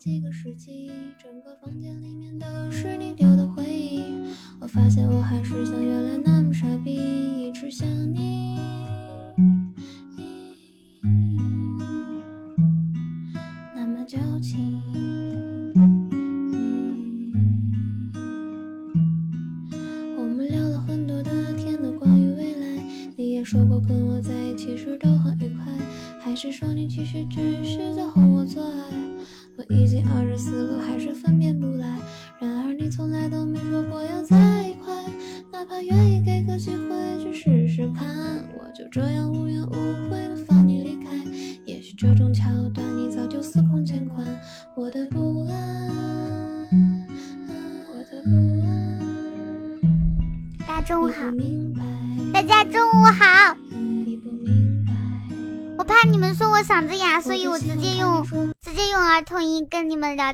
[0.00, 0.90] 几个世纪，
[1.22, 4.02] 整个房间里面都是你丢的回忆。
[4.58, 8.58] 我发现我还是像原来那么傻逼，一直想你。
[13.76, 14.80] 那么矫情。
[20.16, 22.82] 我们聊了很多的天都关于未来，
[23.18, 25.70] 你也说过跟我在一起时都很愉快，
[26.18, 27.49] 还是说你其实只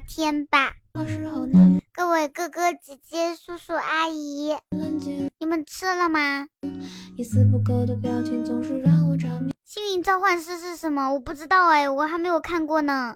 [0.07, 0.75] 天吧。
[0.95, 4.55] 有时候难各位哥哥姐姐、叔叔阿姨，
[5.39, 6.47] 你们吃了吗？
[7.17, 9.53] 一丝不苟的表情总是让我着迷。
[9.65, 11.13] 幸运召唤师是什么？
[11.13, 13.15] 我不知道哎，我还没有看过呢。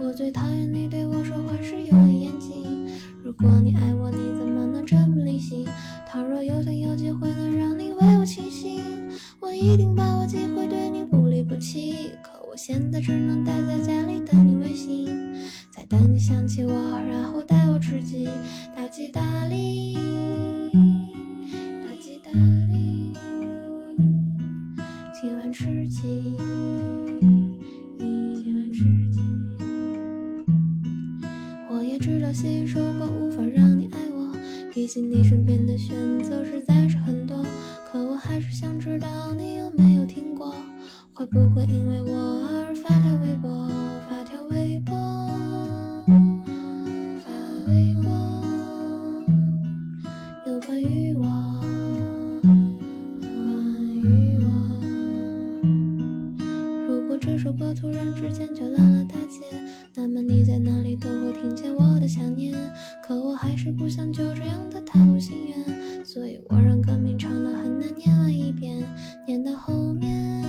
[0.00, 2.88] 我最讨厌你对我说话时有眼睛。
[3.24, 5.66] 如果你爱我，你怎么能这么理性？
[6.08, 8.80] 倘若有天有机会能让你为我倾心，
[9.40, 12.12] 我一定把握机会对你不离不弃。
[12.22, 15.08] 可我现在只能待在家里等你微信，
[15.78, 16.72] 在等你想起我，
[17.08, 18.28] 然后带我吃鸡，
[18.74, 19.94] 大吉大利，
[20.74, 22.32] 大吉大
[22.72, 23.12] 利，
[25.14, 26.36] 今晚吃鸡，
[27.96, 29.20] 今晚吃鸡。
[31.70, 34.34] 我也知道携手过无法让你爱我，
[34.74, 37.46] 毕竟你身边的选择实在是很多。
[37.88, 40.52] 可我还是想知道你有没有听过，
[41.14, 43.67] 会不会因为我而发条微博，
[57.58, 59.40] 果突然之间就烂了大街，
[59.94, 62.54] 那么你在哪里都会听见我的想念。
[63.02, 68.86] 可我还是不想就这样的踏入心愿，所以我让歌名唱了很难念完一遍，
[69.26, 70.40] 念到后面，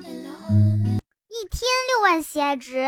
[0.00, 1.00] 念到后面。
[1.28, 2.86] 一天六万喜爱值，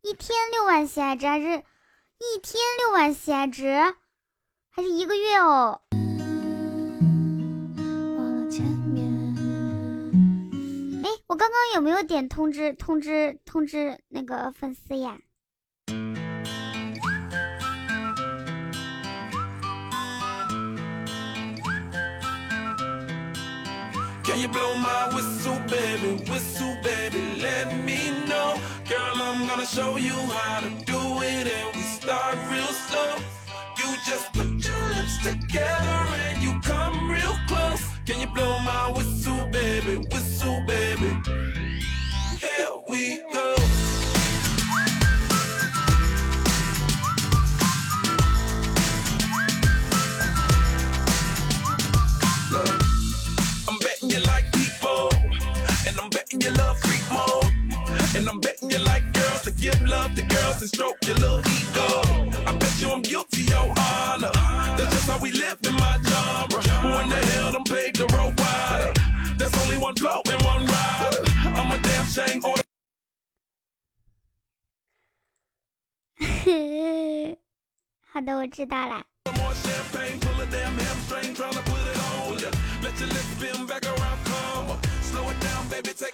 [0.00, 3.76] 一天六万喜爱值还是一天六万喜爱值，
[4.70, 5.82] 还是一个月哦？
[11.34, 15.18] 我刚刚有没有点通知通知通知那个粉丝呀
[24.22, 26.22] ？Can you blow my whistle, baby?
[26.30, 28.54] Whistle, baby, let me know.
[28.88, 33.16] Girl, I'm gonna show you how to do it, and we start real slow.
[33.78, 37.83] You just put your lips together and you come real close.
[38.06, 39.96] Can you blow my whistle, baby?
[40.12, 41.16] Whistle, baby.
[42.38, 43.54] Here we go.
[58.15, 61.39] and I'm betting you like girls to give love to girls and stroke your little
[61.39, 62.31] ego.
[62.45, 64.31] I bet you I'm guilty, your honor.
[64.77, 66.61] That's just how we live in my genre.
[66.81, 68.93] Who in the hell done paved the road wider?
[69.37, 71.23] There's only one blow and one rider.
[71.59, 72.63] I'm a damn shame order.
[78.11, 79.03] 好的，我知道了。
[79.37, 82.49] More champagne, pull a damn hamstring, tryna put it on ya.
[82.81, 84.79] Let your lips spin back around, come on.
[85.03, 86.12] Slow it down, baby, take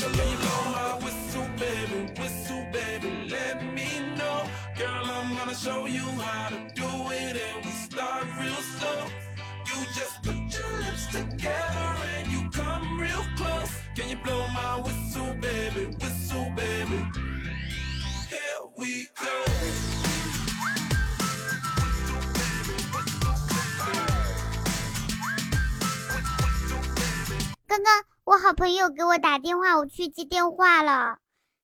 [27.70, 31.18] 刚刚我好朋友给我打电话，我去接电话了。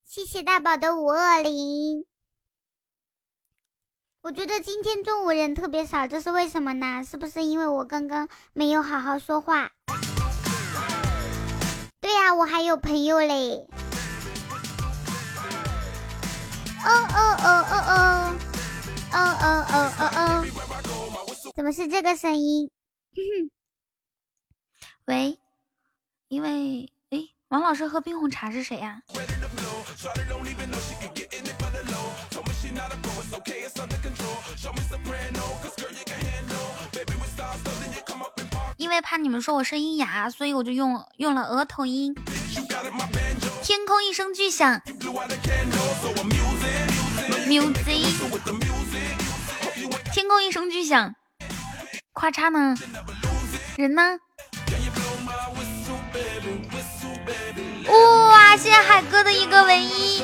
[0.04, 2.06] 谢谢大宝的五二零。
[4.20, 7.02] 我觉得今天中午人特别少，这是为什么呢？
[7.02, 9.72] 是不是因为我刚刚没有好好说话？
[12.00, 13.66] 对呀、我还有朋友嘞。
[16.84, 18.36] 哦哦哦哦哦，
[19.10, 20.46] 哦哦哦哦哦，
[21.56, 22.70] 怎么是这个声音？
[25.06, 25.40] 喂，
[26.28, 29.00] 因为诶，王老师喝冰红茶是谁呀？
[38.76, 42.12] 因为怕你们说我声音哑，所以我就用用了额头音。
[43.62, 44.80] 天空一声巨响
[47.46, 48.04] ，music。
[50.12, 51.14] 天空一声巨响，
[52.14, 52.76] 咔嚓呢？
[53.76, 54.18] 人呢？
[57.88, 58.56] 哇！
[58.56, 60.22] 谢谢海哥的一个唯一。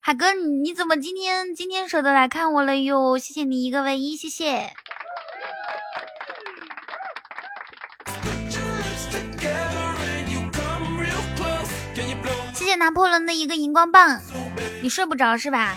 [0.00, 3.18] 海哥，你怎么今天今天舍得来看我了哟？
[3.18, 4.72] 谢谢你一个唯一，谢谢。
[12.54, 14.20] 谢谢拿破仑的一个荧光棒。
[14.82, 15.76] 你睡不着是吧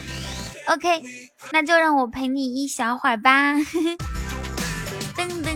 [0.67, 1.03] ？OK，
[1.51, 3.53] 那就让我陪你一小会儿吧。
[5.15, 5.48] 噔噔噔噔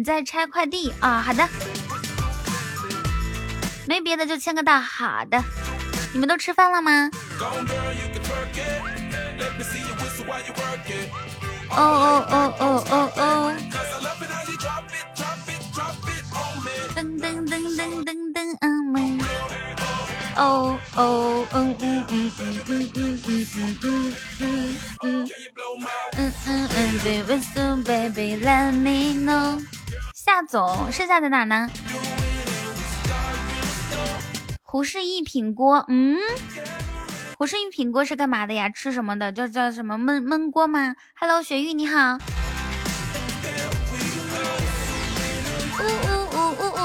[0.00, 1.20] 你在拆快递啊？
[1.20, 1.46] 好的。
[3.86, 4.80] 没别的，就签个到。
[4.80, 5.38] 好的，
[6.14, 7.10] 你们都吃饭了吗？
[11.68, 13.54] 哦哦哦哦哦哦！
[16.96, 19.20] 噔噔噔噔噔噔，嗯嗯。
[20.36, 23.84] 哦哦嗯嗯嗯嗯嗯嗯嗯嗯嗯
[25.02, 25.28] 嗯
[26.16, 29.60] 嗯嗯嗯，Baby so baby let me know。
[30.22, 31.70] 夏总，剩下在哪呢？
[34.62, 36.18] 胡氏一品锅，嗯，
[37.38, 38.68] 胡氏一品锅是干嘛的呀？
[38.68, 39.32] 吃什么的？
[39.32, 42.18] 叫叫什么焖焖锅吗？Hello，雪玉你好。
[45.78, 46.78] 呜呜呜呜呜。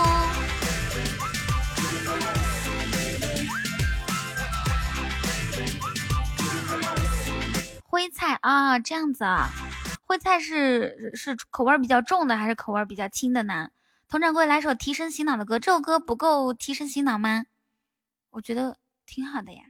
[7.83, 9.49] 徽菜啊，这样子啊，
[10.07, 13.69] 徽菜是是口味比较重的，还是口味比较轻的呢？
[14.07, 17.45] 佟掌柜来首提神醒脑的歌，这首歌不够提神醒脑吗？
[18.29, 19.63] 我觉得挺好的呀。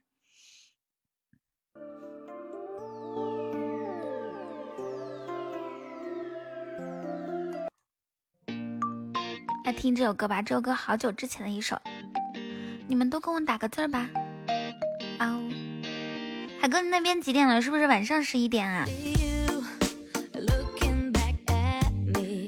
[9.64, 11.82] 来听这首歌吧，这首歌好久之前的一首，
[12.90, 14.10] 你们都跟我打个字吧。
[15.20, 15.42] 哦，
[16.60, 17.62] 海哥，你那边几点了？
[17.62, 18.86] 是不是晚上十一点啊？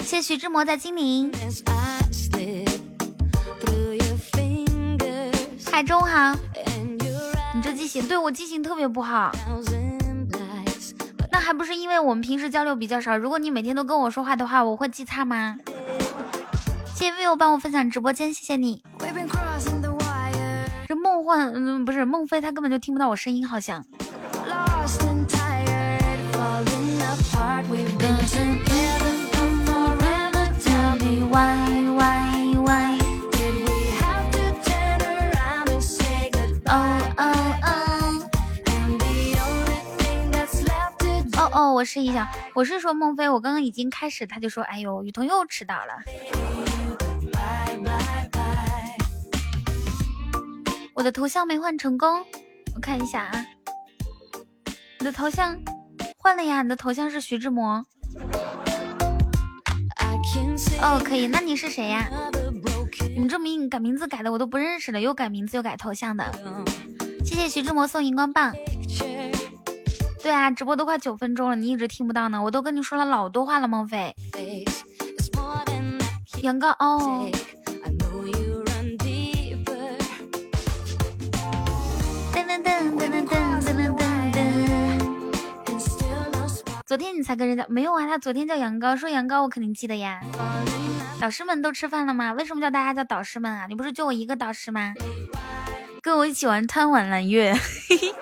[0.08, 1.30] 谢徐志摩在精灵。
[5.70, 6.34] 海中好，
[7.54, 9.30] 你这记性，对我记性特别不好。
[11.30, 13.18] 那还不是因为我们平时交流比较少。
[13.18, 15.58] 如果你每天都跟我说话的话，我会记差吗？
[16.96, 18.82] 谢谢 vivo 帮我分享直播间，谢谢你。
[20.88, 23.86] 这梦幻，嗯，不是孟非，他根本就听不到我声音，好像。
[24.46, 25.37] 哦，我
[42.54, 45.94] 我是说孟非，我刚刚已经开始，他就说，哎呦，雨桐又迟到了。
[50.94, 52.26] 我的头像没换成功，
[52.76, 53.46] 我看一下啊，
[55.00, 55.58] 你的头像
[56.18, 57.86] 换了呀，你的头像是徐志摩。
[60.82, 62.10] 哦，可以，那你是谁呀？
[63.14, 66.26] 你们这名改名字改的我都不认识了，又改名字又改头像的。
[67.24, 68.54] 谢谢徐志摩送荧光棒。
[70.22, 72.42] 对啊，直播都快九分钟了，你一直听不到呢。
[72.42, 74.14] 我都跟你说了老多话了，孟非。
[76.42, 77.30] 杨哥哦。
[86.86, 88.08] 昨天你才跟人家没有啊？
[88.08, 90.20] 他昨天叫杨高，说杨高我肯定记得呀。
[91.20, 92.34] 导师们都吃饭了吗？
[92.34, 93.66] 为什么叫大家叫导师们啊？
[93.68, 94.94] 你不是就我一个导师吗？
[96.02, 97.54] 跟我一起玩贪玩蓝月。
[97.90, 98.14] 嘿嘿。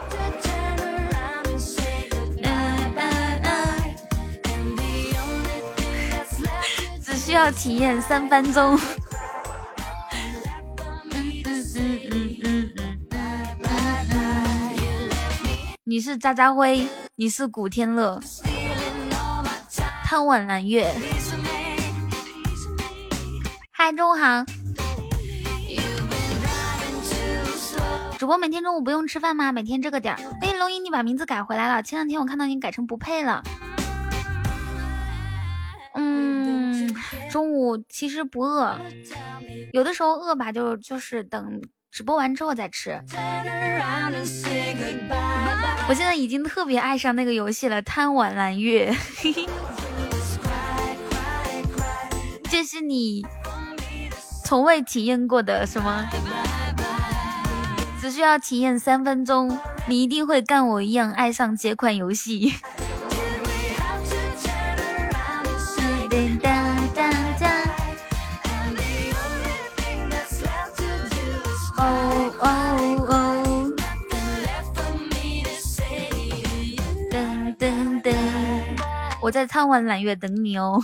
[7.36, 8.80] 要体验三分钟。
[15.84, 18.22] 你是渣渣辉，你是古天乐，
[20.06, 20.89] 贪玩蓝月。
[23.70, 24.46] 嗨，中午好。
[28.18, 29.51] 主播每天中午不用吃饭吗？
[29.51, 30.20] 每天这个点儿。
[30.39, 31.84] 哎，龙吟，你把名字改回来了。
[31.84, 33.44] 前两天我看到你改成不配了。
[37.32, 38.80] 中午其实不饿，
[39.74, 41.62] 有的时候饿吧，就就是等
[41.92, 43.00] 直播完之后再吃。
[45.88, 48.96] 我现在已经特别爱上那个游戏了，贪玩蓝月。
[52.50, 53.25] 这是你
[54.44, 56.06] 从未体验过的什么？
[58.02, 62.54] 只需要体验三分钟，你一定会干我一样爱上这款游戏。
[71.86, 72.48] 哦哦
[73.10, 73.72] 哦！
[79.22, 80.84] 我在贪玩揽月等你哦。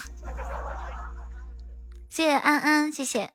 [2.10, 3.32] 谢谢安安，谢谢。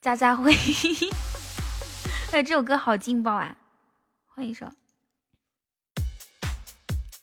[0.00, 0.52] 家家辉，
[2.32, 3.56] 哎，这首歌好劲爆啊！
[4.26, 4.66] 换一首。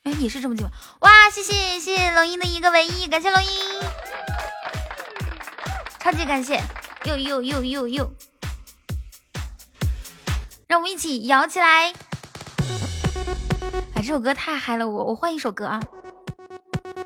[0.04, 0.72] 哎，也是这么劲爆！
[1.02, 3.50] 哇，谢谢谢谢龙音的一个唯一，感谢龙音，
[6.02, 6.60] 超级感谢！
[7.06, 8.12] 又又又又又，
[10.68, 11.94] 让我们一起摇起来！
[13.94, 15.80] 哎，这首歌太嗨了，我我换一首歌啊！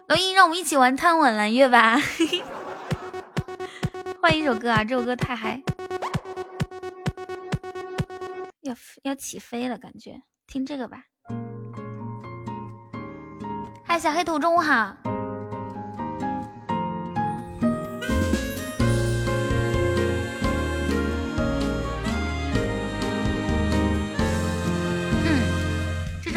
[0.08, 1.98] 龙音，让我们一起玩贪玩蓝月吧！
[4.24, 4.82] 换一首歌啊！
[4.86, 5.62] 这首歌太嗨，
[8.62, 8.74] 要
[9.04, 11.04] 要起飞了，感觉听这个吧。
[13.84, 14.96] 嗨，小黑兔，中午好。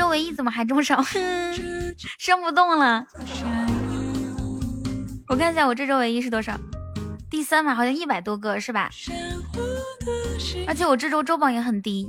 [0.09, 1.03] 唯一怎么还这么少？
[2.19, 3.07] 升不动了。
[5.29, 6.59] 我看一下，我这周唯一是多少？
[7.31, 8.91] 第三吧，好像一百多个是吧？
[10.67, 12.09] 而且我这周周榜也很低，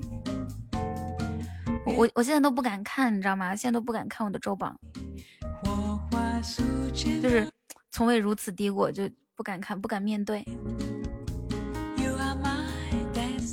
[1.86, 3.56] 我我我现在都不敢看，你知道吗？
[3.56, 4.79] 现在都不敢看我的周榜，
[6.94, 7.46] 就是
[7.91, 10.46] 从未如此低过，就不敢看，不敢面对。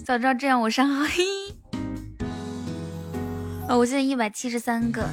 [0.04, 1.45] 早知道这样，我上好一。
[3.68, 5.08] 哦，我现在一百七十三个，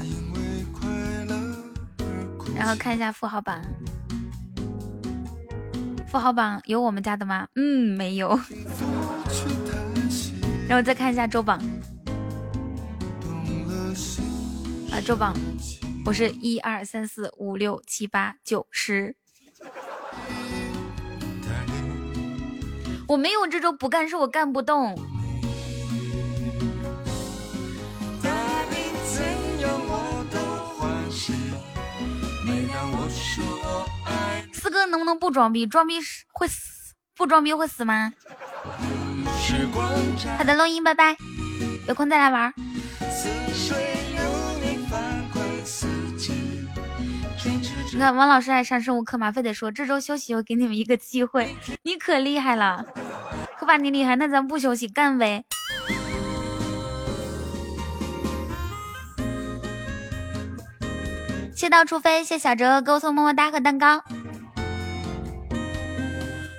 [2.56, 3.60] 然后看一下富豪榜。
[6.08, 7.48] 富豪榜有我们家的吗？
[7.56, 8.40] 嗯，没有。
[10.70, 11.60] 然后再看一下周榜，
[14.92, 15.36] 啊，周榜，
[16.06, 19.16] 我是一二三四五六七八九十。
[23.08, 24.96] 我没有这周不干，是我干不动。
[34.64, 35.68] 四哥能不能不装逼？
[35.68, 35.96] 装逼
[36.32, 38.14] 会死，不装逼会死吗？
[40.38, 41.18] 好的，录音，拜拜，
[41.86, 42.54] 有空再来玩。
[47.92, 49.34] 你看，王老师爱上生物课吗？
[49.34, 51.54] 非得说这周休息，我给你们一个机会。
[51.84, 52.86] 你可厉害了，
[53.60, 55.44] 可把你厉害，那咱不休息，干呗。
[61.54, 64.02] 谢到处飞，谢小哲给我送么么哒和蛋糕。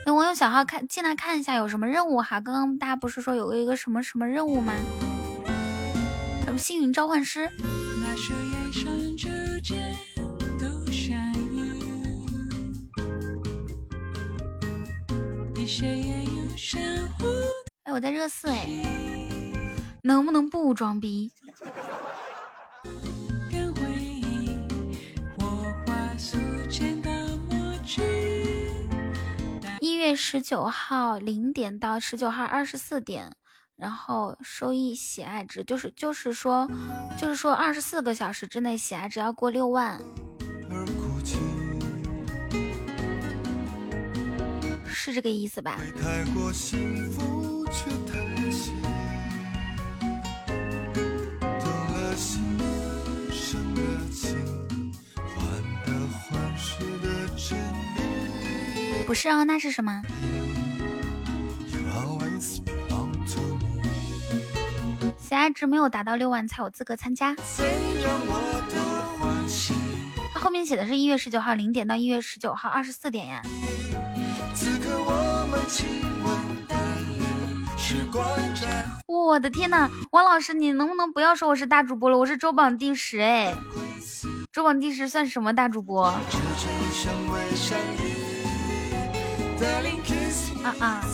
[0.04, 4.75] 等我用小号看进来看一下有什么任务哈，刚刚大家不是说有个一个什么什么任务吗？
[6.44, 7.49] 什么幸运召唤师？
[17.84, 18.68] 哎，我在热四哎，
[20.02, 21.32] 能不能不装逼？
[30.04, 33.34] 月十九号零点到十九号二十四点，
[33.75, 36.68] 然后收益喜爱值就是就是说
[37.18, 39.99] 就是说二十四个小时之内喜爱值要过六万，
[44.87, 45.78] 是这个意思吧？
[59.06, 60.02] 不是哦，那是什么？
[65.18, 67.34] 喜爱值没有达到六万才有资格参加。
[70.32, 73.42] 它后面写的是一月十九号零点到一月十九号二十四点呀。
[79.06, 82.18] 我的天呐，王老师，你能不能不要说我是大主播了？
[82.18, 83.54] 我是周榜第十哎，
[84.52, 86.14] 周榜第十算什么大主播？
[90.64, 91.04] 啊啊！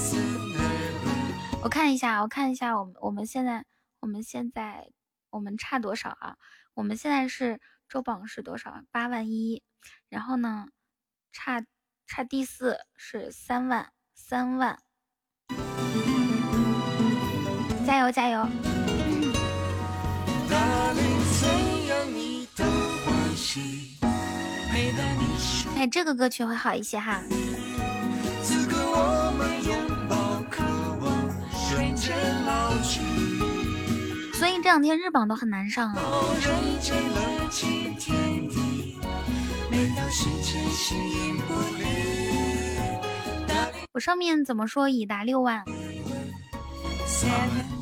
[1.62, 3.64] 我看一下，我看一下，我们我们现在
[4.00, 4.90] 我们现在
[5.30, 6.37] 我们差多少啊？
[6.75, 8.83] 我们现在是周榜是多少？
[8.90, 9.62] 八万一，
[10.09, 10.66] 然后呢，
[11.33, 11.64] 差
[12.07, 14.78] 差第四是三万三万，
[17.87, 18.49] 加油加油！
[25.76, 27.21] 哎，这个歌曲会好一些哈。
[34.35, 36.02] 所以这两天日榜都很难上啊。
[43.92, 45.62] 我上面怎么说已达六万？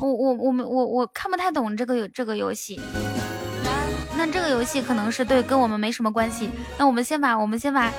[0.01, 2.79] 我我我们我我看不太懂这个这个游戏。
[4.17, 6.49] 那这个游戏可能是对跟我们没什么关系。
[6.77, 7.89] 那我们先把我们先把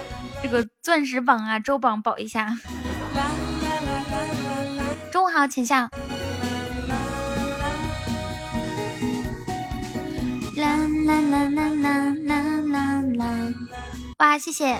[0.43, 2.55] 这个钻石榜啊周榜保一下。
[5.41, 5.89] 好，浅笑。
[10.55, 13.55] 啦啦啦啦啦啦啦啦！
[14.19, 14.77] 哇，谢谢，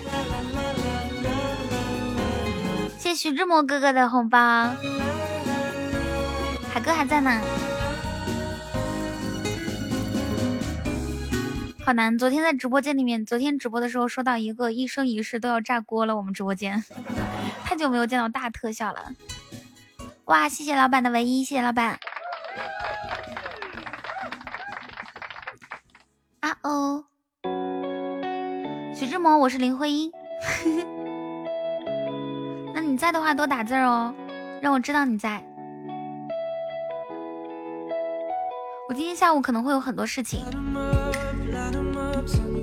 [2.99, 4.39] 谢谢徐志摩哥哥的红包，
[6.71, 7.41] 海哥还在呢。
[11.87, 16.85] 好难，昨天在直播间里面，昨天直播的时候收到一个一生一世都要炸锅了，我们直播间
[17.65, 19.15] 太久没有见到大特效了。
[20.31, 21.99] 哇，谢谢老板的唯一，谢谢老板。
[26.39, 27.05] 啊哦，
[28.95, 30.13] 徐志摩，我是林徽因。
[32.73, 34.15] 那你在的话多打字哦，
[34.63, 35.45] 让我知道你在。
[38.89, 40.45] 我今天下午可能会有很多事情，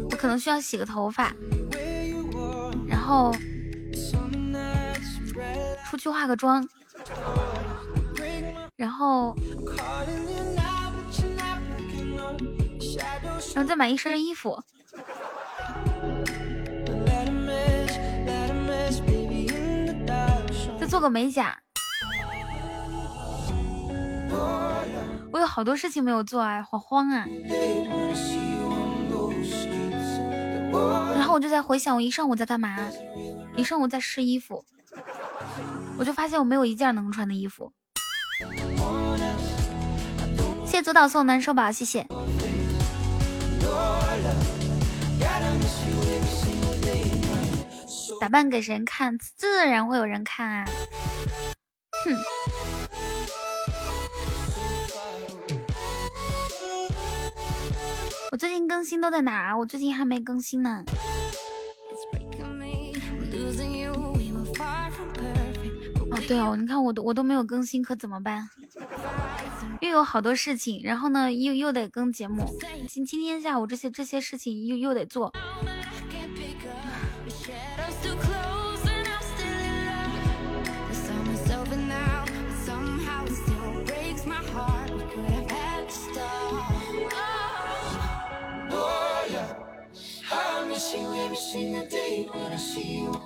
[0.09, 1.33] 我可能需要洗个头发，
[2.87, 3.35] 然后
[5.89, 6.65] 出去化个妆，
[8.77, 9.35] 然后。
[13.53, 14.61] 然后再买一身衣服，
[20.79, 21.59] 再做个美甲。
[25.31, 27.25] 我有好多事情没有做啊，好慌啊！
[31.15, 32.77] 然后我就在回想，我一上午在干嘛？
[33.55, 34.63] 一上午在试衣服，
[35.97, 37.71] 我就发现我没有一件能穿的衣服。
[40.77, 42.05] 谢谢左导送的难受宝，谢谢。
[48.21, 49.17] 打扮给谁看？
[49.17, 50.69] 自然会有人看啊！
[52.05, 52.15] 哼。
[58.31, 59.57] 我最近更新都在哪儿？
[59.57, 60.83] 我最近还没更新呢。
[66.11, 68.47] 哦，对哦，你看我都我都没有更新，可怎么办？
[69.81, 72.45] 又有好多事情，然后呢，又又得跟节目。
[72.87, 75.31] 今今天下午这些这些事情又又得做。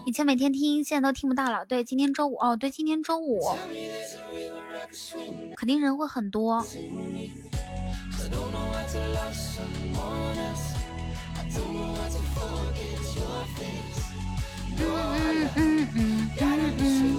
[0.05, 1.65] 以前每天听，现在都听不到了。
[1.65, 3.41] 对，今天周五哦，对，今天周五。
[5.55, 6.65] 肯定人会很多。
[14.77, 17.17] 嗯嗯嗯嗯嗯。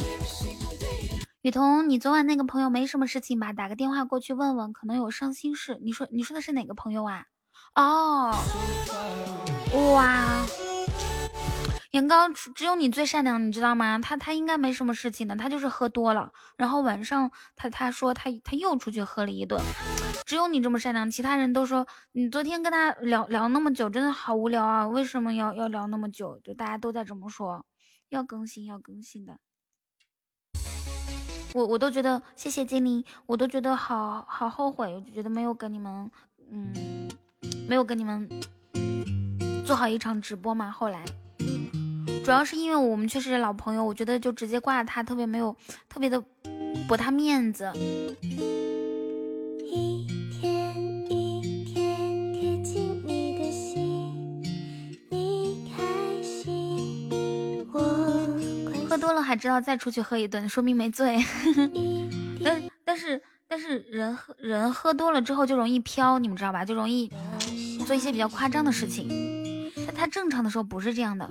[1.43, 3.53] 雨桐，你昨晚那个朋友没什么事情吧？
[3.53, 5.79] 打个电话过去问问，可能有伤心事。
[5.83, 7.27] 你说你说的是哪个朋友啊？
[7.75, 8.35] 哦，
[9.95, 10.47] 哇。
[11.93, 13.99] 年糕只有你最善良，你知道吗？
[13.99, 19.61] 他他应该没什么事情的，他就是喝多了，然后晚上他他说他他又出去喝了一顿，
[20.25, 24.89] 只有你这么善良，其他人都说你昨天跟他聊聊那么久，真的好无聊啊！
[24.89, 26.41] 为什么要要聊那么久？
[26.43, 27.67] 就大家都在这么说，
[28.09, 29.39] 要更新要更新的，
[31.53, 36.11] 我我都觉得谢谢精灵，我都觉得好好后悔，我就觉得没有跟你们，
[36.51, 36.73] 嗯，
[37.69, 38.27] 没有跟你们
[39.73, 41.03] 做好一场直播嘛，后来。
[42.23, 45.57] 主要是因为我们确实是老朋友，我觉得就直接挂他特别没有，
[45.89, 46.23] 特别的
[46.87, 47.73] 驳他面子。
[58.91, 61.19] 喝多了还知道再出去喝一顿，说明没醉。
[62.45, 66.63] 但但是但是人喝人喝多了之后就容易飘，你们知道吧？
[66.63, 67.11] 就容易
[67.87, 69.41] 做一些比较夸张的事情。
[70.03, 71.25] 他正常的时候不是这样的。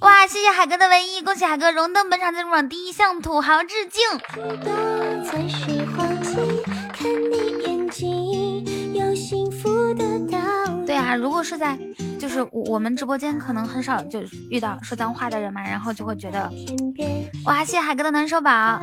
[0.00, 4.02] 哇，谢谢海哥的唯一，恭喜海哥荣登本场赞助榜第一，向土豪致敬。
[10.84, 11.78] 对啊，啊，如果是在
[12.18, 16.52] 就是我们直播间，可能很少就遇到说脏话的人嘛，然后就会觉得
[17.46, 18.78] 哇，谢谢海哥的暖手宝。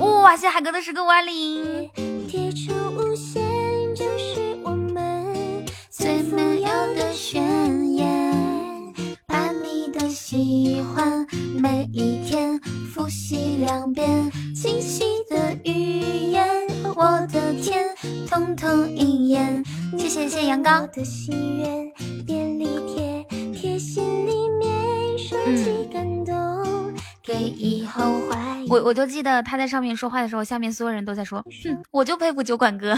[0.00, 1.90] 哇，谢谢海哥的十个五二零。
[5.90, 8.94] 最美妙的宣言，
[9.26, 11.26] 把你的喜欢
[11.58, 12.60] 每一天
[12.92, 16.00] 复习两遍，清晰的语
[16.30, 16.46] 言
[16.94, 17.88] 我的天，
[18.28, 19.64] 通通应验。
[19.98, 20.88] 谢谢谢谢杨刚。
[28.68, 32.96] 我我就记得他在上面说话的时候，下面所有人都在说，哼，我就佩服酒馆哥。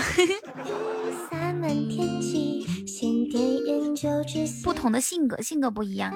[4.64, 6.12] 不同的性格，性格不一样。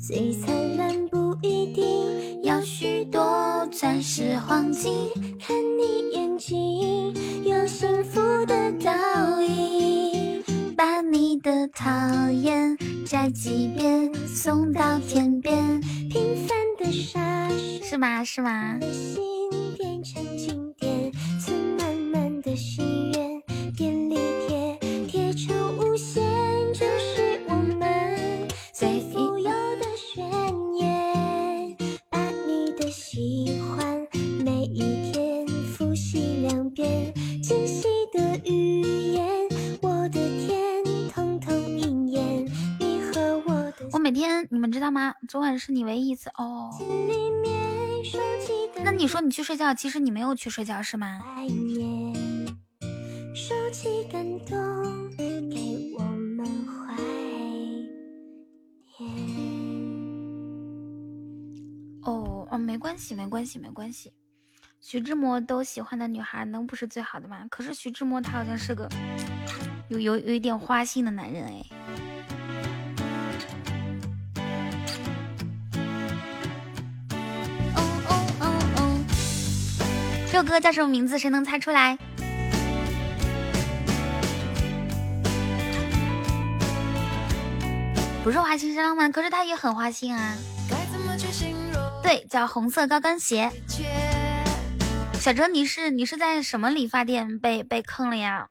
[0.00, 4.92] 最灿烂不一定要许多钻石黄金，
[5.38, 7.12] 看你眼睛
[7.44, 10.37] 有幸福的倒影，
[10.78, 11.90] 把你的讨
[12.30, 18.22] 厌摘几遍送到天边，平凡的傻事是吗？
[18.22, 18.78] 是吗？
[44.50, 45.14] 你们知道吗？
[45.28, 46.70] 昨晚是你唯一一次哦。
[48.82, 51.20] 那你说你去睡觉，其实你没有去睡觉是吗？
[62.04, 64.12] 哦哦，没关系，没关系，没关系。
[64.80, 67.46] 徐志摩都喜欢的女孩，能不是最好的吗？
[67.50, 68.88] 可是徐志摩他好像是个
[69.88, 71.62] 有有有一点花心的男人哎。
[80.38, 81.18] 这首歌叫什么名字？
[81.18, 81.98] 谁能猜出来？
[88.22, 90.36] 不是花心是浪漫，可是他也很花心啊。
[92.04, 93.50] 对，叫红色高跟鞋。
[95.14, 98.46] 小哲，你是你是在什么理发店被被坑了呀？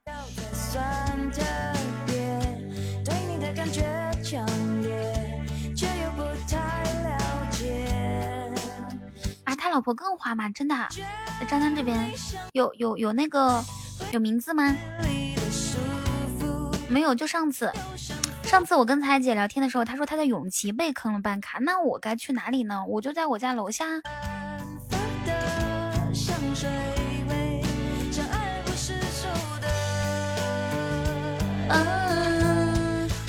[9.77, 10.49] 老婆更花吗？
[10.49, 10.75] 真的？
[11.39, 12.11] 在张张这边
[12.53, 13.63] 有有有那个
[14.11, 14.75] 有名字吗？
[16.89, 17.71] 没有，就上次
[18.41, 22.83] 上次我跟彩姐聊天的时候，她说她在永琪被坑了办卡，那我该去哪里呢？
[22.87, 23.85] 我就在我家楼下。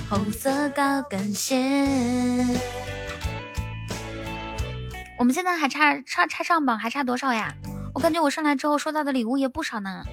[0.09, 2.43] 红色高跟鞋。
[5.19, 7.53] 我们现在还差差差上榜，还差多少呀？
[7.93, 10.05] 我感觉我上来之后收到的礼物也不少呢，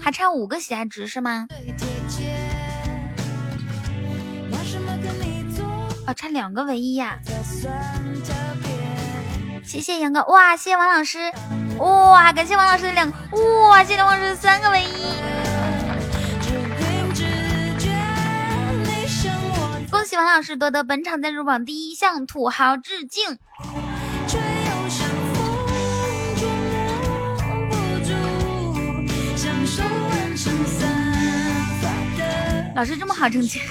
[0.00, 1.46] 还差五个喜爱值是吗？
[6.04, 7.16] 啊，差两个唯一呀！
[9.64, 11.30] 谢谢杨哥，哇，谢谢王老师，
[11.78, 13.08] 哇，感谢王老师的两，
[13.68, 15.14] 哇，谢谢王老师的三个唯一。
[20.12, 23.38] 恭喜王老师夺得本场赞助榜第一向土豪致敬。
[32.74, 33.62] 老师这么好挣钱，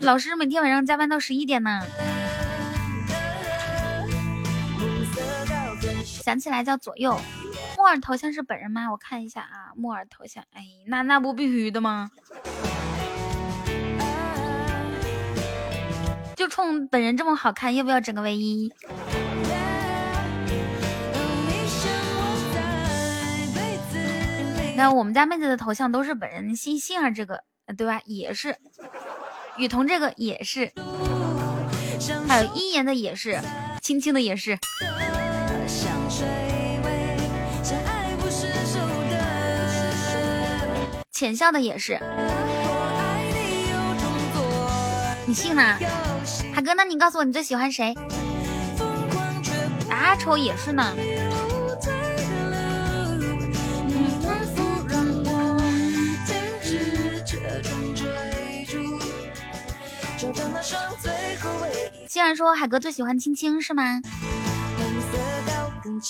[0.00, 1.80] 老师每天晚上加班到十一点呢。
[6.02, 7.16] 想起来叫左右，
[7.76, 8.90] 木耳头像是本人吗？
[8.90, 12.10] 我看一下啊，木耳头像，哎，那那不必须的吗？
[16.48, 18.72] 冲本人这么好看，要不要整个卫衣？
[24.76, 27.42] 那我们家妹子的头像都是本人，星星儿这个，
[27.76, 28.00] 对吧？
[28.04, 28.56] 也是，
[29.56, 30.70] 雨桐这个也是，
[32.28, 33.40] 还有一言的也是，
[33.82, 34.56] 青青的也是，
[41.10, 41.98] 浅笑的也是，
[45.26, 45.76] 你信吗？
[46.54, 47.94] 海哥，那你告诉我你最喜欢谁？
[49.90, 50.94] 阿丑也是呢。
[62.06, 64.00] 既然说海哥最喜欢青青是吗？
[65.84, 66.00] 噔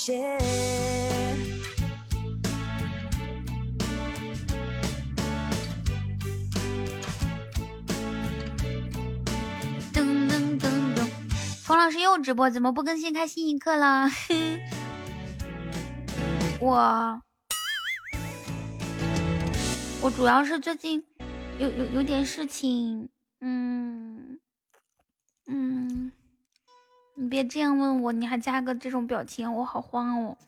[11.69, 14.09] 冯老师又直播，怎么不更新开心一刻了？
[16.59, 17.21] 我
[20.01, 21.05] 我主要是最近
[21.59, 23.11] 有有有点事情，
[23.43, 24.39] 嗯
[25.47, 26.11] 嗯，
[27.15, 30.39] 你别这样问我，你还加个这种表情，我好慌哦。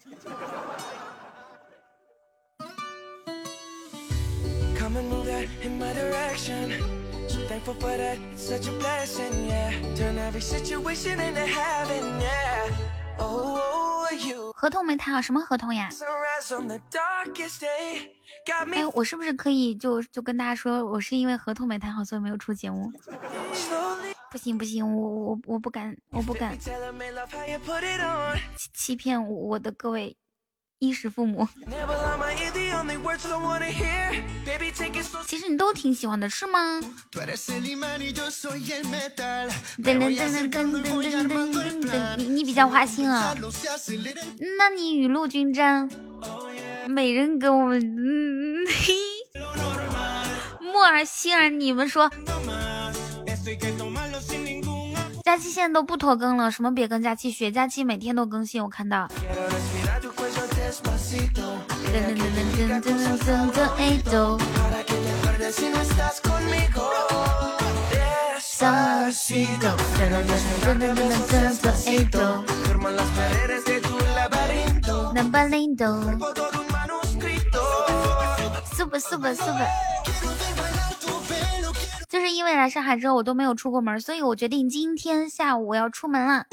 [14.55, 15.89] 合同没谈好，什么合同呀？
[18.73, 22.93] 哎，我是不是可以就就跟大家说，我是因为合同没谈好，所以没有出节目？
[24.31, 26.57] 不行不行，我我我不敢，我不敢。
[28.57, 30.17] 欺欺骗我的各位。
[30.81, 31.47] 衣食父母，
[35.27, 36.81] 其实你都挺喜欢的，是吗？
[42.16, 43.37] 你你比较花心啊？
[44.59, 45.87] 那你雨露均沾，
[46.88, 48.64] 美人给我们，嗯，
[50.62, 52.11] 木儿、心儿，你们说？
[55.23, 59.07] 佳期现在都不拖更了，什么别跟佳期学，佳期每天都更新，我看到。
[60.71, 60.95] Super
[78.99, 79.67] super super，
[82.09, 86.47] 就是因为来上海之后我都没有出过门，所以我决定今天下午我要出门了。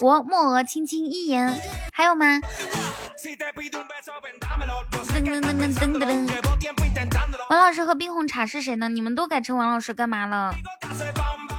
[0.00, 1.60] 我墨娥轻轻一言，
[1.92, 2.24] 还有吗？
[3.16, 3.36] 噔
[5.24, 6.28] 噔噔噔噔噔。
[7.50, 8.88] 王老师和冰红茶是谁呢？
[8.88, 10.54] 你们都改成王老师干嘛了？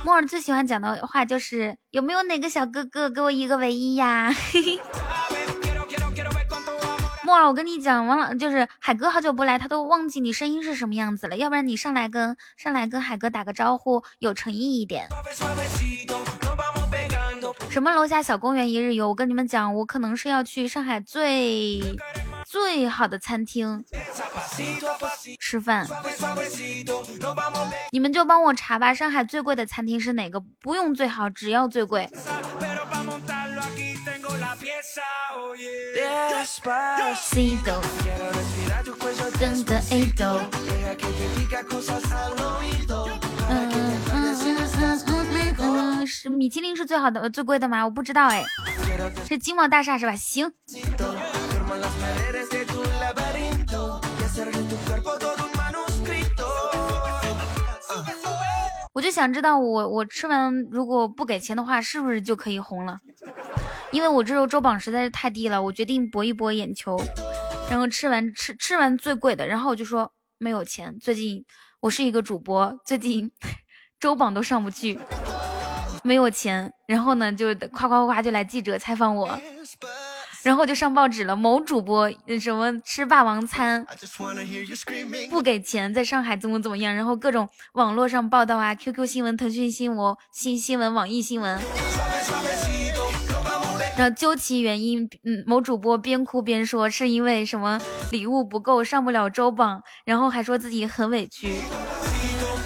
[0.05, 4.33] 莫儿最喜欢讲的话就是有没有哪个小哥哥给我一个唯一呀？
[7.23, 11.35] 莫儿，我跟你讲，王老就是海哥好久不来，他都忘记你声音是什么样子了。
[11.35, 15.09] 要不然你上来跟上来跟海哥打个招呼，有诚意一点。
[17.69, 19.07] 什么楼下小公园一日游？
[19.07, 21.79] 我跟你们讲，我可能是要去上海最
[22.45, 23.85] 最好的餐厅
[25.39, 25.87] 吃饭，
[27.91, 28.93] 你们就帮我查吧。
[28.93, 30.39] 上海最贵的餐厅是哪个？
[30.61, 32.09] 不用最好，只要最贵。
[46.29, 47.83] 米其林是最好的最贵的吗？
[47.85, 48.43] 我不知道哎，
[49.27, 50.15] 是金茂大厦是吧？
[50.15, 50.51] 行，
[58.93, 62.99] 我就想知道我我吃完如果不给钱的话，是不是就可以红了？
[63.91, 67.01] 因为我这周周榜实在是太低了，我决定博一博眼球，
[67.69, 70.97] 然后吃完吃吃完最贵的，然后我就说没有钱。
[70.99, 71.45] 最近
[71.79, 73.31] 我是一个主播，最近
[73.99, 74.99] 周榜都上不去。
[76.03, 79.39] 没有钱，然后呢，就夸夸夸就来记者采访我，
[80.43, 81.35] 然后就上报纸了。
[81.35, 82.09] 某主播
[82.39, 83.85] 什么吃霸王餐
[85.29, 91.59] 不给钱，在上海怎么怎么样，然后各种网络上报道啊，QQ 新闻、腾讯新闻、新新闻、网易新闻，
[93.97, 97.79] 然后究其原因，嗯，某主播边哭边说是因为什么
[98.11, 101.61] 礼物不够上不了周榜，然后还说自己很委屈。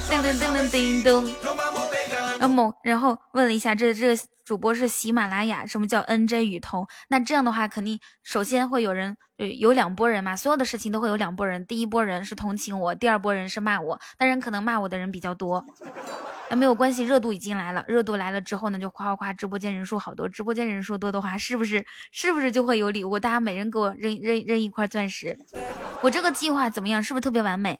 [0.09, 1.72] 噔噔噔噔叮咚。
[2.49, 6.87] 某，然后问了一下，这这主播是喜马拉雅，什么叫 NJ 雨桐？
[7.09, 9.15] 那这样的话，肯定首先会有人，
[9.57, 15.65] 有两拨人嘛，所有的事情都会有两拨人，第一波人是同情我，第二波人是骂我，当然可能骂我的人比较多，
[16.49, 23.17] 那没有关系，热度已经来了，热度来了之后呢，就夸夸夸，直播间人数好多，直播间人数多的话，是不是是不是就会有礼物？
[23.17, 25.37] 大家每人给我扔扔扔一块钻石，
[26.01, 27.01] 我这个计划怎么样？
[27.01, 27.79] 是不是特别完美？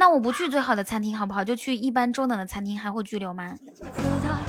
[0.00, 1.44] 那我不去最好的餐厅好不好？
[1.44, 3.54] 就去一般中等的餐厅，还会拘留吗？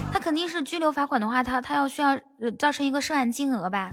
[0.09, 2.17] 他肯定是拘留罚款的话，他他要需要
[2.57, 3.91] 造成一个涉案金额吧。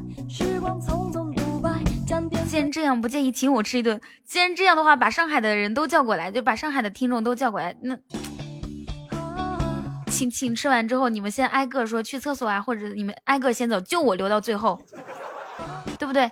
[2.46, 4.00] 既然这样，不介意请我吃一顿。
[4.24, 7.74] 既然这样的话，把上海的人都叫过来，就把上海的听众都叫过来。
[7.82, 7.98] 那
[10.06, 14.80] 请请吃完之后，你们先挨个说去厕所啊，或者你们挨个先走，就我留到最后，
[15.98, 16.30] 对不对？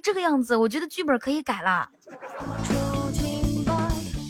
[0.00, 1.88] 这个样子，我觉得剧本可以改了。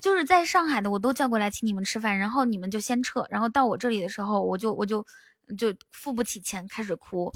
[0.02, 5.05] 就是在上海的我都叫过来请你们吃饭，然后你们就先撤，然后到我这里的时候，我就我就
[5.59, 7.33] 就付不起钱，开始哭，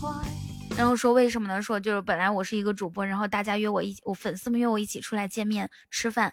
[0.77, 1.61] 然后说为什么呢？
[1.61, 6.33] 说就是本来我是一个主播，然后大家约我一我粉丝们约我一起出来见面吃饭，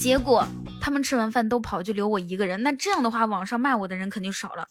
[0.00, 0.46] 结果
[0.80, 2.62] 他们吃完饭都跑，就留我一个人。
[2.62, 4.66] 那这样的话，网上骂我的人肯定少了。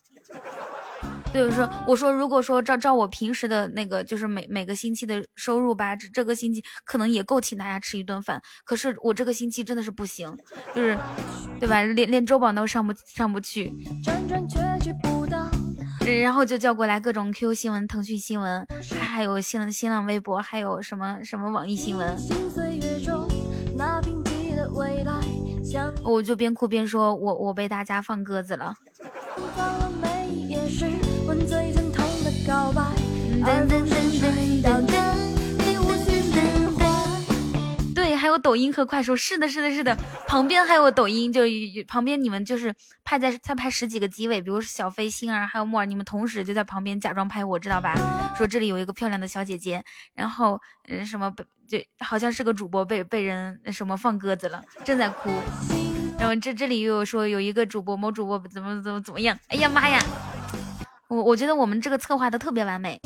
[1.37, 8.41] 就是说，我说，如果说照照我平时的那个，就是每每个星期的收入吧，这这个星期可能也够请大家吃一顿饭。
[8.65, 10.35] 可是我这个星期真的是不行，
[10.73, 10.97] 就是，
[11.59, 11.83] 对吧？
[11.83, 13.71] 连连周榜都上不上不去，
[16.23, 18.65] 然后就叫过来各种 QQ 新闻、腾讯新闻，
[18.99, 22.15] 还还有新新浪微博，还有什么什么网易新闻。
[26.03, 28.73] 我就边哭边说，我我被大家放鸽子了。
[34.63, 34.86] 对，
[38.27, 41.43] 还有抖音和快手，是的，是的，是的，旁边还有抖音，就
[41.87, 47.95] 旁边你们就是拍在他拍十几个机位，比如小飞、星儿还有木耳，你们同时就在旁边假装拍我，知道吧？
[48.37, 49.81] 说这里有一个漂亮的小姐姐，
[50.13, 50.59] 然后
[50.89, 51.33] 嗯什么
[51.69, 55.31] 就好像是个主播被被人什么放鸽子了，正在哭，
[56.19, 60.03] 然后这这里又有说有一个主播某主播怎么怎么怎么样，哎呀妈呀！
[61.07, 62.99] 我我觉得我们这个策划的特别完美。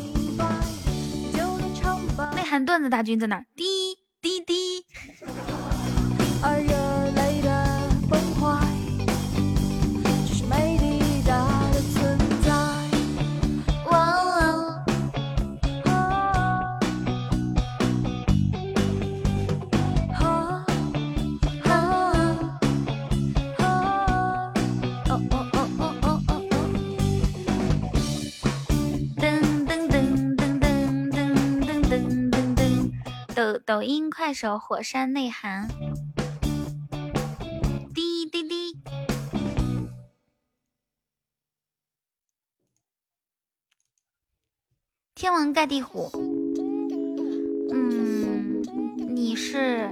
[2.35, 3.45] 内涵段子大军在哪？
[3.55, 3.65] 滴
[4.21, 4.85] 滴滴。
[6.43, 6.80] 二月
[33.81, 35.67] 抖音、快手、火山内涵，
[37.95, 38.77] 滴滴滴，
[45.15, 46.11] 天王盖地虎。
[47.71, 48.61] 嗯，
[49.15, 49.89] 你是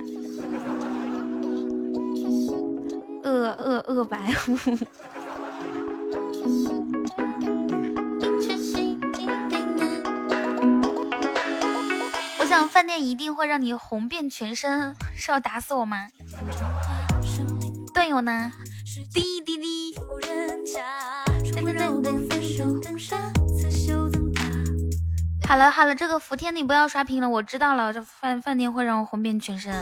[3.24, 4.56] 恶恶恶白虎。
[12.68, 16.08] 饭店一定会让你红遍全身，是要打死我吗？
[17.94, 18.52] 队友呢？
[19.14, 19.96] 滴滴滴。
[25.48, 29.74] 好了好了，这个伏天你不要刷屏了，我知道了，这饭饭店会让我红遍全身。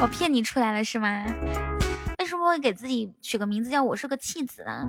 [0.00, 1.24] 我骗你出来了是吗？
[2.18, 4.86] 为什么会给自己取个名字叫我是个弃子啊？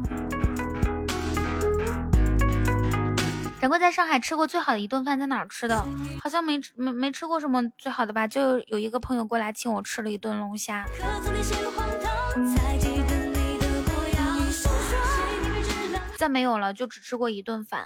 [3.59, 5.83] 掌柜在上海吃过最好的一顿饭在哪儿吃的？
[6.21, 8.27] 好像没没没吃过什么最好的吧？
[8.27, 10.85] 就有一个朋友过来请我吃了一顿龙虾。
[16.15, 17.85] 再没有了，就只吃过一顿饭，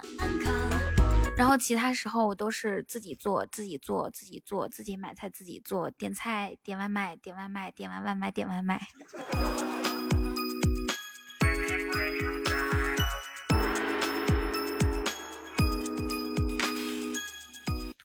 [1.36, 8.80] 然后其他时候我都是自己做，自己做，自己做，自己买菜，自己做，点菜，点外卖，点外卖，点完外卖，点外卖。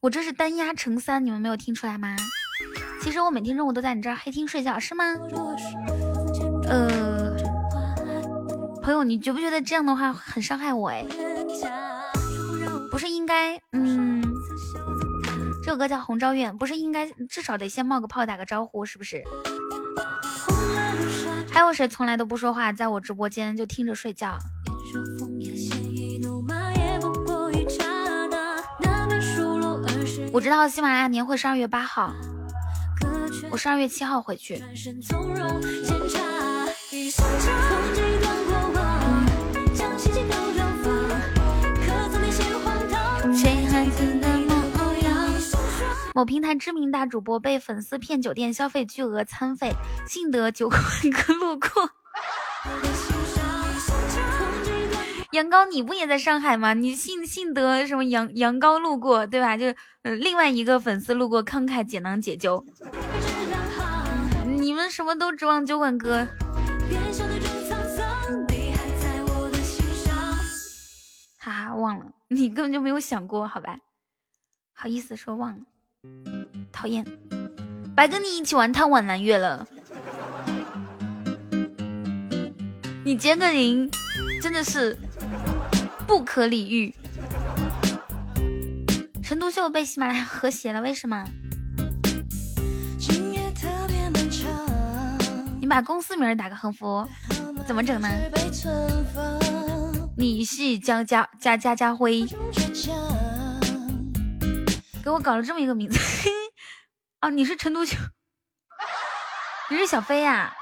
[0.01, 2.15] 我这是单压乘三，你们没有听出来吗？
[3.01, 5.03] 其实我每天中午都在你这儿黑厅睡觉，是吗？
[6.67, 7.37] 呃。
[8.81, 10.89] 朋友，你觉不觉得这样的话很伤害我？
[10.89, 11.05] 哎，
[12.99, 14.21] 是应该，嗯，
[15.63, 19.23] 这首歌叫《红昭愿》，不是应该至少得先冒个泡，打个招呼，是不是？
[21.51, 24.37] 还有谁从来都不说话，在我直播间就听着睡觉？
[30.31, 32.13] 我知道喜马拉雅年会是二月八号，
[33.49, 34.61] 我十二月七号回去。
[46.19, 49.71] 某平台知名大主播被粉丝骗酒店消费巨额餐费，
[50.05, 50.81] 幸得酒馆
[51.13, 51.89] 哥路过。
[55.31, 56.73] 杨高，你不也在上海吗？
[56.73, 59.55] 你幸幸得什么杨杨高路过，对吧？
[59.55, 59.67] 就
[60.01, 62.65] 呃另外一个粉丝路过，慷慨解囊解救。
[64.45, 66.27] 你们什么都指望酒馆哥？
[71.37, 73.77] 哈哈，忘了，你根本就没有想过，好吧？
[74.73, 75.59] 好意思说忘了。
[76.71, 77.05] 讨厌，
[77.95, 79.67] 白跟你一起玩贪玩蓝月了。
[83.03, 83.89] 你接个人
[84.41, 84.97] 真的是
[86.07, 86.95] 不可理喻。
[89.21, 91.25] 陈独秀被喜马拉雅和谐了，为什么？
[95.59, 97.07] 你把公司名打个横幅，
[97.67, 98.09] 怎么整呢？
[100.17, 102.25] 你是江家家家家辉。
[105.09, 105.97] 给我搞了这么一个名字，
[107.21, 107.97] 哦，你是陈独秀，
[109.71, 110.53] 你是小飞呀？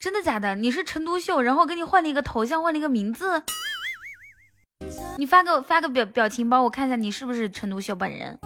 [0.00, 0.56] 真的假的？
[0.56, 3.44] 你是陈独秀，然后给你换了一个头像，换了一个名字。
[5.16, 8.36] 你发个发个表表情包，我看一下你是不是陈独秀本人？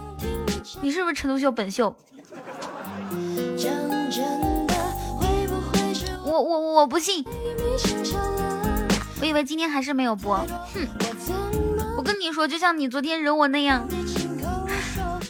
[0.83, 1.97] 你是不是陈独秀本秀？
[6.23, 7.25] 我我我不信，
[9.19, 10.37] 我以为今天还是没有播，
[10.75, 11.74] 哼。
[12.05, 13.87] 跟你说，就像你昨天惹我那样，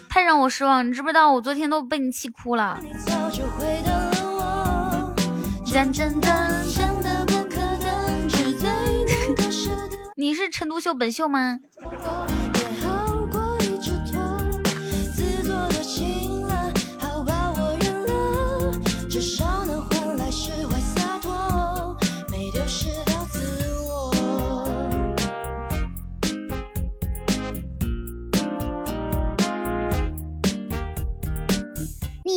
[0.10, 0.86] 太让我失望。
[0.86, 2.78] 你知不知道，我昨天都被你气哭了。
[10.18, 11.60] 你是陈独秀本秀吗？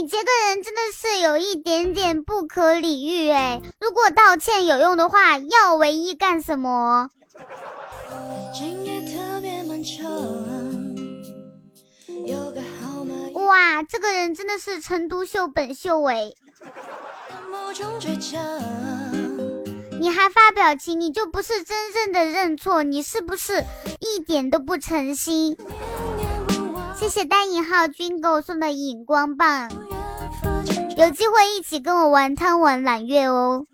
[0.01, 3.61] 你这个人真的是有一点点不可理喻哎！
[3.80, 7.11] 如果道歉有用的话，要唯一干什么？
[13.34, 16.30] 哇，这个人真的是陈独秀本秀哎！
[19.99, 23.64] 你还发表情，你就不是真正的认错，你是不是
[23.99, 25.57] 一点都不诚心？
[26.99, 29.70] 谢谢单引号军狗送的荧光棒，
[30.96, 33.64] 有机会一起跟我玩贪玩揽月哦。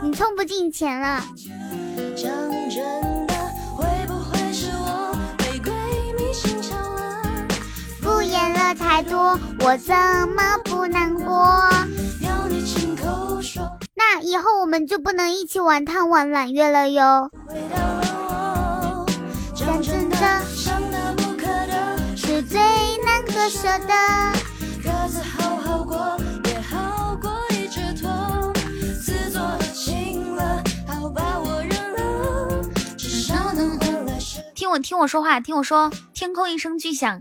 [0.00, 1.22] 你充不进钱了。
[8.00, 9.94] 敷衍了太多，我怎
[10.34, 11.68] 么不难过？
[13.94, 17.30] 那以后我们就不能一起玩贪玩揽月了哟。
[19.82, 20.16] 真的
[20.46, 22.58] 伤的不可得，是最
[23.04, 23.94] 难割舍的。
[24.82, 28.52] 各自好好过，也好过一直拖。
[29.02, 32.62] 自作多情了，好吧，我认了。
[32.96, 34.40] 至少能换来是。
[34.54, 35.90] 听我听我说话，听我说。
[36.12, 37.20] 天空一声巨响。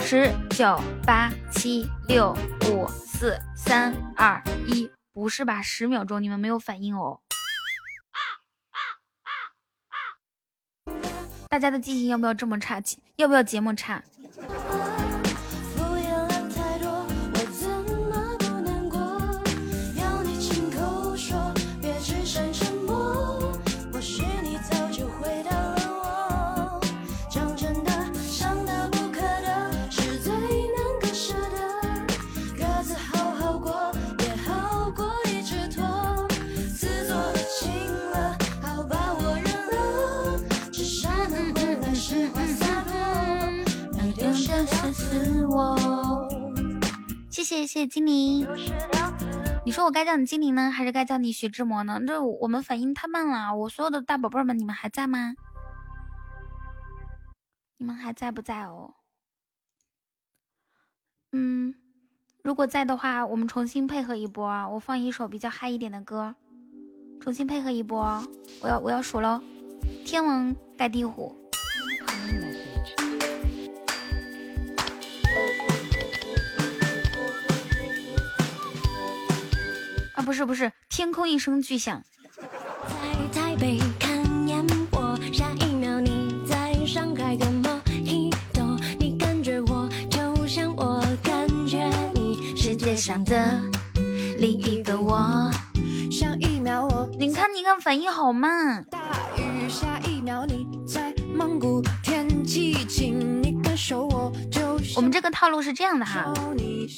[0.00, 2.36] 十九八七六
[2.70, 4.88] 五四三二一。
[5.16, 5.62] 不是吧？
[5.62, 7.22] 十秒钟，你们没有反应哦。
[11.48, 12.82] 大家的记性要不要这么差？
[13.16, 14.04] 要不要节目差？
[47.46, 48.44] 谢谢精灵，
[49.64, 52.00] 你说我该叫你精灵呢，还是该叫你徐志摩呢？
[52.04, 55.36] 这我们反应太慢了，我所有的大宝贝们，你们还在吗？
[57.76, 58.94] 你们还在不在哦？
[61.30, 61.76] 嗯，
[62.42, 66.34] 如果在的话，我们重新配合一波，我放一首比较嗨一点的歌，
[67.20, 68.24] 重新配合一波，
[68.60, 69.40] 我要我要数喽，
[70.04, 71.45] 天王盖地虎。
[80.24, 82.02] 不是不是，天空一声巨响。
[83.32, 93.60] 在台北看烟火，下一秒你在上海跟莫吉托，你感觉我就像我感觉你，世界上的
[94.38, 95.50] 另一个我。
[96.10, 98.84] 上一秒我你看，你看，反应好慢。
[98.90, 98.98] 大
[99.36, 101.05] 雨，下一秒你在
[105.38, 106.32] 套路是这样的哈，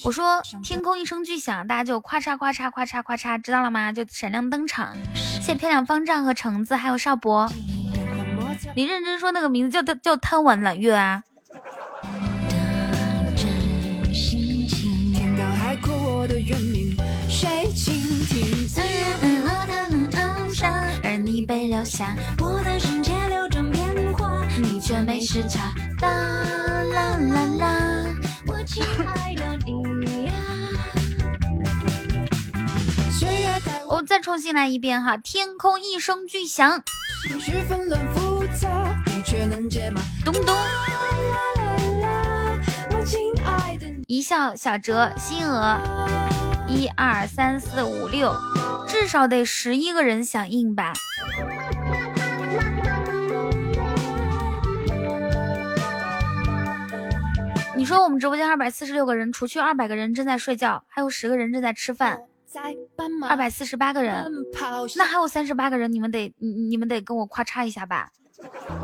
[0.04, 3.92] 我说天空一声巨响，大家就咔嚓咔嚓咔嚓咔嚓，知道了吗？
[3.92, 4.96] 就闪亮登场。
[5.12, 7.50] 谢谢漂亮方丈和橙子，还有少博。
[8.76, 11.24] 你认真说那个名字叫叫贪玩揽月啊？
[21.02, 23.82] 而你被留下，我的世界流转变
[24.12, 25.72] 化，你却没时差。
[26.00, 26.08] 啦
[26.94, 27.66] 啦啦啦，
[28.17, 28.17] 我
[33.88, 36.82] 我再重新来一遍哈，天空一声巨响，
[40.24, 40.56] 咚咚。
[44.06, 45.78] 一笑小哲新额，
[46.66, 48.34] 一二三四五六，
[48.86, 50.92] 至少得十一个人响应吧。
[57.78, 64.28] 你说我们直播间二百四十六个人，除去二百个人正在睡觉，还有十个人正在吃饭，在斑马二百四十八个人，
[64.96, 68.10] 那还有三十八个人，你们得你你们得跟我夸嚓一下吧。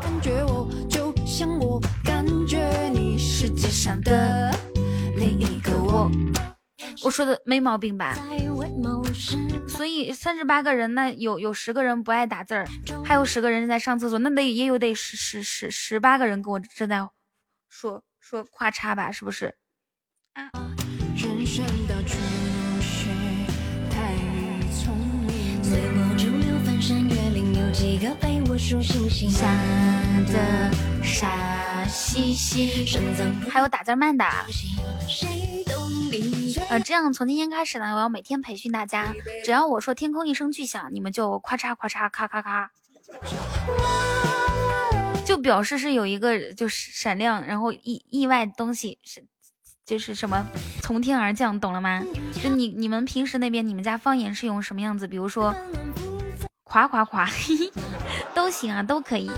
[0.01, 4.57] 感觉我就像我感觉你世界上的
[5.17, 6.09] 另一个我，
[7.03, 8.17] 我说的没毛病吧？
[9.67, 12.65] 所以三十八个人，那有有十个人不爱打字儿，
[13.03, 17.05] 还有十个人在上厕所，那得也有得十十十十八个人跟我正在
[17.67, 19.53] 说说夸嚓吧，是不是？
[21.15, 22.17] 人生到处
[22.81, 23.11] 学
[23.91, 24.15] 太
[24.73, 24.97] 聪
[25.27, 29.29] 明，随波逐流，翻山越岭，有几个陪我数星星？
[29.29, 29.45] 傻
[30.33, 30.71] 的
[31.03, 32.83] 傻兮兮，
[33.47, 34.25] 还有打字慢的。
[36.67, 39.13] 呃，这样从今天开始呢，我要每天培训大家，
[39.43, 42.71] 只要我说天空一声巨响，你们就夸嚓夸嚓咔咔咔，
[45.25, 49.25] 就表示是有一个就是闪亮，然后意意外东西是
[49.85, 50.45] 就是什么
[50.81, 52.03] 从天而降，懂了吗？
[52.41, 55.07] 就你你们平时那边你们家方言是用什么样子？
[55.07, 55.53] 比如说
[56.63, 57.71] 夸夸夸，嘿 嘿
[58.33, 59.29] 都行啊，都可以。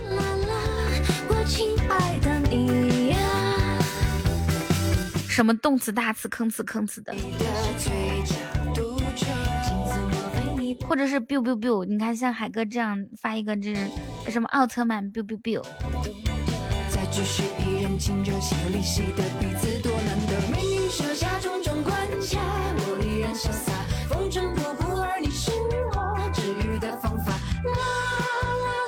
[5.30, 7.14] 什么动词、大词、坑词、坑词的，
[10.86, 11.86] 或者是 biu biu biu。
[11.86, 13.74] 你看像海哥这样发一个这
[14.30, 15.64] 什么奥特曼 biu biu biu。
[16.90, 20.40] 再继续一人情热心离析的彼此多难得。
[20.52, 22.40] 命运设下重重关卡，
[22.80, 23.72] 我依然潇洒，
[24.10, 25.52] 风尘仆仆，而你是
[25.94, 27.34] 我治愈的方法。
[27.64, 27.72] 啦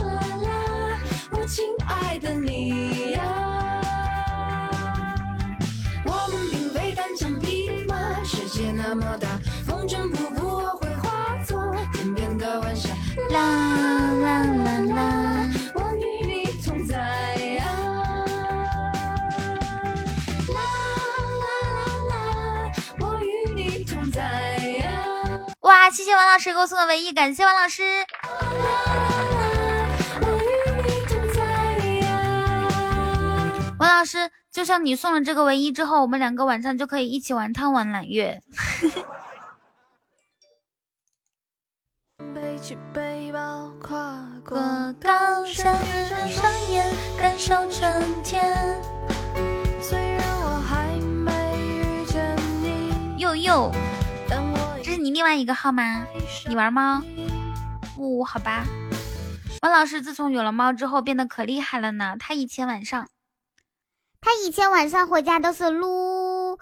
[0.03, 0.99] 啦啦啦，
[1.31, 3.21] 我亲爱的你呀，
[6.05, 9.38] 我们并非单枪匹马，世界那么大，
[12.39, 12.95] 天边的晚上。
[13.31, 13.37] 啦
[14.21, 17.67] 啦啦啦，我与你同在啊！
[20.47, 20.61] 啦
[21.43, 25.37] 啦啦啦，我与你同在啊！
[25.61, 25.89] 哇！
[25.89, 27.83] 谢谢王老师给我送的唯一，感谢王老师。
[33.79, 38.41] 王老师，就像你送了这个唯一之后，我们两个晚上就可以一起玩贪玩揽月。
[42.33, 44.57] 背起背包，跨过
[45.01, 45.77] 高山，
[46.25, 46.85] 闭上眼，
[47.17, 48.81] 感受春天。
[49.81, 53.71] 虽然我还没遇见你，又又，
[54.83, 56.05] 这是你另外一个号吗？
[56.47, 57.01] 你玩猫？
[57.97, 58.63] 呜、好吧。
[59.61, 62.15] 王老师自从有了猫之后，变得可厉害了呢。
[62.19, 63.09] 他以前晚上
[64.21, 66.59] 他以前晚上回家都是撸、呃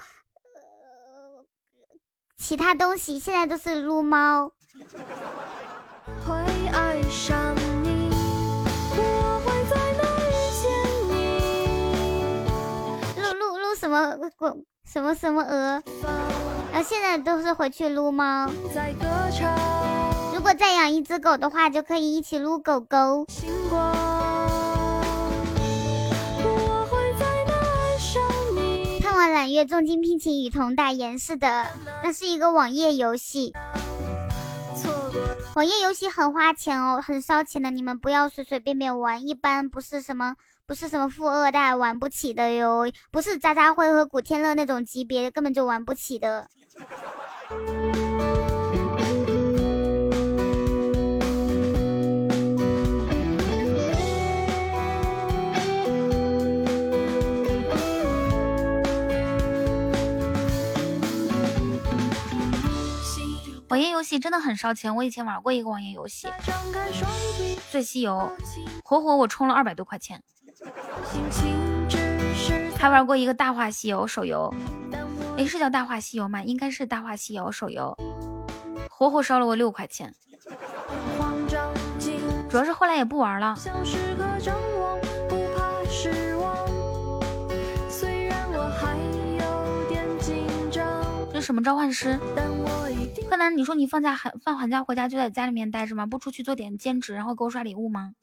[2.38, 4.52] 其他东西，现在都是撸猫。
[6.26, 6.34] 会
[6.72, 7.54] 爱上
[7.84, 8.10] 你，
[8.96, 10.64] 我会在哪遇见
[11.10, 11.16] 你？
[13.22, 15.84] 撸撸撸什么滚什么什么鹅，
[16.72, 18.50] 然后现在都是回去撸猫。
[18.74, 19.54] 在歌唱，
[20.34, 23.26] 如果再养一只狗的话，就可以一起撸狗狗。
[23.28, 23.94] 星光，
[26.42, 28.22] 我会在哪爱上
[28.56, 29.00] 你？
[29.02, 31.68] 看完揽月重金聘请雨桐代言，是的，
[32.02, 33.54] 那是一个网页游戏，
[35.58, 40.36] 网页游戏很花钱哦，很烧钱的，你们不要随随便便玩，一般不是什么。
[40.68, 46.48] 不是什么富二代玩不起的哟，不是渣渣辉和古天乐那种级别，根本就玩不起的。
[63.70, 64.96] 网页游戏真的很烧钱。
[64.96, 66.28] 我以前玩过一个网页游戏
[67.70, 68.32] 《最西游》，
[68.84, 70.22] 活活我充了二百多块钱。
[72.78, 74.54] 还玩过一个《大话西游》手游，
[75.38, 76.42] 哎，是叫《大话西游》吗？
[76.44, 77.94] 应该是《大话西游》手游，
[78.90, 80.14] 活活烧了我六块钱。
[82.50, 83.58] 主要是后来也不玩了。
[91.38, 92.20] 这什么召唤师？
[93.30, 96.04] 柯南，你说你放假寒放寒假回家就在家里面待着吗？
[96.08, 98.14] 不出去做点兼职，然后给我刷礼物吗？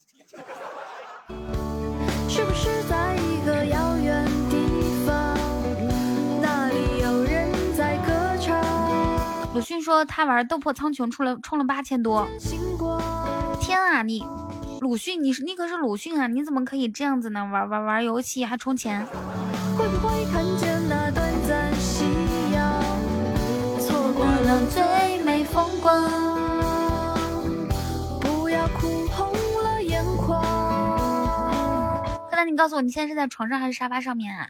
[2.27, 4.57] 是不是在一个遥远地
[5.05, 5.37] 方，
[6.41, 8.61] 那里有人在歌唱？
[9.53, 12.27] 鲁迅说他玩斗破苍穹充了充了八千多。
[13.61, 14.25] 天啊，你
[14.81, 17.49] 鲁迅，你是你可是鲁迅啊，你怎么可以这样子呢？
[17.49, 19.05] 玩玩玩游戏还充钱？
[19.77, 20.25] 会不会
[24.55, 26.09] 错过了最美风光？
[28.21, 29.33] 不要哭红
[29.63, 30.41] 了眼眶。
[32.29, 34.47] 柯南，你告诉我，你现在是在床上还是沙发上面啊？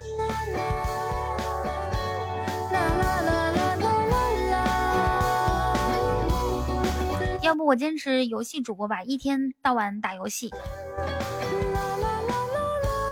[7.41, 10.53] 要不我坚持游戏主播吧，一天到晚打游戏。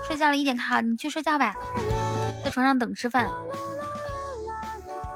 [0.06, 1.56] 睡觉了一点好，你去睡觉吧，
[2.44, 3.28] 在床上等吃饭。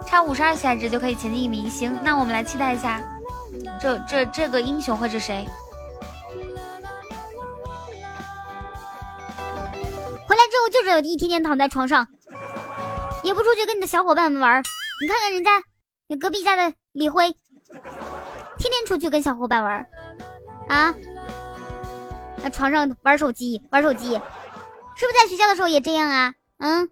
[0.08, 3.03] 差五十二喜爱值就可以前进一名，行，那我们来期待一下，
[3.80, 5.45] 这这这个英雄会是谁？
[10.26, 12.08] 回来之后就只有一天天躺在床上，
[13.22, 14.64] 也不出去跟你的小伙伴们玩。
[15.01, 15.51] 你看看人家，
[16.08, 17.36] 你隔壁家的李辉。
[18.58, 19.86] 天天出去跟小伙伴玩，
[20.70, 20.95] 啊，
[22.41, 26.34] 在床上玩手机，玩手机，是不是在学校的时候也这样啊？
[26.58, 26.89] 嗯，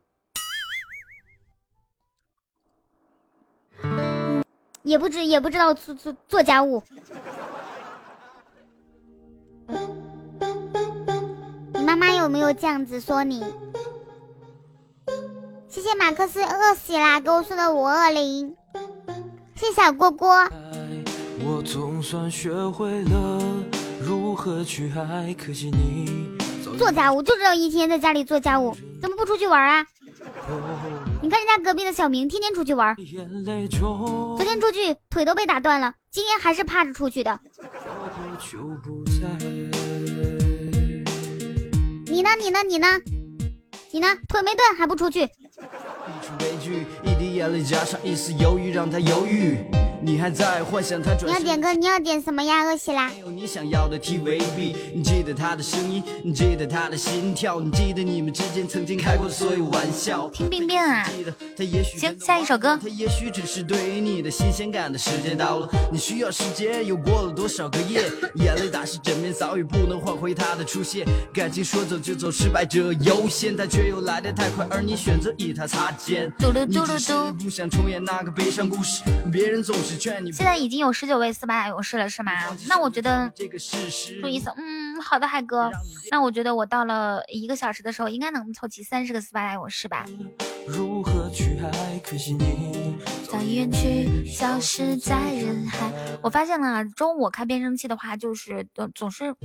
[4.85, 6.81] 也不知也不知道做做做家务。
[11.73, 13.43] 你妈妈有没有这样子说你？
[15.67, 18.55] 谢谢马克思饿死啦，给我送的五二零，
[19.55, 20.47] 谢谢小锅锅。
[21.43, 23.41] 我总算学会了
[23.99, 26.29] 如何去爱，可惜你
[26.77, 29.85] 做家务就知道一天在家里做家务，怎么不出去玩啊？
[31.25, 33.03] 你看人家隔壁的小明天天出去玩，昨
[34.45, 37.39] 天出去腿都被打断了，今天还是趴着出去的。
[42.05, 42.29] 你呢？
[42.39, 42.61] 你呢？
[42.61, 42.87] 你呢？
[43.89, 44.15] 你呢？
[44.27, 45.27] 腿没断还不出去？
[50.05, 52.63] 你还在幻想他你要点歌，你要点什么呀？
[52.63, 53.09] 饿西拉。
[53.33, 60.29] 你想要的 TVB，你记得他的声音，你记得他的心跳，你记得你们之间曾经开过的所有玩笑。
[60.29, 61.09] 听病变啊！
[61.97, 62.77] 行，下一首歌。
[62.79, 68.03] 他也许只是对你的新鲜感的时间到了，你需要时间，又过了多少个夜？
[68.35, 71.03] 眼泪打湿枕边，早已不能换回他的出现。
[71.33, 76.31] 感情说走就走，失败者优先，但却又来得太快，而你选择与他擦肩。
[76.37, 77.43] 嘟噜嘟噜嘟。
[77.43, 79.01] 不想重演那个悲伤故事，
[79.31, 79.94] 别人总是。
[79.97, 82.31] 现在已经有十九位斯巴达勇士了，是吗？
[82.67, 83.31] 那我觉得，
[84.21, 85.71] 注意思，嗯，好的，海哥。
[86.11, 90.05] 那我觉得我到了一个小时的时候，应该能凑齐三十个斯巴达勇士吧。
[93.31, 95.91] 到医院去，消失在人海。
[96.21, 99.35] 我发现了，中午开变声器的话，就是总是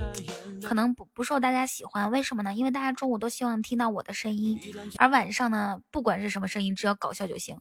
[0.62, 2.11] 可能不不受大家喜欢。
[2.11, 2.55] 为什么呢？
[2.55, 4.59] 因为大家中午都希望听到我的声音，
[4.98, 7.59] 而晚上呢，不管是什么声音，只要搞笑就行。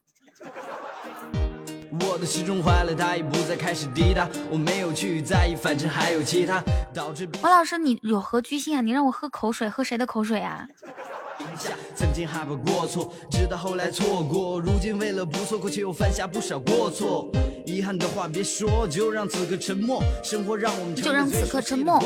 [2.07, 4.27] 我的时钟坏了，它已不再开始滴答。
[4.49, 7.27] 我没有去在意，反正还有其他导致。
[7.41, 8.81] 王老师，你有何居心啊？
[8.81, 10.67] 你让我喝口水，喝谁的口水啊？
[11.95, 14.59] 曾经害怕过错，直到后来错过。
[14.59, 17.29] 如今为了不错过，却又犯下不少过错。
[17.69, 20.01] 遗憾的话别说，就让此刻沉默。
[20.23, 22.01] 生活让我们就让此刻沉默。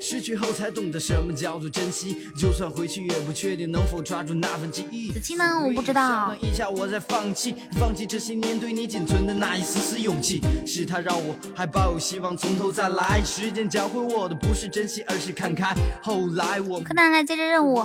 [0.00, 5.10] 失去后才懂得什么叫做珍惜，就算回去也不确定能否抓住那份记忆。
[5.10, 5.44] 子期呢？
[5.66, 6.32] 我不知道。
[6.40, 10.40] 一下我在放弃，放弃这些年对你仅存的那一丝丝勇气。
[10.64, 13.20] 是他让我还抱有希望，从头再来。
[13.24, 15.74] 时间教会我的不是珍惜，而是看开。
[16.00, 17.84] 后来我柯南来接着任务。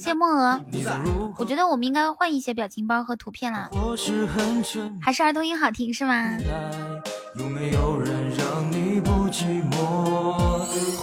[0.00, 0.60] 谢梦娥，
[1.38, 3.70] 我觉得我们应该换一些表情包和图片了。
[5.00, 6.38] 还是儿童音好听是吗？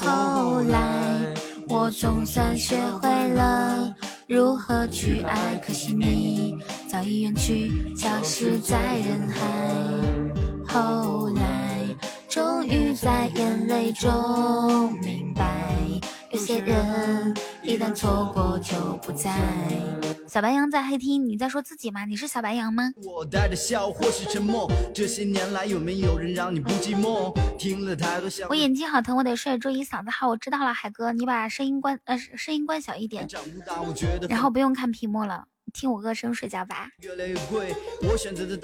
[0.02, 1.34] 后来
[1.68, 3.94] 我总算学会了
[4.28, 6.58] 如何去爱，可惜你
[6.88, 9.42] 早已远去，消失在人海。
[10.68, 11.80] 后来
[12.30, 15.76] 终于在眼泪中明白，
[16.32, 17.34] 有些人。
[17.62, 19.38] 一旦错过就不再。
[20.28, 22.06] 小白羊在黑厅，你在说自己吗？
[22.06, 22.92] 你是小白羊吗？
[23.04, 27.34] 我带着笑或是沉默，这些年来有没有人让你不寂寞？
[27.58, 28.48] 听了太多笑。
[28.50, 29.58] 我眼睛好疼，我得睡。
[29.58, 33.28] 注意嗓子好，我知道了，海哥，你把声音关呃声音关小一点，
[34.30, 36.88] 然后不用看屏幕了，听我歌声睡觉吧。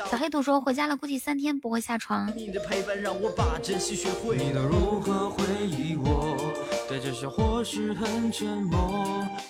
[0.10, 2.32] 小黑土说回家了，估计三天不会下床。
[2.36, 4.38] 你的陪伴让我把珍惜学会。
[4.38, 6.57] 你都如何回忆我？
[6.88, 8.80] 对这些或许很沉默。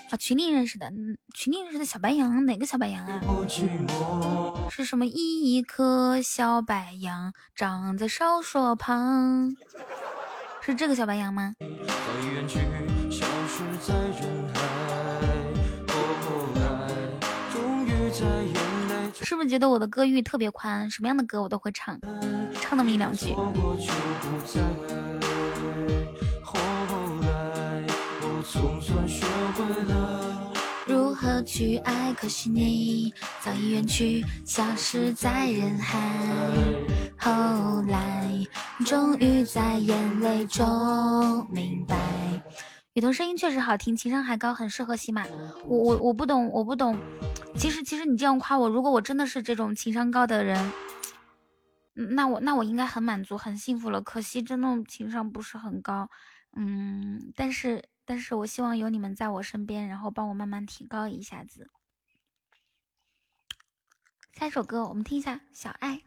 [0.09, 0.91] 啊，群里认识的，
[1.33, 3.21] 群里认识的小白羊，哪个小白羊啊？
[4.69, 9.55] 是什么一颗小白羊长在哨所旁？
[10.61, 11.53] 是这个小白羊吗？
[19.21, 20.89] 是不是觉得我的歌域特别宽？
[20.89, 21.99] 什么样的歌我都会唱，
[22.61, 23.35] 唱那么一两句。
[28.57, 30.51] 总算学会了
[30.87, 32.11] 如何去爱？
[32.13, 36.01] 可惜你早已远去，消失在人海。
[37.19, 38.27] 后来，
[38.83, 41.95] 终于在眼泪中明白。
[42.93, 45.23] 雨桐声音确实好听，情商还高，很适合喜马。
[45.67, 46.97] 我我我不懂，我不懂。
[47.55, 50.71] 其实其实你这样夸我，如果我真的是这种情商高的人，
[51.93, 54.01] 那我那我应该很满足，很幸福了。
[54.01, 56.09] 可惜真的情商不是很高，
[56.55, 57.83] 嗯，但是。
[58.09, 61.69] 但是我希望有你们在我身边，然后帮我慢慢提高一下子。
[64.31, 65.97] 下一首歌，我们听一下《小爱》。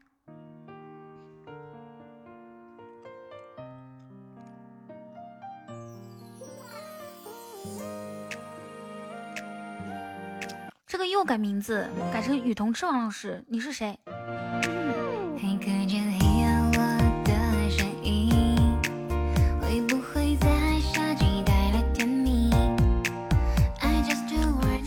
[10.87, 13.99] 这个又改名字，改成雨桐之王老师，你是谁？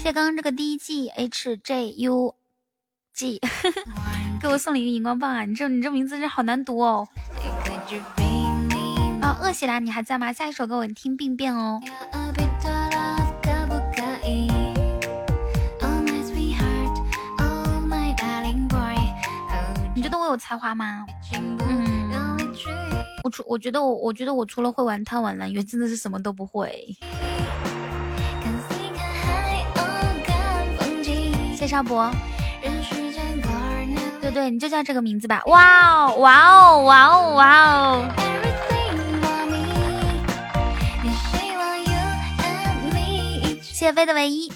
[0.04, 2.36] 谢刚刚这个 D G H J U
[3.14, 3.39] G
[4.41, 5.45] 给我送了一个荧光棒啊！
[5.45, 7.08] 你这你这名字真好难读哦。
[9.22, 10.34] 啊，恶喜啦，你还在吗？
[10.34, 11.80] 下一首歌我听病变哦。
[19.95, 21.06] 你觉得我有才华吗？
[21.66, 22.12] 嗯，
[23.24, 26.93] 我除我觉得我我觉得我除了会玩贪玩蓝月，真的是什么都不会。
[31.74, 32.11] 谢少博，
[34.21, 35.41] 对对，你就叫这个名字吧。
[35.47, 38.05] 哇哦，哇哦，哇哦，哇哦！
[43.63, 44.51] 谢飞的唯一。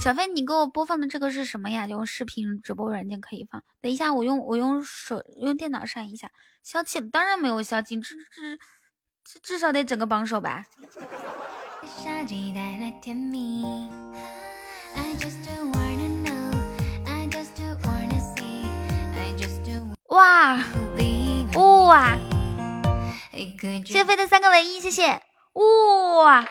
[0.00, 1.86] 小飞，你给我播放的这个是什么呀？
[1.86, 3.62] 用视频直播软件可以放。
[3.82, 6.30] 等一下，我用我用手用电脑删一下。
[6.62, 8.58] 消气当然没有消气，至至
[9.22, 10.64] 至至少得整个榜首吧。
[20.08, 20.58] 哇
[21.56, 22.16] 哇！
[23.84, 25.20] 谢飞的三个唯一，谢谢。
[25.52, 26.42] 哇！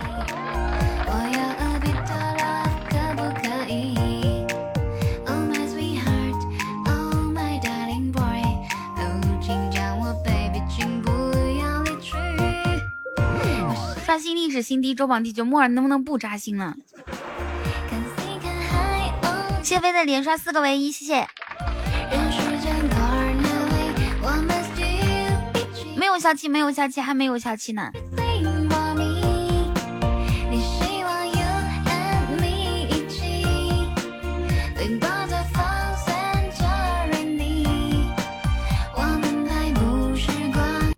[14.09, 16.73] 刷新历史新低，周榜第九，木耳能不能不扎心了？
[19.61, 21.27] 谢飞的连刷四个唯一，谢谢。
[25.95, 27.91] 没有下期，没有下期，还没有下期呢。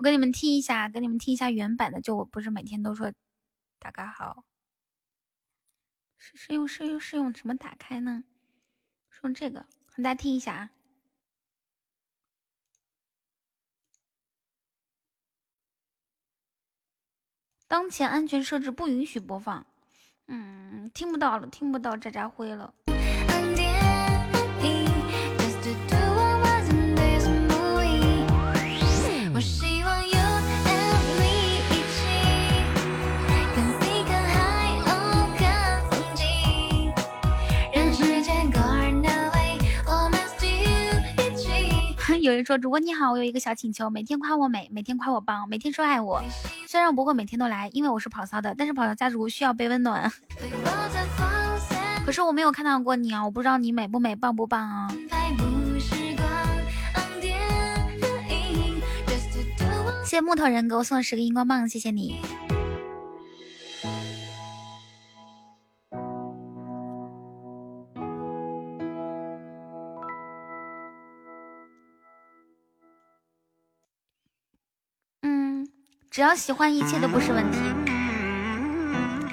[0.02, 2.02] 我给你们听一下，给你们听一下原版的。
[2.02, 3.14] 就我不是每天都说
[3.78, 4.44] 大家好，
[6.18, 8.24] 是是用是用是用什么打开呢？
[9.22, 10.72] 用这个，大家听一下啊。
[17.68, 19.68] 当前安全设置不允许播放。
[20.26, 22.74] 嗯，听不到了，听不到渣渣灰了。
[42.22, 46.22] 有人说主播你好，我有一个小请求，每天夸我美，每天夸我棒，每天说爱我。
[46.68, 50.12] 虽然我不会每天都来，因为我是跑骚的，但是跑骚家族需要被温暖。
[52.06, 54.88] 可是我没有看到过你啊，我不知道你美不美，棒不棒啊。
[60.04, 62.20] 谢谢木头人给我送了十个荧光棒，谢谢你。
[76.12, 77.58] 只要喜欢，一切都不是问题，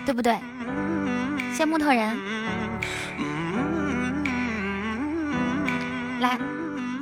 [0.06, 0.38] 对不对？
[1.52, 2.16] 谢木头人，
[6.20, 6.38] 来，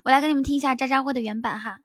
[0.02, 1.76] 我来给你们听一下渣渣辉的原版哈。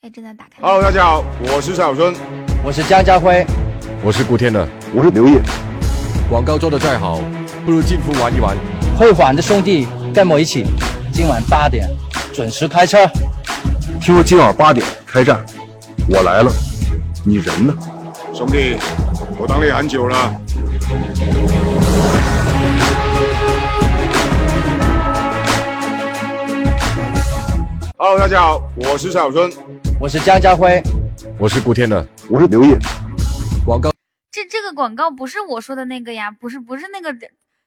[0.00, 0.62] 哎，正在打开。
[0.62, 1.22] Hello，大家好，
[1.54, 2.14] 我是蔡小春，
[2.64, 3.44] 我是江家辉，
[4.02, 5.38] 我是古天乐，我是刘烨。
[6.30, 7.20] 广告做的再好，
[7.66, 8.56] 不如进屋玩一玩。
[8.96, 10.64] 会玩的兄弟跟我一起，
[11.12, 11.86] 今晚八点
[12.32, 13.06] 准时开车。
[14.02, 15.46] 听说今晚八点开战，
[16.08, 16.50] 我来了，
[17.24, 17.72] 你人呢？
[18.34, 18.76] 兄弟，
[19.38, 20.16] 我等你很久了。
[27.96, 29.52] Hello，大家好，我是蔡小春，
[30.00, 30.82] 我是江家辉，
[31.38, 32.76] 我是古天乐，我是刘烨。
[33.64, 33.92] 广告，
[34.32, 37.16] 这这个广告不是我说的那个呀，不是不是那个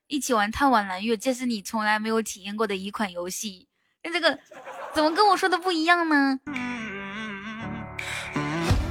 [0.08, 3.70] 一起玩贪玩蓝月，这是你从来没有体验过的一款游戏。
[4.04, 4.38] 那这个
[4.96, 6.40] 怎么跟我说的不一样呢？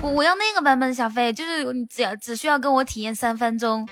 [0.03, 3.89] 我我要那个版本的，小飞，就是你只要只需要跟我体验三分钟。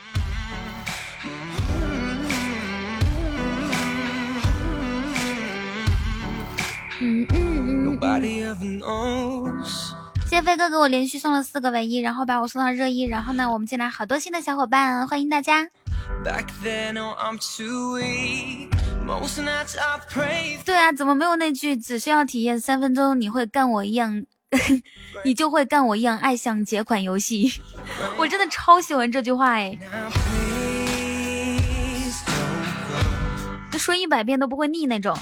[7.00, 7.72] 嗯嗯嗯。
[10.26, 15.66] 谢谢飞哥给我连续送了四个唯一，然后把我送到热议，然后呢，我们进来好多新的小伙伴，欢迎大家。
[20.64, 24.24] 对啊，怎么没有那句只需要体验三分钟，你会干我一样，
[25.24, 27.60] 你就会干我一样爱上结款游戏？
[28.16, 29.78] 我真的超喜欢这句话哎，
[33.78, 35.16] 说一百遍都不会腻那种。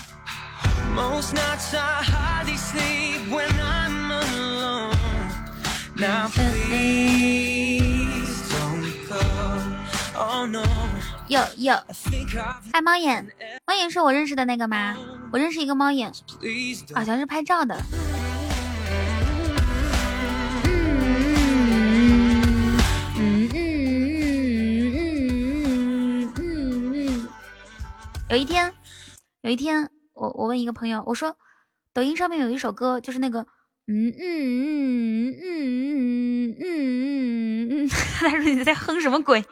[11.30, 11.74] 有有，
[12.72, 13.24] 爱猫眼，
[13.64, 14.96] 猫眼是我认识的那个吗？
[15.32, 16.12] 我认识一个猫眼，
[16.92, 17.80] 好像是拍照的。
[20.64, 20.68] 嗯
[23.14, 23.62] 嗯嗯
[24.96, 27.28] 嗯嗯嗯。
[28.28, 28.72] 有一天，
[29.42, 31.36] 有一天，我我问一个朋友，我说，
[31.94, 33.46] 抖音上面有一首歌，就是那个，
[33.86, 39.44] 嗯嗯嗯嗯嗯嗯嗯嗯，他说你在哼什么鬼？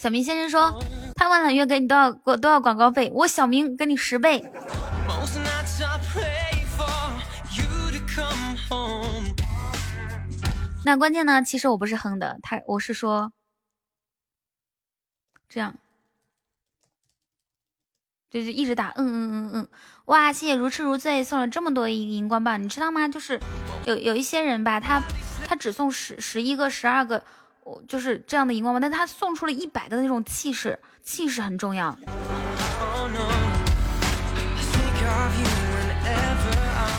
[0.00, 0.80] 小明先生说
[1.14, 3.10] ：“拍完了月给你多少多多少广告费？
[3.14, 4.44] 我小明给你十倍。”
[10.84, 11.42] 那关键呢？
[11.42, 13.32] 其实我不是哼的，他我是说
[15.48, 15.74] 这样，
[18.30, 19.68] 就是一直打嗯嗯嗯嗯。
[20.06, 23.08] 哇，谢谢如痴如醉送了这么多荧荧光棒，你知道吗？
[23.08, 23.40] 就是
[23.84, 25.02] 有有一些人吧，他
[25.46, 27.22] 他只送十十一个、十二个。
[27.62, 31.98] 我就是这样的荧光棒，但他送出了一百个的那种气势，气势很重要。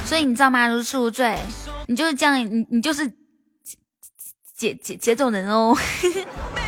[0.04, 0.68] 所以你知道吗？
[0.68, 1.40] 如痴如醉，
[1.88, 3.10] 你就是这样，你你就是
[4.58, 5.74] 节节节奏人哦。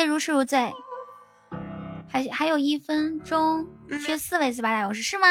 [0.00, 0.72] 谢如痴如醉，
[2.10, 3.66] 还还有一分钟，
[4.02, 5.26] 缺四位斯巴达勇士是吗？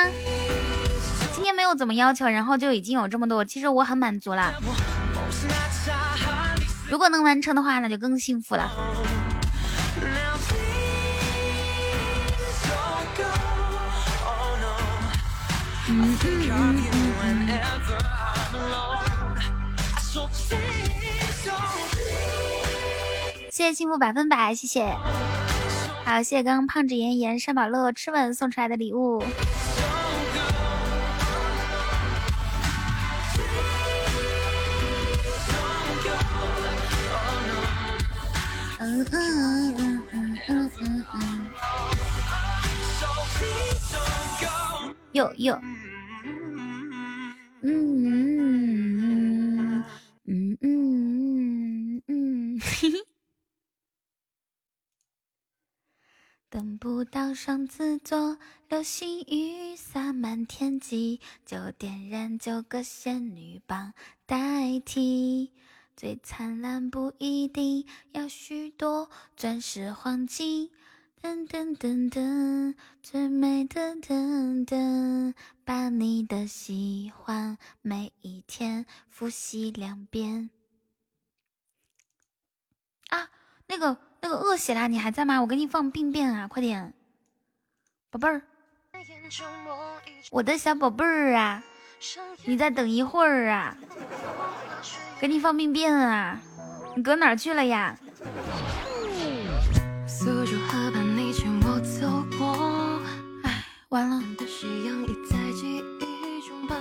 [1.33, 4.53] 今天没有怎么要求，然后就已经有这么多，其实我很满足了。
[6.87, 8.71] 如果能完成的话，那就更幸福了。
[15.89, 16.78] 嗯嗯嗯
[23.59, 24.95] 谢谢幸福百分百，谢谢，
[26.05, 29.21] 还有谢谢刚刚胖子妍妍、山宝乐、吃吻送出来的礼物。
[38.79, 41.45] 嗯嗯嗯嗯嗯嗯嗯，
[45.11, 45.59] 有有，
[47.61, 47.73] 嗯
[49.03, 49.83] 嗯
[50.27, 52.57] 嗯嗯嗯。
[56.49, 58.39] 等不到双子座，
[58.69, 63.93] 流星雨洒满天际，就点燃九个仙女棒
[64.25, 65.51] 代替。
[65.95, 70.71] 最灿烂不一定要许多钻石黄金，
[71.21, 72.73] 噔噔噔噔，
[73.03, 80.49] 最美的噔噔，把你的喜欢每一天复习两遍。
[83.09, 83.29] 啊，
[83.67, 85.41] 那个那个饿死啦，你还在吗？
[85.41, 86.93] 我给你放病变啊，快点，
[88.11, 88.41] 宝贝儿，
[90.31, 91.63] 我的小宝贝儿啊，
[92.45, 93.77] 你再等一会儿啊。
[95.19, 96.39] 给你放病变啊！
[96.95, 97.97] 你搁哪儿去了呀？
[103.43, 104.23] 哎，完了！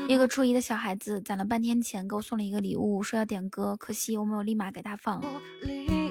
[0.06, 5.20] 一个初一的小孩子攒了半天钱给我送了一个礼物，说要点歌，可惜我没有立马给他放。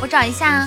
[0.00, 0.66] 我找一下。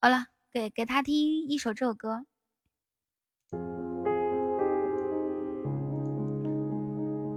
[0.00, 0.26] 好了。
[0.50, 2.24] 给给他听一首这首歌，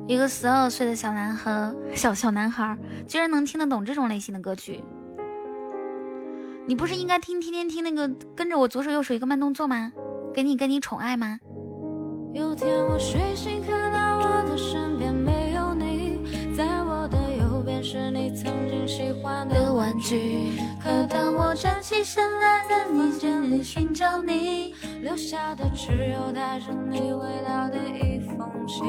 [0.08, 4.82] 一个十二岁的小男孩，小小男孩居然能听得懂这种类型的歌曲。
[6.66, 9.92] 你不是应该听天天听那个跟着我左手右手一个慢动作吗？
[10.34, 11.38] 给你给你宠爱吗？
[12.34, 16.20] 有天我睡醒看到我的身边没有你，
[16.56, 20.54] 在我的右边是你曾经喜欢的玩具。
[20.82, 28.86] 可当我站起身来，在房间里寻找你，留下的只有带着你味道的一封信。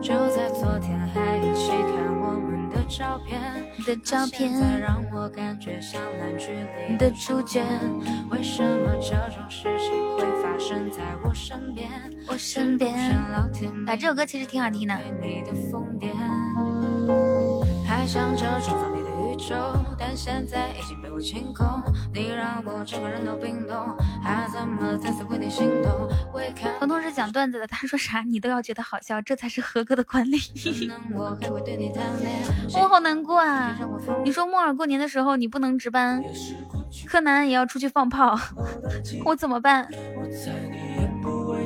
[0.00, 2.59] 就在昨天还一起看我们
[2.90, 3.40] 照片，
[3.86, 6.48] 的照片，现在让我感觉像烂剧
[6.88, 7.62] 里的主角。
[8.30, 11.88] 为什么这种事情会发生在我身边？
[12.26, 12.92] 我身边。
[13.86, 14.94] 啊，这首歌其实挺好听的。
[17.86, 18.99] 还想着创造你
[19.48, 19.54] 宙，
[19.98, 21.66] 但现在已经被我清空。
[22.12, 23.76] 你让我整个人都冰冻，
[24.22, 26.08] 还怎么再次为你心动？
[26.78, 30.38] 和同事讲段子的，他说啥你都要觉得好笑，这才是合格的管理。
[32.74, 33.78] 我好难过啊！
[34.24, 36.22] 你说莫尔过年的时候你不能值班，
[37.06, 38.38] 柯南也要出去放炮，
[39.24, 39.88] 我怎么办？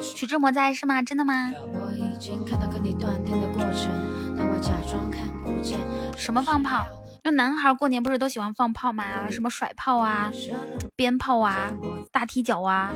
[0.00, 1.02] 徐志摩在是吗？
[1.02, 1.52] 真的吗？
[6.16, 6.86] 什么放炮？
[7.26, 9.30] 那男孩过年不是都喜欢放炮吗？
[9.30, 10.30] 什么甩炮啊、
[10.94, 11.72] 鞭炮啊、
[12.12, 12.92] 大踢脚啊？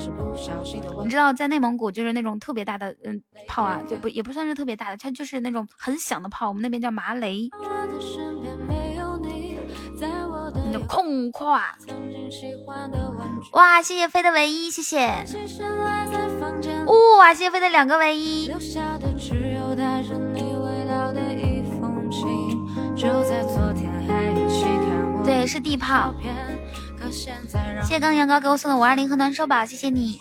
[1.02, 7.48] 你知道在内蒙古就是那种特别大的嗯炮啊，就不也不算是特别大的，它就是那种很响的炮，我们那边叫麻雷。
[10.64, 11.60] 你的空旷。
[13.52, 15.06] 哇，谢谢飞的唯一，谢谢。
[17.18, 18.50] 哇，谢谢飞的两个唯一。
[25.24, 26.14] 对，是地炮。
[27.10, 30.20] 谢谢刚羊羔给我送的五二零和暖手宝，谢谢你。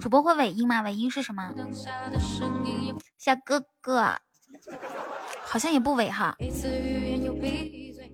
[0.00, 0.82] 主播会尾音吗？
[0.82, 1.52] 尾音是什么？
[3.18, 4.16] 小哥哥，
[5.44, 6.36] 好像也不尾哈。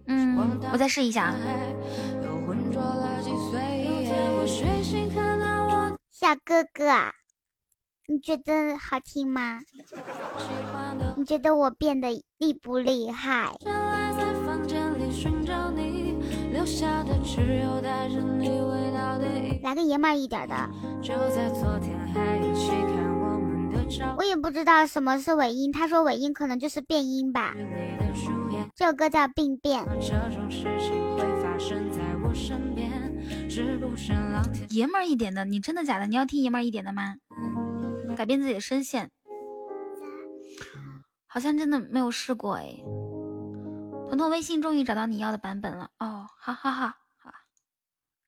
[0.07, 1.34] 嗯，我再试一下。
[6.11, 7.12] 小哥哥，
[8.07, 9.61] 你觉得好听吗？
[11.16, 13.57] 你觉得我变得厉不厉害？
[19.63, 20.55] 来个爷们儿一点的。
[24.17, 27.55] 我也不知道什么是尾音，他说尾音可能就是变音吧。
[28.75, 29.85] 这首歌叫《病变》。
[34.71, 36.07] 爷们儿一点的，你真的假的？
[36.07, 37.17] 你要听爷们儿一点的吗？
[38.17, 39.11] 改变自己的声线，
[41.27, 42.75] 好像真的没有试过哎。
[44.09, 46.87] 彤彤微信终于找到你要的版本了哦，好好好
[47.19, 47.31] 好。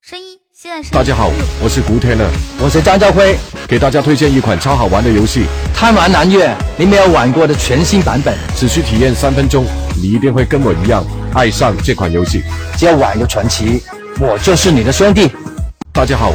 [0.02, 0.90] 声音现在是。
[0.90, 1.28] 大家好，
[1.62, 2.28] 我是古天乐，
[2.62, 9.64] 我是张家辉，给大家推荐一款超好玩的游戏《贪玩蓝月》，你没有玩过的全新版本，只需体验三分钟，
[9.96, 11.02] 你一定会跟我一样
[11.34, 12.42] 爱上这款游戏。
[12.76, 13.82] 只要玩个传奇，
[14.20, 15.32] 我就是你的兄弟。
[15.94, 16.30] 大家好。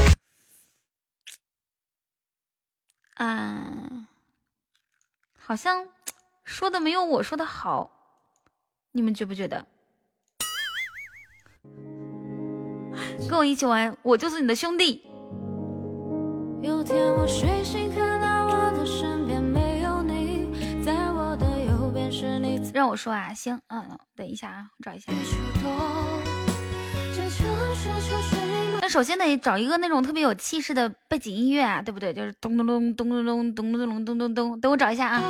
[3.18, 4.08] 嗯，
[5.40, 5.88] 好像
[6.44, 7.92] 说的没有我说的好，
[8.96, 9.66] 你们觉不觉得？
[13.28, 15.04] 跟我一起玩，我就是你的兄弟。
[16.62, 22.72] 有天我睡醒看到我的身边没有你，在我的右边是你。
[22.74, 25.12] 让我说啊，行，嗯，等一下啊，我找一下。
[28.82, 32.14] 那首先得找一个那种特别有气势的背景音乐啊，对不对？
[32.14, 35.22] 就是咚咚咚咚咚咚咚咚咚咚咚咚，等我找一下啊。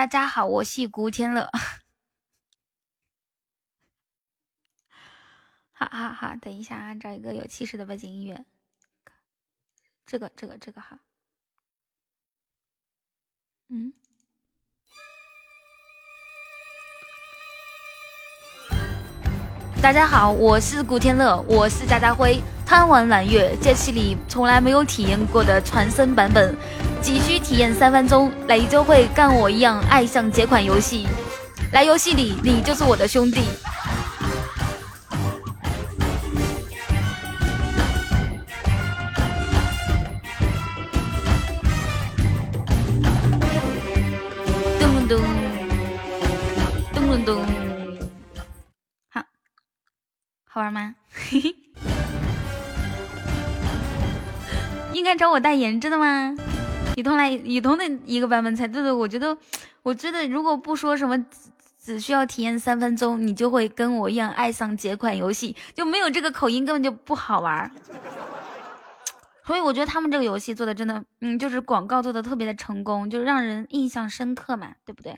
[0.00, 1.50] 大家好，我是古天乐。
[5.72, 8.46] 好好好，等一下啊，找一个有气势的背景音乐。
[10.06, 10.98] 这个这个这个好。
[13.68, 13.92] 嗯。
[19.82, 22.38] 大家好，我是古天乐，我是渣渣辉。
[22.66, 26.54] 贪玩蓝月这期里从来没有体验过的传声版本，
[27.00, 31.08] 急需体验三分钟，你就会干我一样爱上这款游戏。
[31.72, 33.40] 来游戏里，你就是我的兄弟。
[50.52, 50.96] 好玩吗？
[54.92, 56.34] 应该找我代言，真的吗？
[56.96, 59.38] 雨桐来，雨桐的一个版本才对的，我觉得，
[59.84, 61.24] 我觉得如果不说什么
[61.80, 67.70] 只需要体验三分钟，你就会跟我一样爱上这款游戏，就没有这个口音根本就不好玩。
[69.46, 75.16] 所以我觉得他们这个游戏做的真的，嗯，就是广告做的特别的成功，就让人印象深刻嘛，对不对？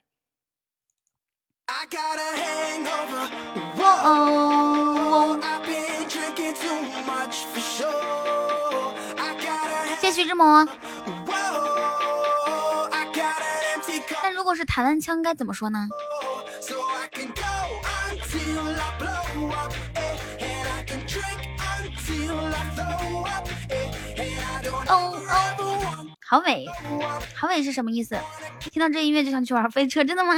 [10.23, 10.65] 徐志摩。
[14.23, 15.89] 那如果是台湾腔该怎么说呢？
[24.87, 26.67] 哦哦，好美，
[27.35, 28.17] 好美是什么意思？
[28.61, 30.35] 听到这音乐就想去玩飞车，真的吗？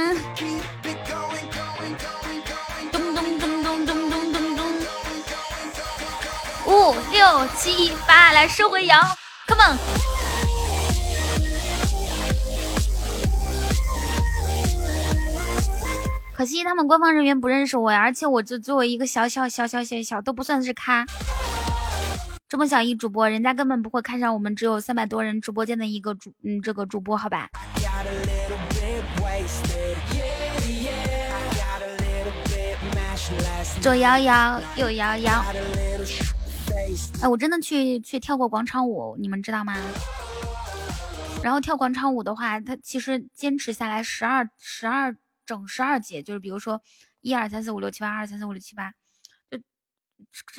[2.91, 4.65] 咚咚咚咚咚咚咚咚，
[6.65, 8.99] 五六七八，来收回摇
[16.33, 21.05] 可惜他们官方人员不认识我呀，而且我这作为一个小小小小小小都不算是咖，
[22.49, 27.49] 这么小一主播，人家根本不会看上我们只有三百多人直播间的一个主嗯这个主播，好吧？
[33.81, 35.45] 左摇摇，右摇摇。
[37.21, 39.75] 哎，我真的去去跳过广场舞，你们知道吗？
[41.43, 45.15] 然后跳广场舞的话，它其实坚持下来十二十二
[45.45, 46.81] 整十二节，就是比如说
[47.21, 48.91] 一二三四五六七八，二三四五六七八，
[49.51, 49.59] 就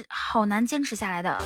[0.08, 1.42] 好难坚持下来的。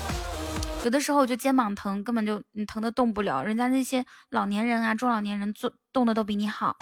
[0.85, 3.43] 有的时候就肩膀疼，根本就你疼的动不了。
[3.43, 6.77] 人家那些老年人啊，中老年人做动的都比你好。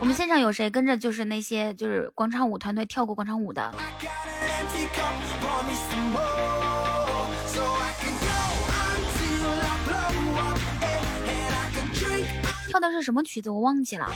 [0.00, 3.74] 我们现场有谁跟着就是那些就是广场舞团队跳过广场舞的？
[12.68, 13.50] 跳的是什么曲子？
[13.50, 14.08] 我忘记了。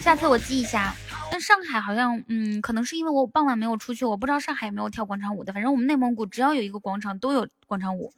[0.00, 0.94] 下次我记一下。
[1.32, 5.52] 但上海好像，嗯，可能是因为我傍晚没有出去，我不知道上海有没有跳广场舞的。
[5.52, 8.12] 反正我们内蒙古只要有一个广场都有广场舞。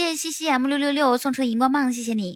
[0.00, 2.34] 谢谢西西 M 六六六送出的荧光棒，谢谢你。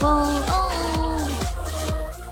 [0.00, 1.28] 哦，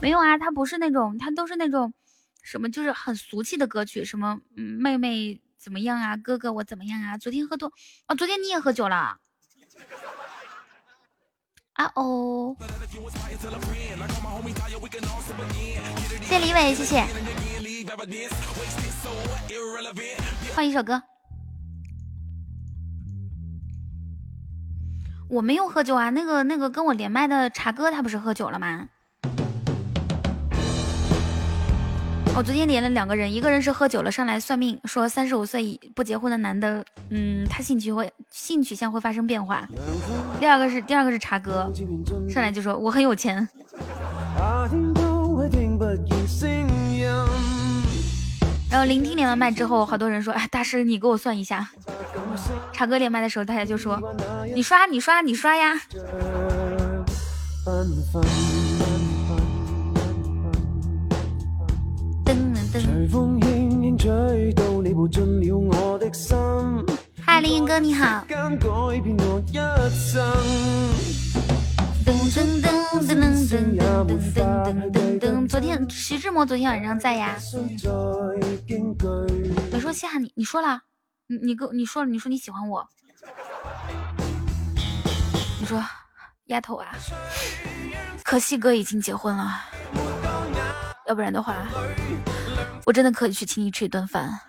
[0.01, 1.93] 没有啊，他不是那种，他都是那种
[2.41, 7.19] 什么，就是很俗气的歌曲，什么，妹妹怎么样啊，哥哥我怎么样啊？
[7.19, 7.73] 昨天喝多
[8.07, 9.19] 哦，昨天你也喝酒了？
[11.81, 12.55] 啊哦，
[16.21, 17.07] 谢李伟，谢谢，
[20.55, 21.03] 换一首歌。
[25.31, 28.87] 我没有喝酒啊，那个那个跟我连麦的茶哥他不是喝酒了吗？
[32.41, 39.69] 我昨天连了两个人，一个人是喝酒了上来算命，说三十五岁不结婚的男的，嗯，他性取会性取向会发生变化。
[40.39, 41.71] 第二个是第二个是茶哥，
[42.31, 43.47] 上来就说我很有钱。
[48.71, 51.69] 然后聆听连完麦之后，好多人说：“哎，大师，你给我算一下。”
[52.73, 54.01] 茶哥连麦的时候，大家就说
[54.57, 55.79] ：“你刷，你刷，你刷呀。”
[63.11, 66.37] 风轻轻吹到，你步进了我的心。
[67.21, 68.25] 嗨，林哥，你好。
[68.29, 69.55] 改变我一
[69.91, 70.25] 生。
[72.07, 72.71] 噔噔噔
[73.03, 73.19] 噔噔
[73.49, 75.49] 噔噔噔噔噔。
[75.49, 77.35] 昨天徐志摩昨天晚上在呀。
[79.73, 80.83] 我说夏你，你说了，
[81.27, 82.89] 你你跟你说了，你说你喜欢我。
[85.59, 85.85] 你说，
[86.45, 86.95] 丫头啊，
[88.23, 89.63] 可惜哥已经结婚了，
[91.09, 91.57] 要不然的话。
[92.87, 94.41] 我真的可以去请你吃一顿饭。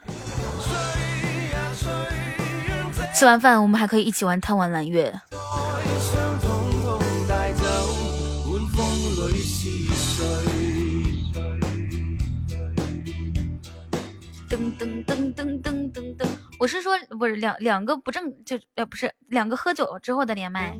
[3.13, 5.13] 吃完饭，我们还可以一起玩贪玩蓝月。
[14.49, 16.27] 噔噔噔噔噔噔噔，
[16.59, 20.75] 我是说，不是两两个不正就呃不是两个喝酒之后的连麦。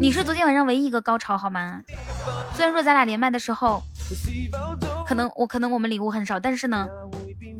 [0.00, 1.82] 你是昨天晚上唯一一个高潮好吗？
[2.54, 3.82] 虽然说咱俩连麦的时候，
[5.04, 6.86] 可能我可能我们礼物很少，但是呢，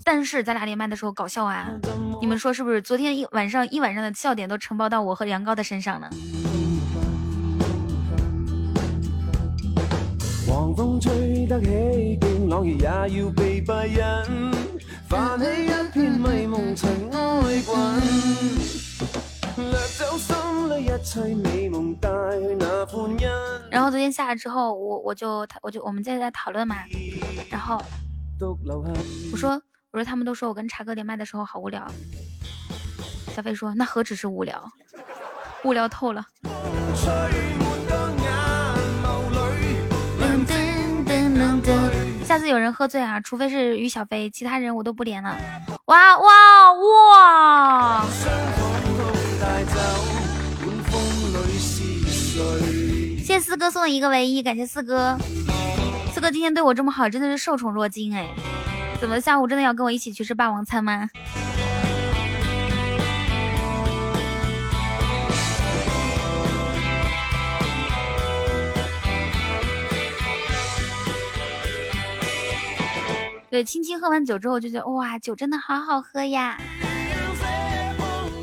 [0.04, 1.68] 但是咱俩连麦的时候搞笑啊！
[2.20, 2.80] 你们说是不是？
[2.80, 6.10] 昨天一晚上一晚上的笑点都承包到我和杨高的身上了。
[23.70, 26.76] 然后昨天下来之后，我我就我就我们在在讨论嘛，
[27.50, 27.80] 然后
[29.32, 29.60] 我说
[29.92, 31.86] 我说他们都说我跟茶哥连麦的时候好无聊，
[33.34, 34.62] 小飞说那何止是无聊，
[35.64, 36.26] 无聊透了。
[42.24, 45.36] 下次有人喝醉啊，除非是于小飞，其他人我都不连了。
[45.86, 48.06] 哇哇哇！
[53.18, 55.16] 谢谢四哥送一个唯一，感谢四哥。
[56.12, 58.28] 四哥今天对我这么好，真的是受宠若惊哎！
[59.00, 61.08] 怎么下午真的要跟我一起去吃霸王餐吗？
[73.48, 76.58] 对，青青喝完酒之后就觉得哇，酒真的好好喝呀！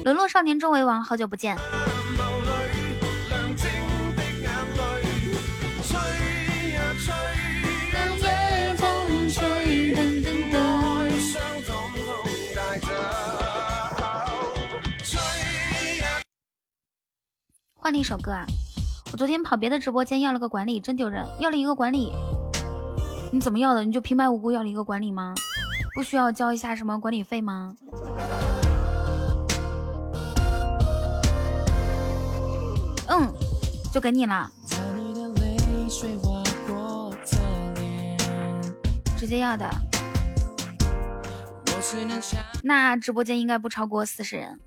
[0.07, 1.57] 沦落少年终为王，好久不见。
[17.75, 18.45] 换了一首歌啊！
[19.11, 22.13] 我昨天跑别的直播间要了个管理，真丢人，要了一个管理。
[23.29, 23.83] 你怎么要的？
[23.83, 25.35] 你就平白无故要了一个管理吗？
[25.93, 27.75] 不需要交一下什么管理费吗？
[33.97, 34.47] 就给你了。
[39.17, 39.67] 直接要的。
[42.61, 44.59] 那直播间应该不超过四十人。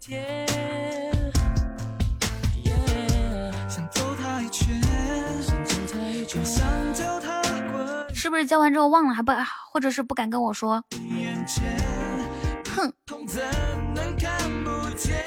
[8.13, 9.31] 是不是交完之后忘了，还不
[9.71, 10.83] 或者是不敢跟我说？
[12.75, 12.93] 哼，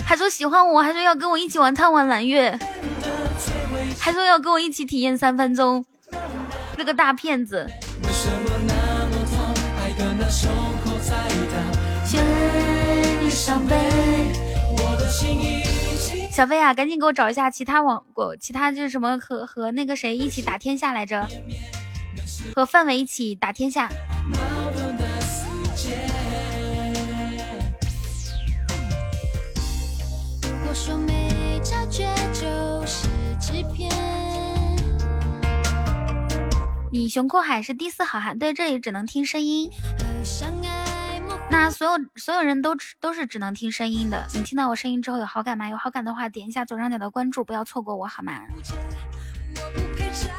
[0.06, 2.60] 还说喜欢我，还说要跟我一起玩贪玩蓝月，
[4.00, 5.86] 还说要跟我一起体验三分钟，
[6.78, 7.68] 这个大骗子！
[16.32, 21.28] 小飞啊，赶紧给我找一下其他网过，其他就是什么和和那个谁一起打天下来着？
[22.56, 23.90] 和范伟一起打天下。
[30.66, 33.08] 我说没察觉就是
[33.40, 33.73] 欺骗
[36.94, 39.68] 你熊阔海是第四好汉，对，这里只能听声音。
[41.50, 44.28] 那所有所有人都都是只能听声音的。
[44.36, 45.68] 你听到我声音之后有好感吗？
[45.70, 48.34] 有好感的话，点一下左上角的关注，不要错过我好吗？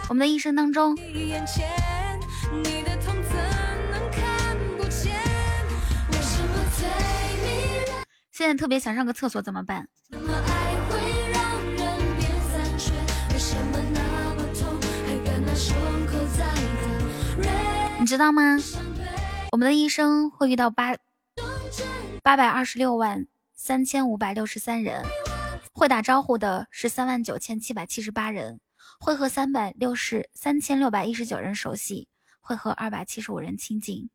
[0.08, 0.96] 我们的一生当中，
[8.30, 9.88] 现在特别想上个厕所，怎么办？
[18.04, 18.58] 你知道吗？
[19.50, 20.94] 我们的一生会遇到八
[22.22, 25.02] 八百二十六万三千五百六十三人，
[25.72, 28.60] 会打招呼的是三万九千七百七十八人，
[29.00, 32.06] 会和三百六十三千六百一十九人熟悉，
[32.42, 34.10] 会和二百七十五人亲近。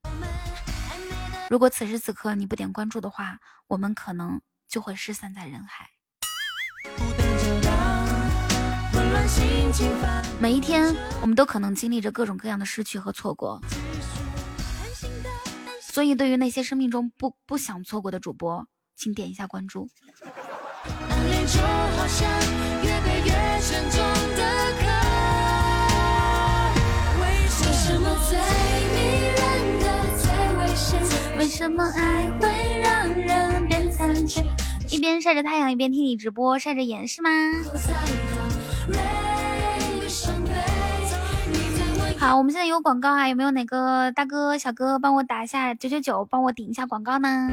[1.49, 5.90] 如果此时此刻你不点关注的话，我们可能就会失散在人海。
[10.40, 13.60] 每一天，我们都可能经历着各种各样的失去和错过。
[15.99, 18.65] 所以，对于那些生命中不不想错过的主播，
[18.95, 19.89] 请点一下关注。
[31.38, 34.41] 为什么爱会让人变残缺？
[34.88, 37.30] 一边晒着太阳，一边听你直播，晒着眼是吗？
[42.19, 47.49] 好，我们现在有广告啊，有没有哪个大哥小哥帮我打一下九九九，帮我顶一下广告呢？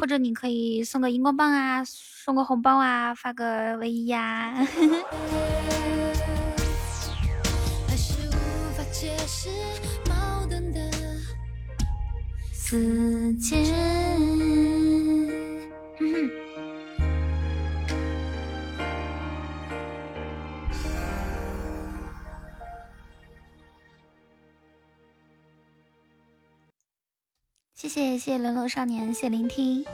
[0.00, 4.54] 或者你可以送个荧光棒啊，送个红包啊，发个唯一呀。
[12.52, 12.76] 四
[27.78, 29.84] 谢谢谢谢冷冷少年，谢聆听。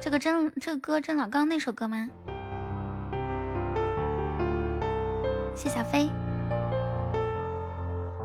[0.00, 2.10] 这个真这个歌真老，刚刚那首歌吗？
[5.54, 6.10] 谢小飞。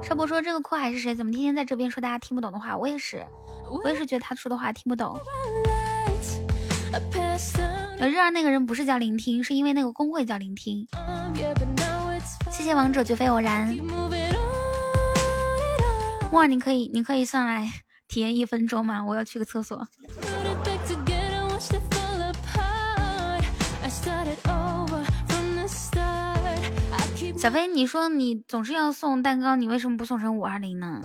[0.02, 1.14] 少博说这个酷海是谁？
[1.14, 2.76] 怎么天天在这边说大家听不懂的话？
[2.76, 3.24] 我也是，
[3.84, 5.20] 我也是觉得他说的话听不懂。
[8.00, 10.88] 呃，热儿那个人不是叫聆听，是因为那个公会叫聆听。
[12.50, 13.78] 谢谢王者绝非偶然。
[16.32, 17.72] 哇，你可以你可以上来。
[18.08, 19.04] 体验一分钟吗？
[19.04, 19.88] 我要去个厕所。
[27.38, 31.02] 小飞，你说你总是要送蛋糕，你为什么不送成五二零呢？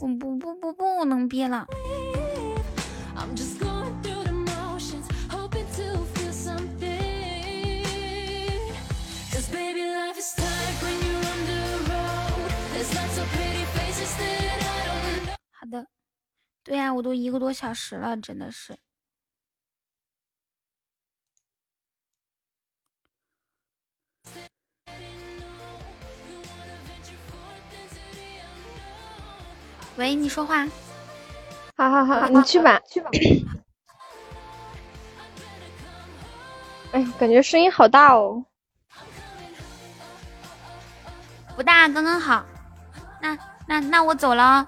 [0.00, 1.66] 我不不不不能憋了。
[16.64, 18.78] 对呀，我都一个多小时了，真的是。
[29.96, 30.66] 喂，你说话。
[31.76, 33.10] 好好好，你去吧，去吧。
[36.92, 38.44] 哎，感觉声音好大哦。
[41.56, 42.46] 不大，刚刚好。
[43.20, 43.36] 那
[43.66, 44.66] 那那我走了。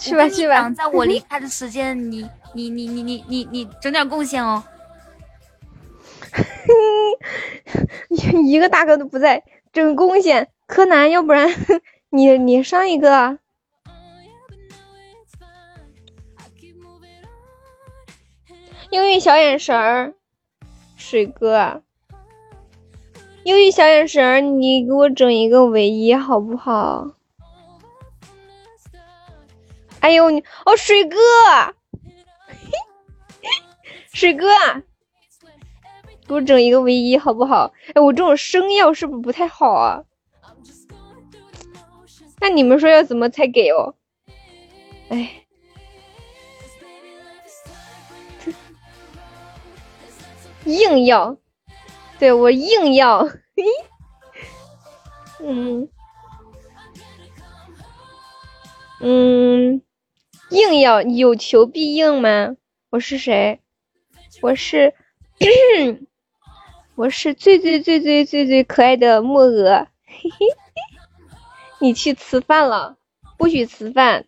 [0.00, 4.64] 去吧去吧，在我离开的时间，你你你你你你你整点贡献哦。
[8.46, 10.48] 一个大哥都不在，整贡献。
[10.66, 11.48] 柯南，要不然
[12.08, 13.38] 你你上一个。
[18.90, 20.14] 忧郁小眼神儿，
[20.96, 21.82] 水哥。
[23.44, 27.12] 忧郁小眼神儿，你给我整一个唯一好不好？
[30.00, 31.16] 哎呦你哦，水哥，
[34.12, 34.46] 水哥，
[36.26, 37.72] 给我整一个唯一好不好？
[37.94, 40.02] 哎，我这种声药是不是不太好啊？
[42.40, 43.94] 那你们说要怎么才给哦？
[45.10, 45.44] 哎，
[50.64, 51.36] 硬要，
[52.18, 53.28] 对我硬要，
[55.42, 55.88] 嗯
[59.00, 59.82] 嗯，
[60.50, 62.56] 硬要有求必应吗？
[62.90, 63.60] 我是谁？
[64.42, 64.94] 我是
[66.96, 70.46] 我是最最最最最最可爱的莫鹅，嘿嘿，
[71.78, 72.96] 你去吃饭了，
[73.38, 74.26] 不许吃饭，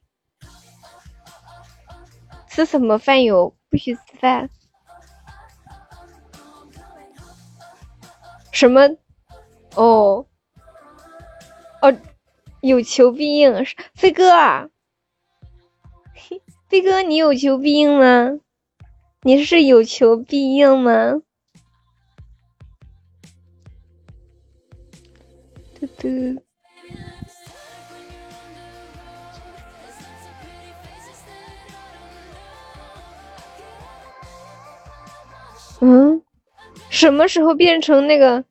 [2.48, 3.56] 吃什么饭哟？
[3.68, 4.48] 不许吃饭，
[8.52, 8.96] 什么？
[9.74, 10.26] 哦
[11.80, 11.96] 哦，
[12.60, 14.70] 有求必应，飞哥，
[16.72, 18.38] 飞哥，你有求必应吗？
[19.20, 21.20] 你是有求必应吗？
[25.78, 26.42] 嘟嘟。
[35.82, 36.22] 嗯，
[36.88, 38.42] 什么时候变成那个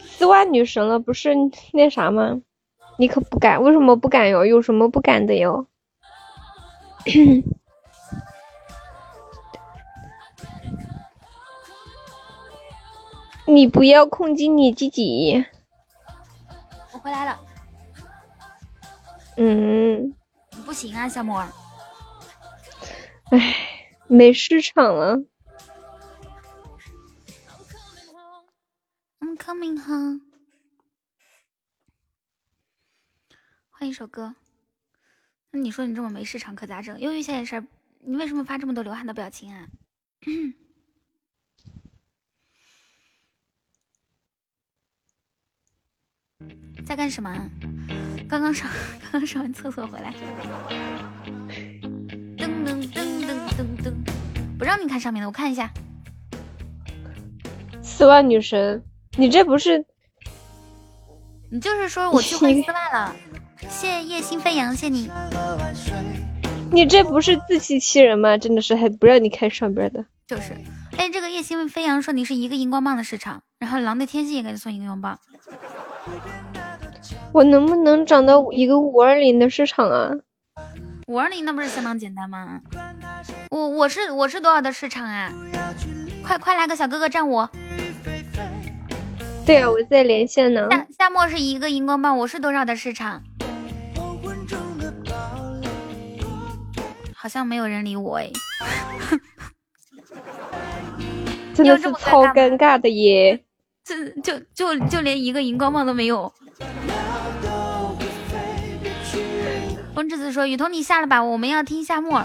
[0.00, 0.98] 丝袜女神了？
[0.98, 1.32] 不是
[1.72, 2.42] 那啥吗？
[2.98, 3.62] 你可不敢？
[3.62, 4.44] 为什么不敢哟？
[4.44, 5.68] 有什么不敢的哟？
[13.46, 15.44] 你不要控制你自己。
[16.92, 17.40] 我回来了。
[19.36, 20.14] 嗯，
[20.64, 21.48] 不行啊，小莫儿。
[23.30, 25.16] 唉，没市场了。
[29.20, 30.20] I'm coming home。
[33.70, 34.36] 换一首歌。
[35.54, 36.98] 那你说你这么没市场，可咋整？
[36.98, 37.68] 忧郁小眼神，
[38.00, 39.68] 你为什么发这么多流汗的表情啊？
[46.86, 47.50] 在干什么？
[48.28, 48.66] 刚刚上
[49.02, 50.14] 刚刚上完厕所回来。
[52.38, 53.92] 噔噔噔噔噔噔，
[54.58, 55.70] 不让你看上面的，我看一下。
[57.82, 58.82] 丝袜女神，
[59.18, 59.84] 你这不是？
[61.50, 63.14] 你就是说我去换丝袜了？
[63.68, 65.10] 谢叶心飞扬，谢你。
[66.70, 68.38] 你这不是自欺欺人吗？
[68.38, 70.04] 真的是还不让你看上边的。
[70.26, 70.54] 就是，
[70.96, 75.18] 哎，这个叶心飞扬说你是一个荧光棒的市场，然后狼的天性也给你送一个荧光棒。
[77.32, 80.10] 我能不能涨到一个五二零的市场啊？
[81.06, 82.60] 五二零那不是相当简单吗？
[83.50, 85.30] 我我是我是多少的市场啊？
[86.24, 87.50] 快快来个小哥哥站我！
[89.44, 90.68] 对啊，我在连线呢。
[90.70, 93.22] 夏夏末是一个荧光棒，我是多少的市场？
[97.22, 98.28] 好像没有人理我哎，
[101.54, 103.40] 真的是超尴尬的耶！
[103.86, 106.32] 这就就就连一个荧光棒都没有。
[109.94, 112.24] 风之子说：“雨桐，你下了吧，我们要听夏末。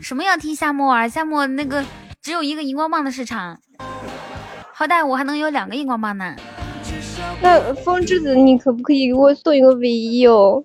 [0.00, 1.08] 什么要听夏末啊？
[1.08, 1.84] 夏末那个
[2.22, 3.58] 只有一个荧光棒的市场，
[4.72, 6.36] 好歹我还能有两个荧光棒呢。
[7.42, 10.64] 那风之子，你可不可以给我送一个唯一哦？”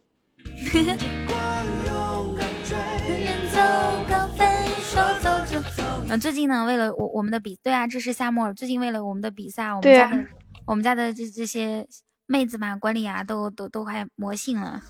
[6.16, 8.54] 嗯，最近呢，为了我我们的比，对啊，这是夏沫。
[8.54, 10.26] 最近为了我们的比赛，我们家的、啊、
[10.66, 11.86] 我们家的这这些
[12.26, 14.82] 妹子嘛，管理啊，都都都快魔性了。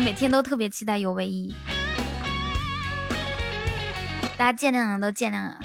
[0.00, 1.52] 每天都特别期待有唯一，
[4.36, 5.58] 大家见谅啊都见谅啊。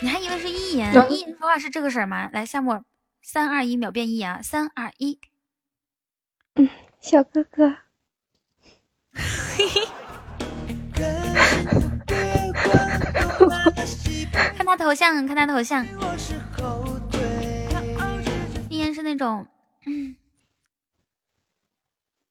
[0.00, 0.92] 你还以为是一言？
[1.08, 2.28] 一言说话是这个事儿吗？
[2.32, 2.82] 来，夏沫，
[3.22, 4.40] 三二一秒变一啊！
[4.42, 5.20] 三二一，
[6.56, 6.68] 嗯，
[7.00, 7.76] 小哥哥。
[14.56, 15.86] 看他头像，看他头像。
[18.68, 19.46] 依然是那种，
[19.86, 20.14] 嗯，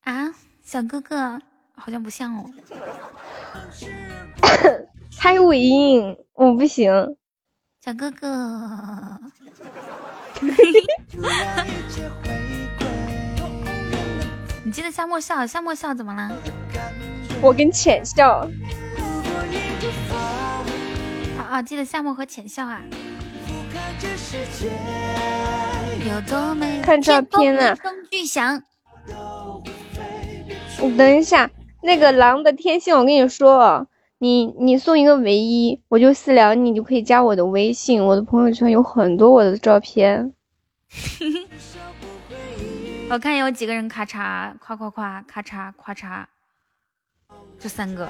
[0.04, 0.34] 啊，
[0.64, 1.42] 小哥哥
[1.76, 2.50] 好像不像哦。
[5.18, 6.92] 他有尾音，我不行。
[7.84, 9.20] 小哥哥。
[14.64, 16.32] 你记得夏末笑，夏末笑怎么了？
[17.42, 18.48] 我跟浅笑。
[21.38, 21.62] 啊啊！
[21.62, 22.82] 记得夏末和浅笑啊。
[26.06, 26.82] 有多美？
[26.82, 27.74] 看照片啊！
[27.76, 28.62] 声巨响。
[30.82, 31.50] 你等一下，
[31.82, 33.88] 那个狼的天性，我跟你说，
[34.18, 40.34] 你你送一个唯一，我就私聊你你，就可以加我的微信，我的朋友圈有很多我的照片。
[43.12, 46.24] 我看有几个人咔嚓夸夸夸咔嚓咔嚓
[47.58, 48.08] 就三个。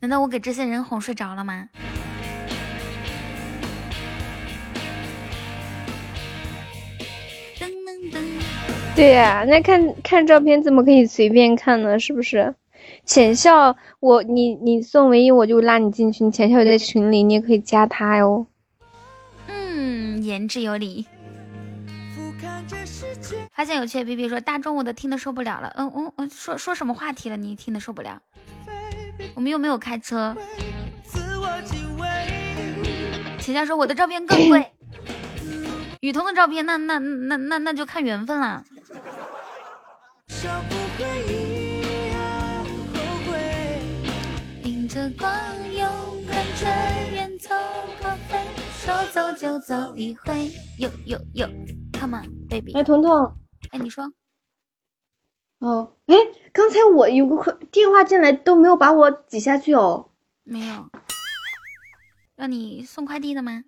[0.00, 1.68] 难道我给这些人哄睡着了吗？
[8.96, 11.98] 对呀那看看照片怎么可以随便看呢？
[12.00, 12.54] 是不是？
[13.04, 18.46] 浅笑我你你送唯一我就拉你进群浅笑也在群里你也可以加他哟。
[19.46, 21.06] 嗯言之有理。
[23.52, 25.72] 发现有趣 A P P 说大中午的听的受不了了。
[25.76, 27.36] 嗯嗯嗯，说说什么话题了？
[27.36, 28.20] 你听的受不了？
[29.34, 30.36] 我们又没有开车。
[33.38, 34.72] 浅笑说我的照片更贵。
[36.00, 38.64] 雨桐的照片，那那那那那就看缘分了。
[44.64, 45.32] 迎着光，
[45.72, 45.86] 勇
[46.28, 46.66] 敢着
[47.14, 47.50] 远走
[48.02, 48.38] 高飞，
[48.84, 50.50] 说走就走一回。
[50.78, 51.48] 有有有
[52.04, 52.72] ，Come on baby。
[52.74, 53.34] 哎，彤彤，
[53.70, 54.12] 哎，你说，
[55.60, 56.14] 哦，哎，
[56.52, 60.10] 刚才我有个快电话进来都没有把我挤下去哦。
[60.42, 60.90] 没有？
[62.36, 63.64] 让你送快递的吗？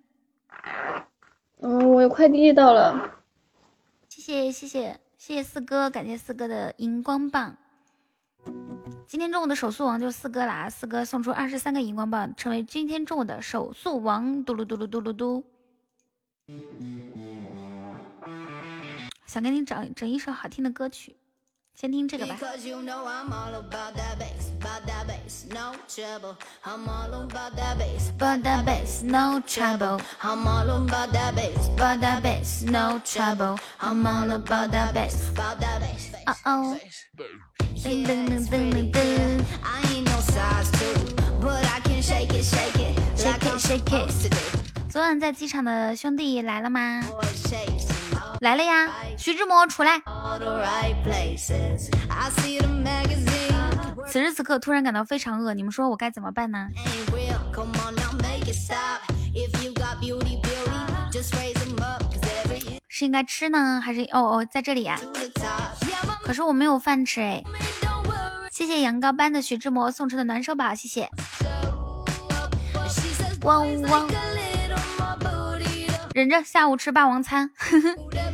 [1.61, 3.15] 嗯，我快递到了。
[4.07, 7.57] 谢谢谢谢谢谢四哥，感谢四哥的荧光棒。
[9.07, 14.43] 今天中午的手速王就是四哥啦，四哥送出二十三个荧光棒，成为今天中午的手速王。
[14.43, 15.43] 嘟噜嘟噜嘟噜嘟。
[19.27, 21.15] 想给你整整一首好听的歌曲，
[21.75, 22.37] 先听这个吧。
[22.39, 26.35] Because you know I'm all about that bass, about that bass, no trouble.
[26.63, 30.01] I'm all about that bass, About that bass, no trouble.
[30.21, 33.59] I'm all about that bass, About that bass, no trouble.
[33.79, 35.29] I'm all about that bass.
[35.29, 36.07] about that bass.
[36.25, 36.79] 哦哦.
[44.89, 47.03] 昨晚在机场的兄弟来了吗？
[48.41, 50.01] 来了呀，徐志摩出来。
[54.07, 56.67] 此时此刻突然感到非常饿，你们说我该怎么办呢？
[62.87, 64.99] 是应该吃呢，还是哦哦在这里呀、
[66.23, 67.43] 可是我没有饭吃哎。
[68.51, 71.09] 谢谢羊羔班的徐志摩送出的暖手宝，谢谢。
[73.41, 74.07] 汪汪
[76.17, 77.51] 忍着下午吃霸王餐。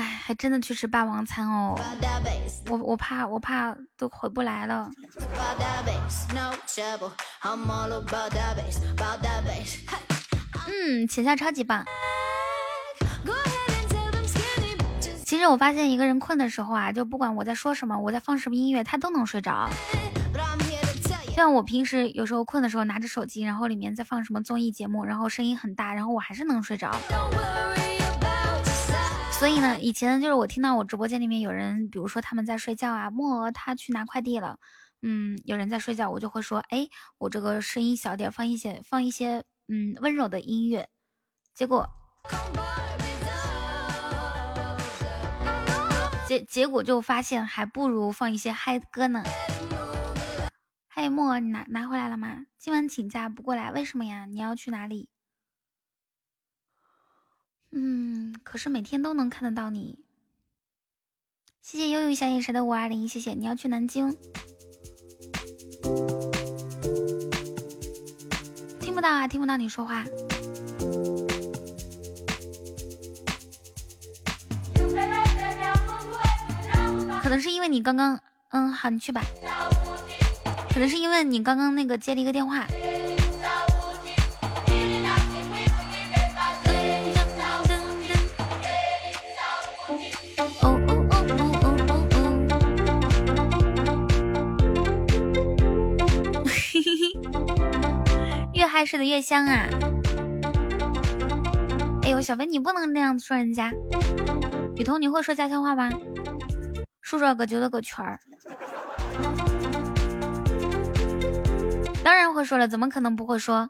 [0.00, 1.78] 哎，还真的去吃霸王餐哦。
[2.70, 4.90] 我我怕我怕都回不来了。
[10.66, 11.84] 嗯，浅笑超级棒。
[15.26, 19.68] 其实我发现一个人困的时候啊，就不管我在说什么，我在放什么音乐，他都能睡着。
[21.36, 26.90] 像我平时有时候困的时候，拿着手机，然后里面在放什么综艺节目，然后声音很大，然后我还是能睡着。
[27.10, 27.99] Don't worry.
[29.40, 34.58] 所以呢，以前就是我听到我直播间里面有人，比如说他们在睡觉啊，莫儿他去拿快递了，
[35.00, 36.86] 嗯，有人在睡觉，我就会说，哎，
[37.16, 40.86] 我这个声音小点，放一些放一些嗯温柔的音乐。
[41.54, 41.88] 结果
[46.28, 49.24] 结结果就发现还不如放一些嗨歌呢。
[50.90, 52.44] 嘿，莫儿，你拿拿回来了吗？
[52.58, 54.26] 今晚请假不过来，为什么呀？
[54.26, 55.08] 你要去哪里？
[57.72, 59.98] 嗯，可是每天都能看得到你。
[61.62, 63.32] 谢谢悠悠小眼神的五二零，谢谢。
[63.32, 64.16] 你要去南京？
[68.80, 70.04] 听不到啊，听不到你说话。
[77.22, 78.18] 可能是因为你刚刚，
[78.48, 79.22] 嗯，好，你去吧。
[80.72, 82.66] 可能是因为你刚刚那个接了一个电话。
[98.80, 99.68] 爱，睡得越香啊！
[102.02, 103.70] 哎呦，小飞你不能那样子说人家。
[104.74, 105.90] 雨桐，你会说家乡话吗？
[107.02, 108.18] 竖着个九的个圈儿。
[112.02, 113.68] 当然会说了，怎么可能不会说？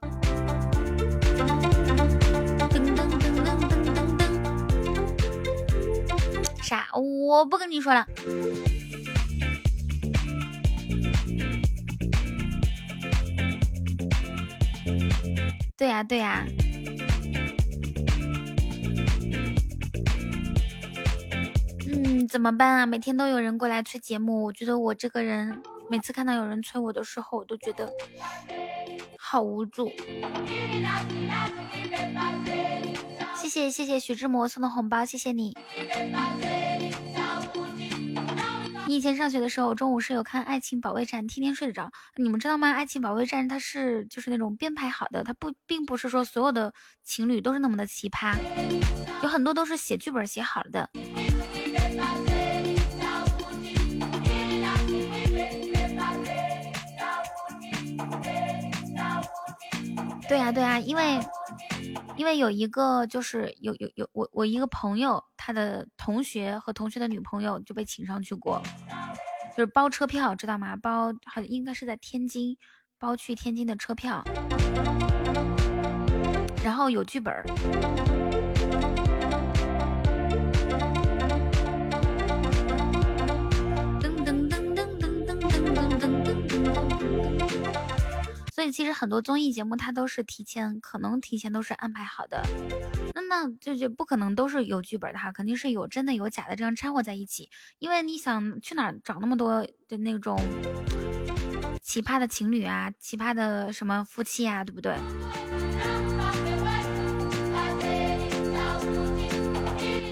[6.63, 6.87] 啥？
[6.95, 8.07] 我不跟你说了。
[15.81, 16.45] 对呀、对呀、
[21.89, 22.85] 嗯，怎么办啊？
[22.85, 27.91] 每天都有人过来催节目，我觉得我这个人每次看到有人催我的时候，我都觉得
[29.17, 29.91] 好无助。
[33.35, 35.57] 谢谢谢谢徐志摩送的红包，谢谢你。
[38.91, 41.93] 你以前上学的时候，中午是有看《爱情保卫战》，天天睡得着。
[42.17, 42.71] 你们知道吗？
[42.75, 48.37] 《爱情保卫战》它是就是那种编排好的，它不并不是说所有的情侣都是那么的奇葩，
[49.23, 50.91] 有很多都是写剧本写好了的。
[60.29, 61.21] 对呀、对呀、因为
[62.21, 68.63] 因为有一个就是有有有我我一个朋友，他的同学和同学的女朋友就被请上去过，
[69.57, 70.77] 就是包车票，知道吗？
[70.77, 72.55] 包好应该是在天津，
[72.99, 74.23] 包去天津的车票，
[76.63, 77.35] 然后有剧本
[88.61, 92.43] 所以其实很多综艺节目它都是提前，可能提前都是安排好的，
[93.15, 97.49] 那那就就不可能都是有剧本的哈，肯定是有真的有假的这样掺和在一起。
[97.79, 100.39] 因为你想去哪找那么多的那种
[101.81, 104.95] 奇葩的情侣啊，奇葩的什么夫妻啊，对不对？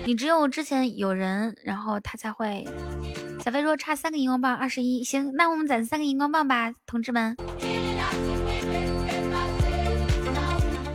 [0.07, 2.67] 你只有之前有人，然后他才会。
[3.45, 5.05] 小飞说差三个荧光棒，二十一。
[5.05, 7.37] 行，那我们攒三个荧光棒吧，同志们。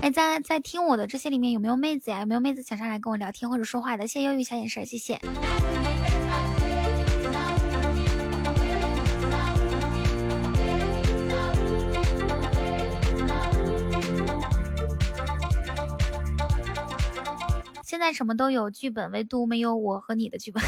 [0.03, 2.19] 哎，在在听我的这些里面有没有妹子呀？
[2.19, 4.05] 有没有妹子想上来跟我聊天或者说话的？
[4.05, 5.17] 谢谢忧郁小眼神，谢谢。
[17.81, 20.61] 现在什么都有剧本，唯独没有我和你的剧本，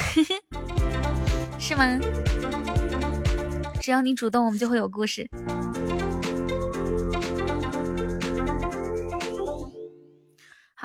[1.59, 1.99] 是吗？
[3.81, 5.29] 只要你主动，我们就会有故事。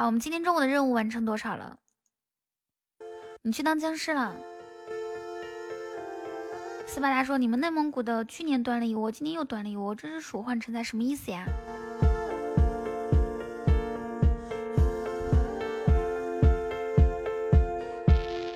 [0.01, 1.77] 好，我们今天中午的任务完成多少了？
[3.43, 4.35] 你去当僵尸了。
[6.87, 11.45] 斯巴达说：“你们内蒙古的去年端了一窝，今天又端了一窝，这是鼠患成灾什么意思呀？”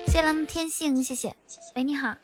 [0.07, 1.35] 谢谢咱们天性，谢谢。
[1.75, 2.15] 喂，你好。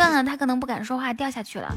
[0.00, 1.76] 断了，他可能不敢说话，掉下去了。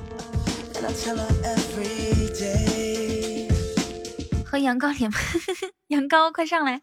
[4.46, 5.18] 喝羊羔脸吗？
[5.90, 6.80] 羊羔，快上来！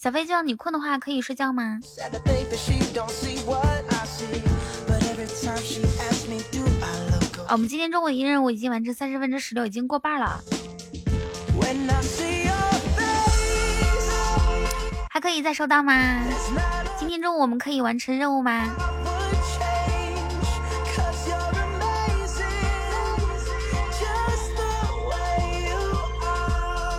[0.00, 1.78] 小飞叫你困的话，可以睡觉吗？
[7.48, 10.40] 哦，我们今天中午一任务已经完成三十分之十六，已经过半了。
[15.10, 16.22] 还可以再收到吗？
[16.98, 18.52] 今天中午我们可以完成任务吗？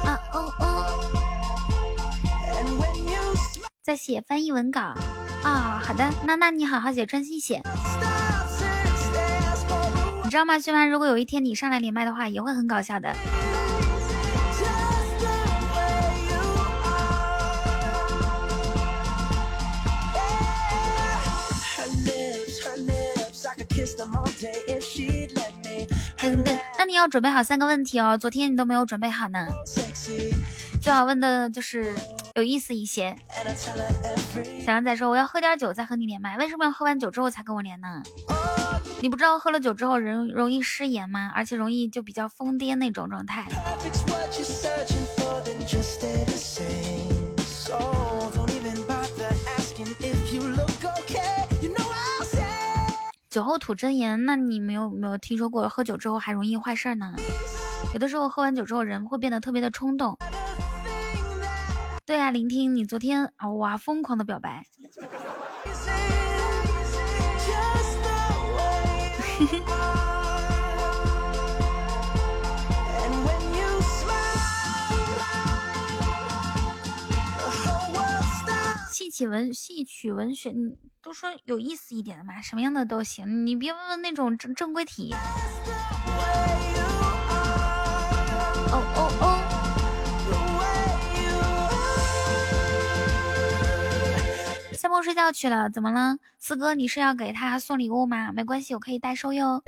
[0.05, 0.85] 啊哦哦，
[3.83, 4.93] 在写翻译文稿
[5.43, 7.61] 啊、好的，那那你好好写，专心写。
[10.23, 10.85] 你知道吗，轩妈？
[10.85, 13.15] 如果有一天你上来连麦的话，也会很搞笑的。
[26.77, 29.47] 那你要准备好三个问题哦，昨天你都没有准备好呢。
[30.81, 31.93] 最好问的就是
[32.35, 33.15] 有意思一些。
[34.65, 38.01] 小杨仔说：“我要喝点酒再和你连麦，为什么要喝完酒之后才跟我连呢？
[39.01, 41.31] 你不知道喝了酒之后人容易失言吗？
[41.35, 43.45] 而且容易就比较疯癫那种状态。”
[53.37, 57.13] 酒后吐真言，那你没有没有听说过喝酒之后还容易坏事呢？
[57.93, 60.17] 有的时候喝完酒之后人会变得特别的冲动。
[62.03, 64.63] 对啊，聆听你昨天啊哇疯狂的表白。
[78.91, 80.51] 戏曲文戏曲文学，
[81.01, 85.13] 都说有意思一点的嘛，什么样的都行，你别问问那种正正规体。
[88.69, 89.39] 哦哦哦！
[94.73, 96.17] 夏沫睡觉去了，怎么了？
[96.37, 98.31] 四哥，你是要给他送礼物吗？
[98.33, 99.63] 没关系，我可以代收哟。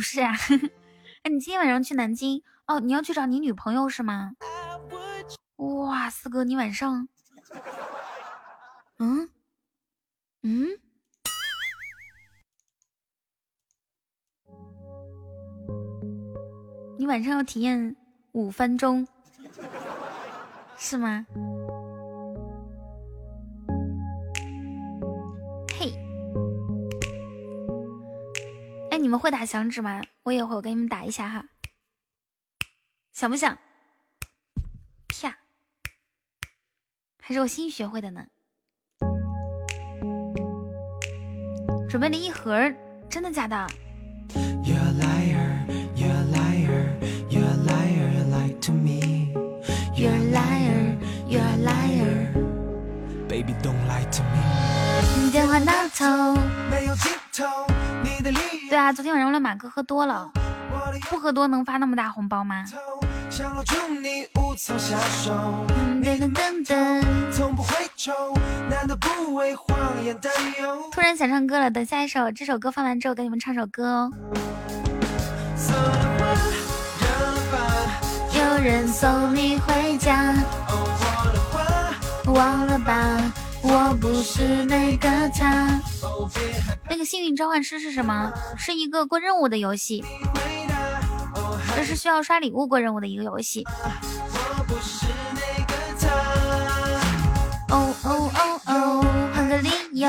[0.00, 0.32] 不是啊，
[1.24, 2.80] 哎，你今天晚上去南京哦？
[2.80, 4.32] 你要去找你女朋友是吗？
[5.56, 7.06] 哇，四哥，你晚上，
[8.98, 9.28] 嗯
[10.42, 10.68] 嗯，
[16.98, 17.94] 你晚上要体验
[18.32, 19.06] 五分钟，
[20.78, 21.26] 是吗？
[29.10, 30.00] 们会打响指吗？
[30.22, 31.44] 我也会，我给你们打一下哈，
[33.12, 33.58] 想不想？
[35.08, 35.36] 啪，
[37.20, 38.24] 还是我新学会的呢。
[41.88, 42.72] 准备了一盒，
[43.08, 43.66] 真的假的
[44.62, 45.66] ？You're a liar,
[45.96, 46.94] you're a liar,
[47.28, 49.34] you're a liar, you lie to me.
[49.96, 50.96] You're a liar,
[51.28, 52.32] you're a liar.
[53.28, 54.38] Baby, don't lie to me.
[55.18, 56.40] 你电话那头。
[56.70, 57.44] 没有尽头，
[58.70, 60.30] 对啊，昨天晚上乱马哥喝多了，
[61.10, 62.64] 不喝多能发那么大红包吗？
[70.92, 74.12] 突然想唱歌了，等下一首，这首歌放完之后给你们唱首歌哦。
[78.32, 80.32] 有人送你回家，
[82.26, 83.20] 忘了吧，
[83.94, 85.80] 不是那个他。
[86.88, 88.32] 那个幸运召唤师是什么？
[88.56, 90.04] 是一个过任务的游戏，
[91.76, 93.64] 这是需要刷礼物过任务的一个游戏。
[97.70, 99.04] 哦哦哦哦，
[99.34, 100.08] 换个理由，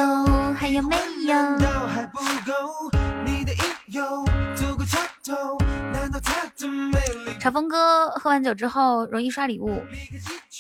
[0.56, 0.96] 还有没
[1.28, 1.34] 有？
[1.34, 2.92] 难道还不够？
[3.24, 3.60] 你的引
[3.94, 4.26] 诱
[4.56, 5.58] 足够挑逗，
[5.94, 7.38] 难道他的美丽？
[7.40, 9.80] 茶峰哥喝完酒之后容易刷礼物，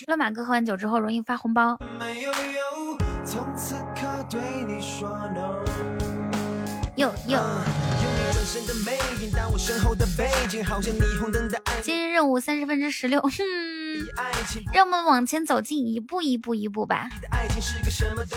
[0.05, 1.79] 乱马哥喝完酒之后容易发红包。
[3.31, 5.63] 从此刻对你说 no。
[6.97, 7.39] 哟哟，
[11.81, 13.29] 今日任务三十分之十六，哼。
[14.73, 17.07] 让我们往前走近一步一步一步吧。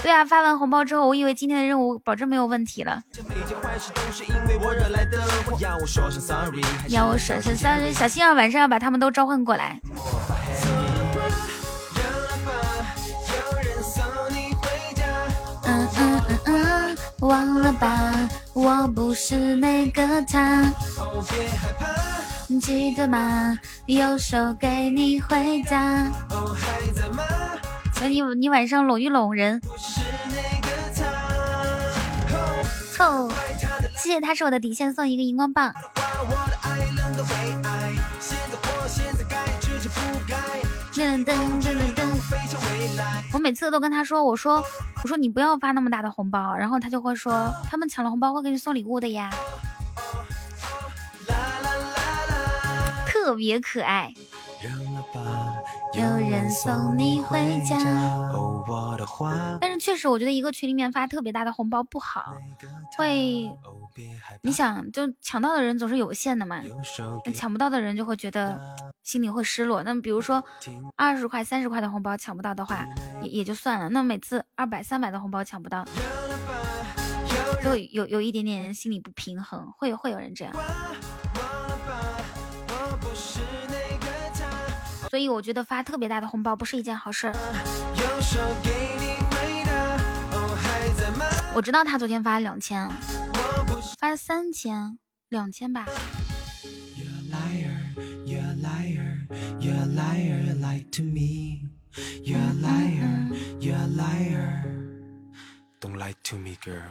[0.01, 3.03] 对啊，发完红包之后，我以为今天的任务保证没有问题了。
[6.89, 9.81] 要我说声 sorry，小心啊，晚上要把他们都召唤过来。
[17.25, 20.61] 忘了吧，我不是那个他，
[20.99, 21.87] 哦，别害怕，
[22.61, 23.59] 记得吗？
[23.87, 26.13] 右手给你回家。
[26.29, 27.23] 哦，还在吗？
[27.95, 31.05] 所以你你晚上拢一拢人，不是那个他。
[32.37, 32.63] 哦
[32.95, 33.31] 凑，
[33.97, 35.75] 谢谢他是我的底线，送一个荧光棒。
[40.93, 41.94] 噔噔。
[43.33, 44.63] 我每次都跟他说，我说
[45.03, 49.31] 我说你不要发那么大的红包，然后他就会说他们抢了红包会给你送礼物的呀，
[53.07, 54.13] 特别可爱。
[55.95, 57.39] 有人送你回
[57.69, 57.77] 家，
[59.61, 62.35] 但是确实，我觉得一个群里面发特别大的红包不好，
[62.97, 63.53] 会，
[64.43, 66.63] 你想就抢到的人总是有限的嘛，
[67.35, 68.61] 抢不到的人就会觉得
[69.03, 69.83] 心里会失落。
[69.83, 70.43] 那么比如说
[70.97, 72.87] 二十块、三十块的红包抢不到的话，
[73.23, 73.89] 也也就算了。
[73.89, 75.85] 那每次二百、三百的红包抢不到，
[77.63, 80.55] 就有有一点点心理不平衡，会会有人这样。
[85.11, 87.35] 所以我觉得发特别大的红包不是一件好事儿。
[91.55, 92.91] 我知道他昨天发了两千。
[93.99, 94.99] 发了三千，
[95.29, 95.87] 两千吧。
[96.97, 97.95] You're a liar,
[98.25, 99.27] you're a liar,
[99.61, 101.71] you're a liar, you lie to me.
[102.25, 103.31] You're a liar,
[103.61, 104.65] you're a liar.
[105.81, 106.91] Don't lie to me, girl.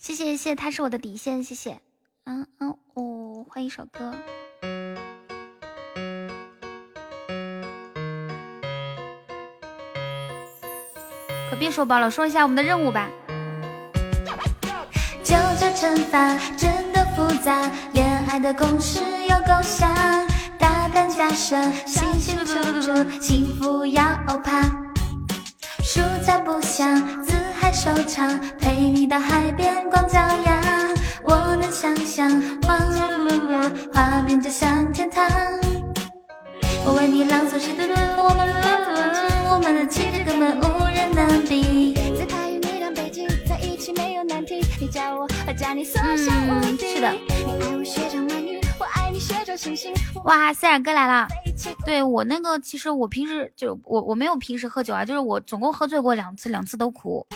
[0.00, 1.80] 谢谢谢谢，他是我的底线，谢谢。
[2.24, 4.12] 嗯嗯哦，换一首歌。
[11.60, 13.06] 别说包了，说一下我们的任务吧。
[15.22, 19.94] 九九乘法真的复杂，恋爱的公式有够像，
[20.58, 24.62] 大胆假设，幸幸福福，幸福要欧趴。
[25.82, 30.62] 蔬菜不香，自嗨收场，陪你到海边光脚丫。
[31.22, 32.78] 我能想象，画
[33.92, 35.28] 画面就像天堂。
[36.86, 37.84] 我为你朗诵诗的
[38.16, 38.48] 我们
[39.60, 41.92] 我们的气质根本无人能比。
[42.18, 46.94] 在他与你当背景在一起没有难题，你叫我，我叫你，所向无敌。
[46.94, 49.92] 是的你爱我学长美女，我爱你学着星星。
[50.24, 51.28] 哇，塞尔哥来了，
[51.84, 57.26] 对我那个，其实我平时就我我没有平时喝酒啊，就是我总共喝醉过两次，两次都苦。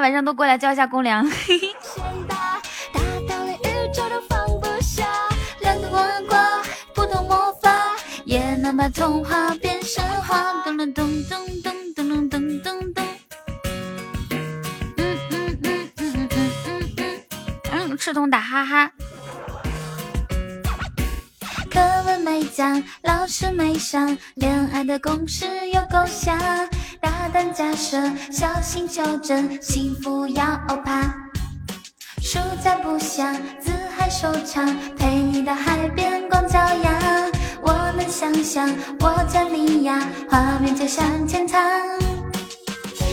[0.00, 1.28] 晚上都过来交一下公粮。
[1.28, 1.74] 嘿嘿。
[10.70, 11.26] 嗯嗯嗯
[11.56, 12.62] 嗯嗯嗯嗯
[17.72, 18.92] 嗯，赤瞳打哈哈。
[21.70, 26.38] 课文没讲，老师没上，恋爱的公式有够瞎。
[27.32, 28.00] 但假设，
[28.30, 31.02] 小心求证，幸福要欧趴。
[32.22, 37.30] 暑假不想，自嗨收场，陪你到海边光脚丫。
[37.62, 38.68] 我能想象，
[39.00, 41.60] 我加你呀，画面就像天堂。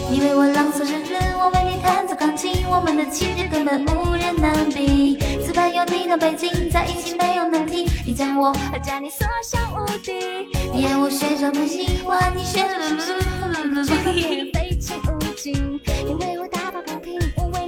[0.09, 5.17] 你为我朗诵诗句，我为你弹奏钢琴，我们的气质根本无人能比。
[5.45, 7.87] 自拍有你的背景，在一起没有难题。
[8.03, 10.13] 你将我和将你所向无敌。
[10.73, 13.05] 你爱我学着呼吸，我爱你学着噜噜
[13.39, 14.51] 噜噜噜噜。
[14.51, 16.64] 废寝无尽，你为我打，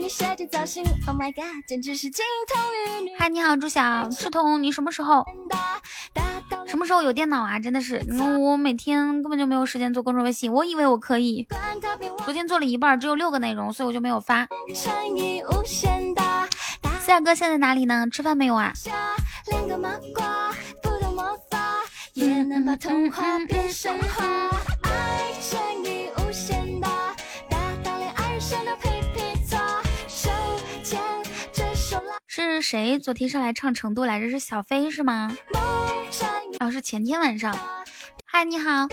[0.08, 0.86] 你设计造型。
[1.06, 3.12] Oh my god，简直是金童玉女。
[3.20, 5.26] 嗨，你好，朱晓，赤瞳，你什么时候？
[6.66, 7.60] 什么时候有电脑啊？
[7.60, 11.46] 真的是，嗯我每天根本就没有时间做公众微信，我以为我可以，
[12.24, 14.48] 昨天做了一半，只有六个内容，所以我就没有发。
[14.74, 16.48] 乘以无限大，
[17.02, 18.08] 四二哥现在哪里呢？
[18.10, 18.72] 吃饭没有啊？
[22.14, 24.26] 也能把童话变神话。
[24.84, 25.34] 爱
[32.44, 34.30] 是谁昨天上来唱成都来着？
[34.30, 35.36] 是小飞是吗？
[36.60, 37.58] 哦，是前天晚上。
[38.26, 38.88] 嗨，你好，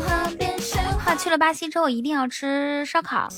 [0.00, 1.16] 话。
[1.18, 3.28] 去了巴西之后一定要吃烧烤，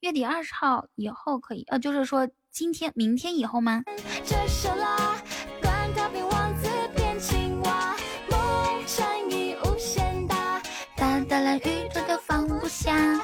[0.00, 3.84] 月底二十号以后可以，呃，就是说今天、明天以后吗？
[4.24, 5.14] 着手拉，
[5.60, 7.94] 管他变王子变青蛙。
[8.30, 8.40] 梦
[8.86, 10.62] 乘以无限大，
[10.96, 13.20] 大到连宇宙都放不下。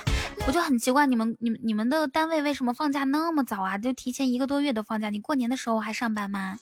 [0.51, 3.79] 我就很奇怪，你们、你们、你们的单位为什么放假那么早啊？
[3.79, 6.59] 就提前一个多月都放假，你过年的时候还上班吗？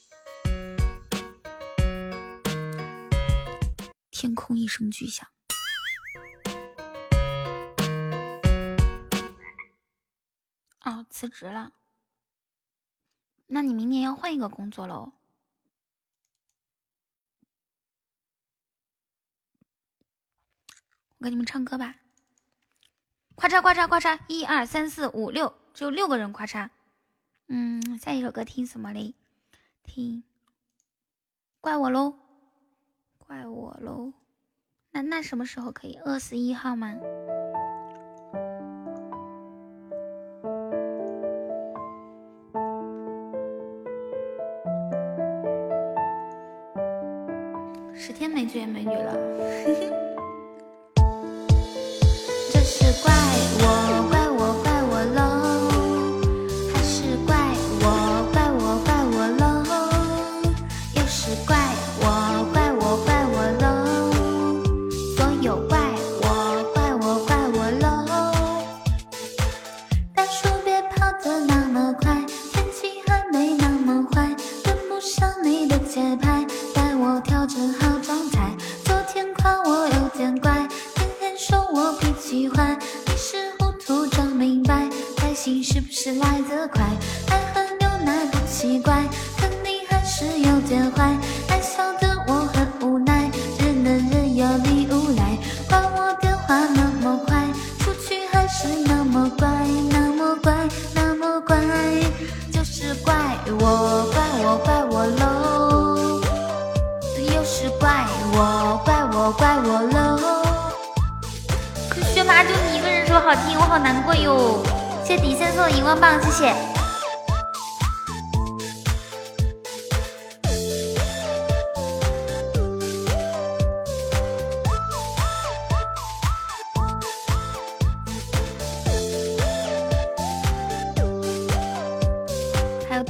[4.10, 5.26] 天空一声巨响。
[10.84, 11.72] 哦，辞职了。
[13.46, 15.14] 那你明年要换一个工作喽。
[21.16, 21.97] 我给你们唱歌吧。
[23.38, 26.68] 咔嚓咔嚓咔嚓，一二三四五六，只有六个人咔嚓。
[27.46, 29.14] 嗯，下一首歌听什么嘞？
[29.84, 30.24] 听，
[31.60, 32.14] 怪我喽，
[33.16, 34.12] 怪我喽。
[34.90, 35.94] 那那什么时候可以？
[36.04, 36.96] 二十一号吗？
[47.94, 50.07] 十天没见美女了。
[53.02, 53.12] 怪
[53.60, 53.77] 我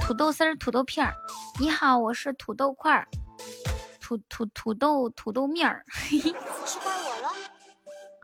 [0.09, 1.15] 土豆丝儿、土豆片儿。
[1.61, 3.07] 你好，我是土豆块儿，
[4.01, 5.85] 土土土豆土豆面儿。
[5.91, 7.29] 是怪我了，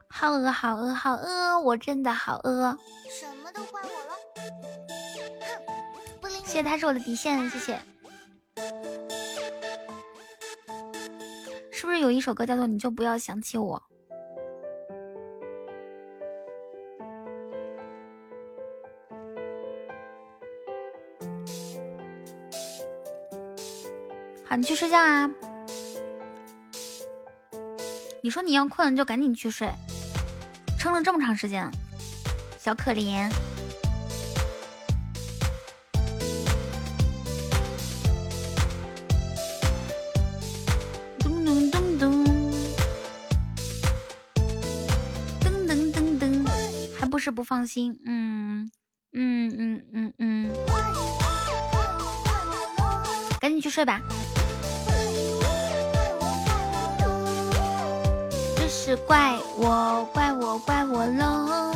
[0.08, 2.74] 好饿，好饿，好饿，我真的好饿。
[3.10, 4.16] 什么都怪我了。
[4.34, 5.62] 哼，
[6.22, 7.78] 不理你谢谢他是我的底线，谢谢。
[11.70, 13.76] 是不是有一首歌叫做《你就不要想起我》？
[24.56, 25.28] 你去睡觉啊！
[28.22, 29.68] 你说你要困就赶紧去睡，
[30.78, 31.68] 撑了这么长时间，
[32.58, 33.28] 小可怜。
[41.18, 42.24] 咚咚咚咚，
[45.40, 46.46] 噔噔噔噔，
[46.96, 47.98] 还不是不放心？
[48.06, 48.70] 嗯
[49.12, 50.50] 嗯嗯嗯嗯，
[53.40, 54.00] 赶紧去睡吧。
[58.86, 61.72] 是怪我，怪我，怪我喽！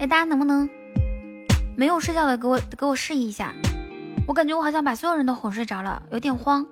[0.00, 0.66] 哎，大家能不能
[1.76, 3.52] 没有睡觉的给我给我示意一下？
[4.26, 6.66] 我感觉我好像把所有人都哄睡着了，有点慌。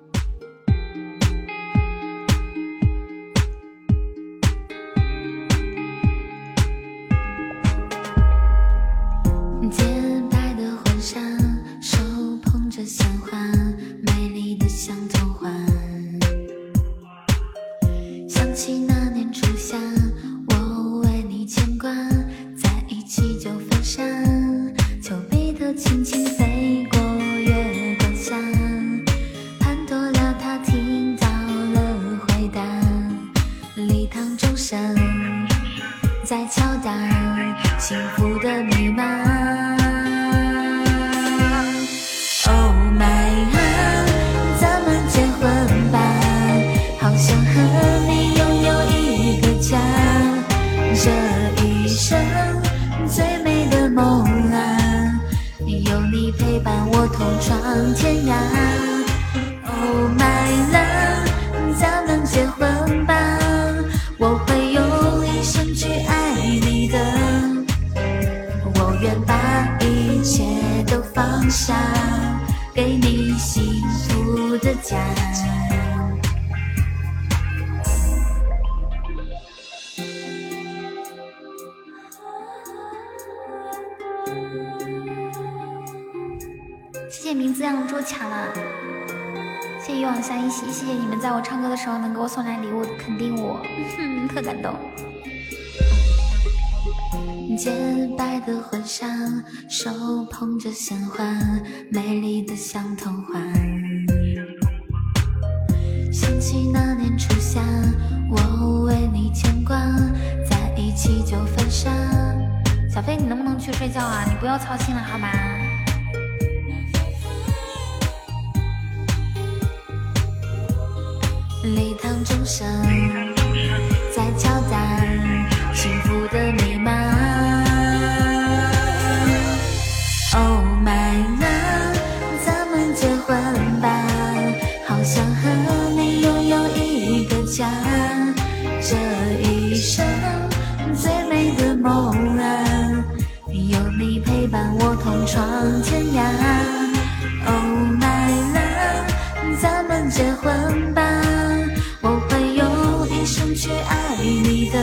[153.55, 154.77] 去爱你的，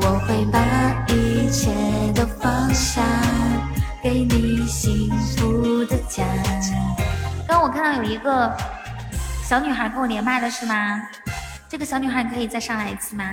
[0.00, 0.58] 我会把
[1.06, 1.70] 一切
[2.12, 3.00] 都放下，
[4.02, 6.24] 给你幸福的家。
[7.46, 8.52] 刚刚我看到有一个
[9.44, 11.00] 小女孩跟我连麦了，是吗？
[11.68, 13.24] 这个小女孩可以再上来一次吗？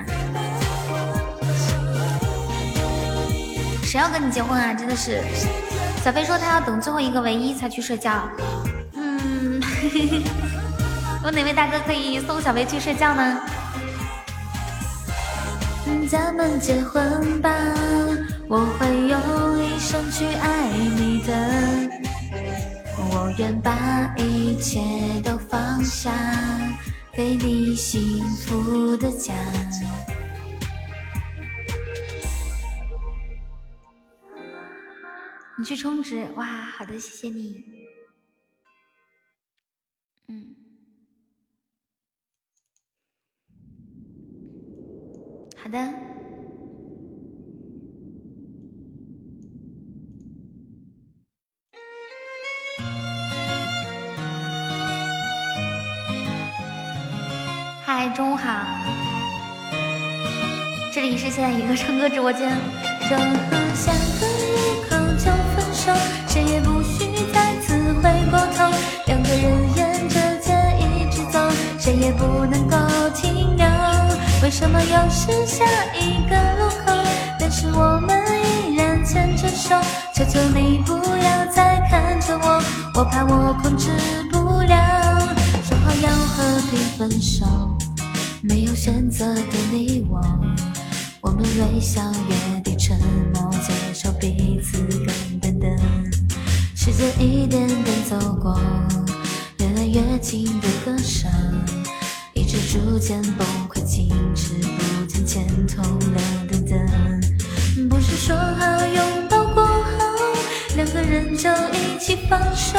[3.83, 4.75] 谁要跟你结婚啊？
[4.75, 5.23] 真的是，
[6.03, 8.29] 小飞说他要等最后一个唯一才去睡觉。
[8.93, 9.59] 嗯，
[11.26, 13.41] 有哪位大哥可以送小薇去睡觉呢？
[16.07, 17.49] 咱们结婚吧，
[18.47, 21.34] 我会用一生去爱你的。
[22.95, 24.80] 我愿把一切
[25.23, 26.11] 都放下，
[27.11, 29.34] 给你幸福的家。
[35.57, 37.65] 你去充值，哇，好的，谢谢你。
[40.27, 40.56] 嗯，
[45.65, 45.79] 好的。
[57.83, 58.63] 嗨，中午好，
[60.93, 62.55] 这里是现在一个唱歌直播间。
[63.01, 63.15] 就
[63.73, 65.91] 像个路口就分手
[66.27, 67.73] 谁也不许再次
[68.03, 68.71] 回过头。
[69.07, 71.39] 两个人沿着街一直走，
[71.79, 72.77] 谁也不能够
[73.15, 73.35] 停。
[74.45, 75.65] 为什么又是下
[75.95, 76.93] 一个路口？
[77.39, 78.23] 但是我们
[78.69, 79.76] 依然牵着手。
[80.13, 82.61] 求求你不要再看着我，
[82.93, 83.89] 我怕我控制
[84.31, 85.35] 不了。
[85.63, 87.43] 说好要和平分手，
[88.43, 90.22] 没有选择的你我，
[91.22, 91.99] 我们微笑
[92.30, 92.95] 约定沉
[93.34, 94.77] 默，接受彼此
[95.07, 95.67] 根本的。
[96.76, 98.61] 时间一点点走过，
[99.57, 101.31] 越来越近的歌声，
[102.76, 107.89] 逐渐崩溃，静止不见前头亮的灯。
[107.89, 109.84] 不是说好拥抱过后，
[110.76, 112.77] 两个人就一起放手。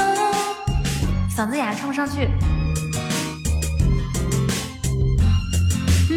[1.35, 2.28] 嗓子哑，唱不上去。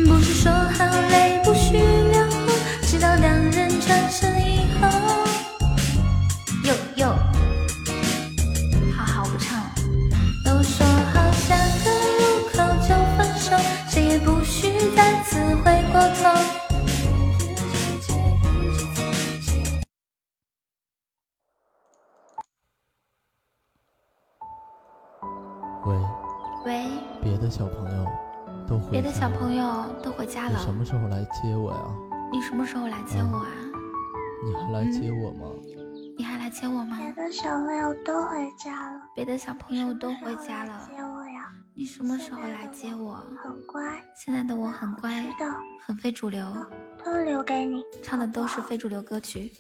[0.06, 2.28] 不是说好泪不许流，
[2.82, 4.90] 直到两人转身以后。
[6.66, 7.16] 又又，
[27.50, 28.06] 的小朋友
[28.68, 31.80] 都回别的小朋友都回家了你什，么时候来接我呀？
[32.32, 33.48] 你什么时候来接我啊？
[34.46, 35.48] 你还来接我吗？
[36.16, 37.00] 你还来接我吗？
[37.00, 41.52] 别的小朋友都回家了，别的小朋友都回家了，接我呀？
[41.74, 43.16] 你什么时候来接我？
[43.42, 43.82] 很乖，
[44.16, 45.56] 现在的我很乖，知道，
[45.88, 46.46] 很非主流，
[47.04, 47.84] 都留给你。
[48.04, 49.52] 唱的都是非主流歌曲。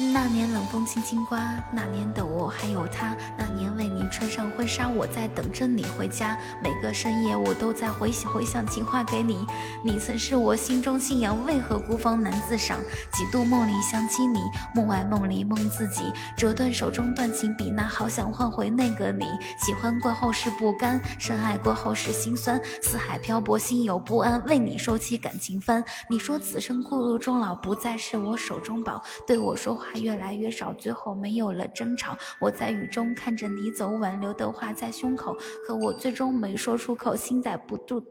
[0.00, 1.40] 那年冷风轻轻刮，
[1.72, 6.38] 那年的我还有他，那年为你穿上婚纱，我在等着你回家。
[6.62, 9.44] 每个深夜我都在回想回想情话给你，
[9.82, 12.78] 你曾是我心中信仰，为何孤芳难自赏？
[13.12, 14.38] 几度梦里想起你，
[14.72, 19.26] 梦外梦里梦自己，折断手中断情笔，那好想换回那个你。
[19.58, 25.82] 喜欢过后是不甘，深爱过后是心酸，四海漂泊心有不安，为你收起感情帆。
[26.08, 32.16] 你说此生孤独终老，不再是我手中宝，对我说话越来越少，最后没有了争吵。
[32.40, 35.36] 我在雨中看着你走，挽留的话在胸口，
[35.66, 38.02] 可我最终没说出口，心在不住。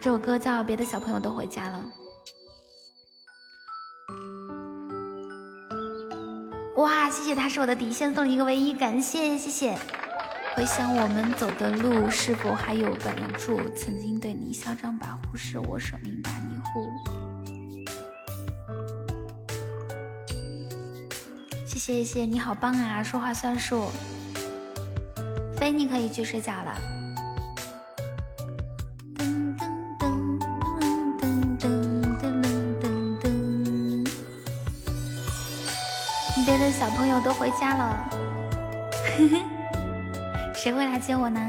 [0.00, 1.84] 这首歌叫《别的小朋友都回家了》。
[6.80, 9.76] 哇，谢谢他是我的底线，送一个唯一，感谢谢谢。
[10.56, 13.60] 回想我们走的路，是否还有本住？
[13.76, 16.90] 曾经对你嚣张跋扈，是我舍命把你护。
[21.80, 23.90] 谢谢，你好棒啊，说话算数。
[25.56, 26.78] 飞，你可以去睡觉了。
[29.16, 29.56] 噔
[29.98, 30.38] 噔
[31.18, 32.44] 噔噔噔噔
[32.82, 32.84] 噔
[33.22, 34.04] 噔。
[36.44, 38.10] 别的小朋友都回家了，
[40.54, 41.40] 谁会来接我呢？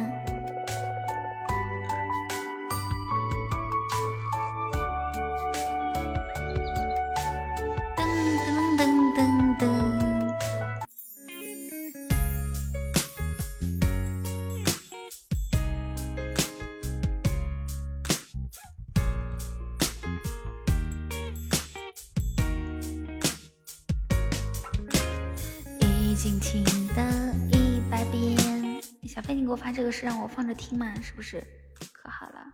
[30.54, 30.94] 听吗？
[31.02, 31.42] 是不是？
[31.94, 32.54] 可好了。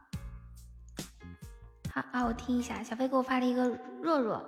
[1.93, 2.83] 好啊，我听一下。
[2.83, 3.69] 小飞给我发了一个
[4.01, 4.43] 若若，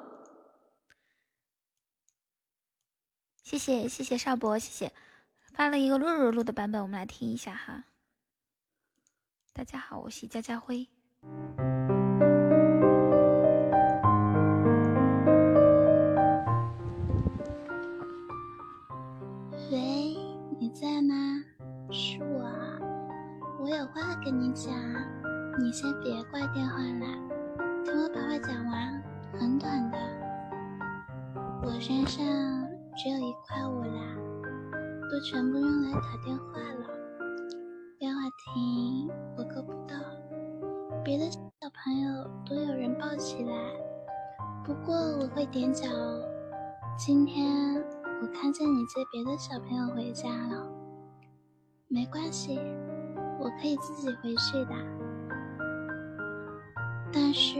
[3.44, 4.94] 谢谢谢谢少博，谢谢，
[5.54, 7.86] 发了一个若若录的版本，我们来听一下哈。
[9.54, 10.88] 大家好，我是佳佳辉。
[19.72, 20.16] 喂，
[20.60, 21.44] 你在吗？
[21.92, 22.48] 是我，
[23.62, 24.74] 我有话跟你讲，
[25.60, 27.08] 你先别挂电话啦，
[27.84, 29.04] 听我把话讲完，
[29.34, 29.98] 很短的。
[31.62, 32.26] 我身上
[32.96, 34.16] 只有一块五啦，
[35.12, 36.88] 都全部用来打电话了，
[37.98, 39.94] 电话亭我够不到，
[41.04, 41.40] 别的小
[41.84, 43.54] 朋友都有人抱起来，
[44.64, 46.24] 不过我会踮脚哦。
[46.98, 47.76] 今天
[48.22, 50.66] 我看见你接别的小朋友回家了，
[51.90, 52.58] 没关系，
[53.40, 54.76] 我可以自己回去的。
[57.12, 57.60] 但是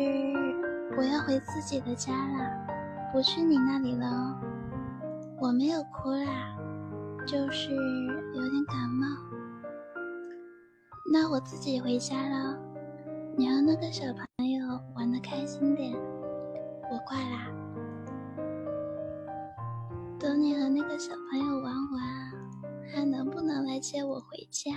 [0.98, 2.68] 我要回自己的家了，
[3.12, 4.40] 不去你那里了。
[5.40, 6.56] 我没有哭啦，
[7.26, 9.08] 就是有点感冒。
[11.12, 12.60] 那我自己回家了，
[13.36, 15.96] 你和那个小朋友玩的开心点，
[16.92, 17.48] 我挂啦。
[20.20, 22.32] 等你和那个小朋友玩完，
[22.94, 24.72] 还能不能来接我回家？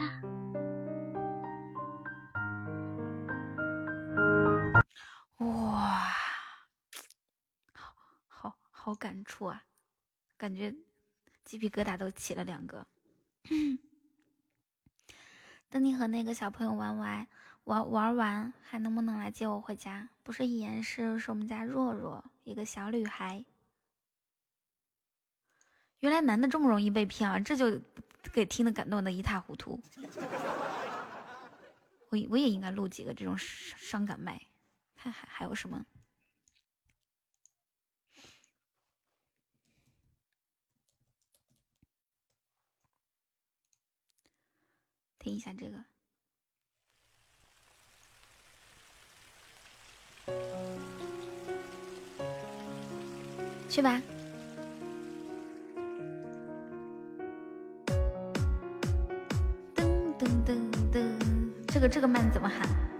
[8.92, 9.64] 好感触啊，
[10.36, 10.74] 感觉
[11.44, 12.86] 鸡皮疙瘩都起了两个。
[15.70, 17.26] 等你和那个小朋友玩完
[17.64, 20.06] 玩玩完，还能不能来接我回家？
[20.22, 23.42] 不是言是是我们家若若，一个小女孩。
[26.00, 27.40] 原来男的这么容易被骗啊！
[27.40, 27.80] 这就
[28.30, 29.80] 给听的感动的一塌糊涂。
[32.10, 34.38] 我我也应该录几个这种伤感麦，
[34.96, 35.82] 看还还有什么？
[45.22, 45.78] 听一下这个。
[53.68, 54.02] 去吧。
[59.76, 59.84] 噔
[60.18, 60.58] 噔噔
[60.92, 61.16] 噔，
[61.68, 62.91] 这个这个慢怎么喊？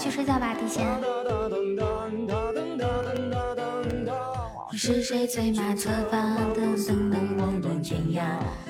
[0.00, 0.86] 去睡觉吧，地仙。
[4.72, 6.16] 是谁催马策发，
[6.54, 8.22] 等等等望断天涯？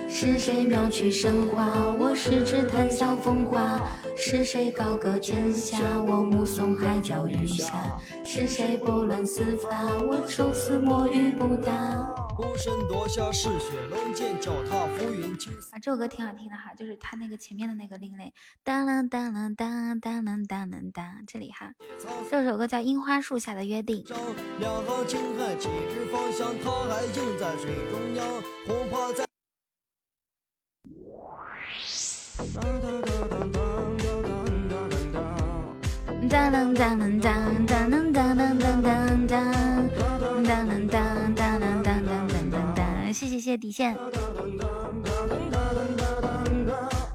[0.09, 1.69] 是谁妙曲生花？
[2.01, 3.81] 我十指谈笑风华。
[4.17, 5.79] 是谁高歌天下？
[6.05, 7.75] 我目送海角余霞。
[8.25, 9.85] 是谁拨乱丝发？
[10.03, 12.20] 我抽丝摸鱼不答。
[12.41, 15.37] 孤身夺下嗜血龙剑，脚踏浮云
[15.83, 18.33] 这首歌挺好听的哈，就是它那个前面的那个另类，
[18.65, 21.71] 当啷当啷当当啷当啷当，这里哈，
[22.31, 24.03] 这首歌叫《樱花树下的约定》。
[24.59, 28.27] 两行青海几指芳香，他还映在水中央，
[28.67, 29.27] 恐怕在。
[36.31, 39.60] 当啷当啷当当啷当当当当当，当
[43.21, 43.95] 谢谢谢谢底线。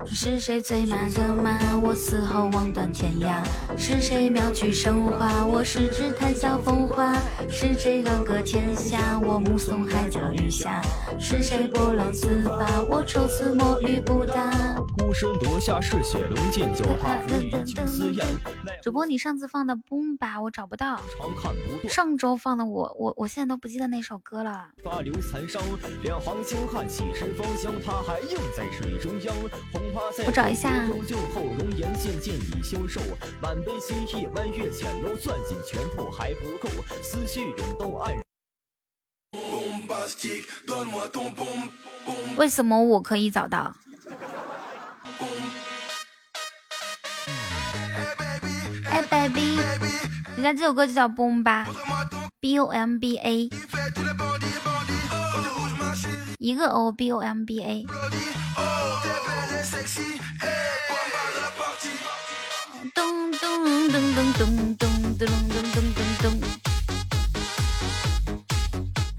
[0.08, 1.78] 是谁醉马的马？
[1.78, 3.44] 我死后望断天涯。
[3.78, 5.46] 是谁妙曲生花？
[5.46, 7.14] 我十指谈笑风华。
[7.50, 9.20] 是谁高歌天下？
[9.20, 10.82] 我目送海角余霞。
[11.20, 12.82] 是谁拨乱丝发？
[12.90, 14.52] 我愁丝摸鱼不答。
[14.98, 18.26] 孤身夺下嗜血龙剑，脚踏浮云青丝雁。
[18.82, 21.02] 主播，你上次放的《Boom 吧》我找不到。
[21.90, 24.68] 上周放的我我我现在都不记得那首歌了。
[24.84, 25.62] 发流残伤，
[26.04, 27.74] 两行清汗几时芳香？
[27.84, 29.36] 他还映在水中央。
[29.72, 29.82] 红
[30.26, 30.86] 我找一下。
[31.34, 33.02] 后容颜渐渐已消瘦，
[33.42, 36.70] 满杯心意弯月浅，攥紧拳头还不够，
[37.02, 37.96] 思绪涌动。
[42.38, 43.74] 为什么我可以找到？
[48.90, 49.58] 哎，baby，
[50.36, 51.68] 人家这首歌就叫 Boom 吧
[52.40, 53.50] ，B O M B A，
[56.38, 57.86] 一个 O，B O M B A
[62.94, 64.88] 咚咚咚咚咚咚
[65.18, 66.24] 咚咚咚咚咚。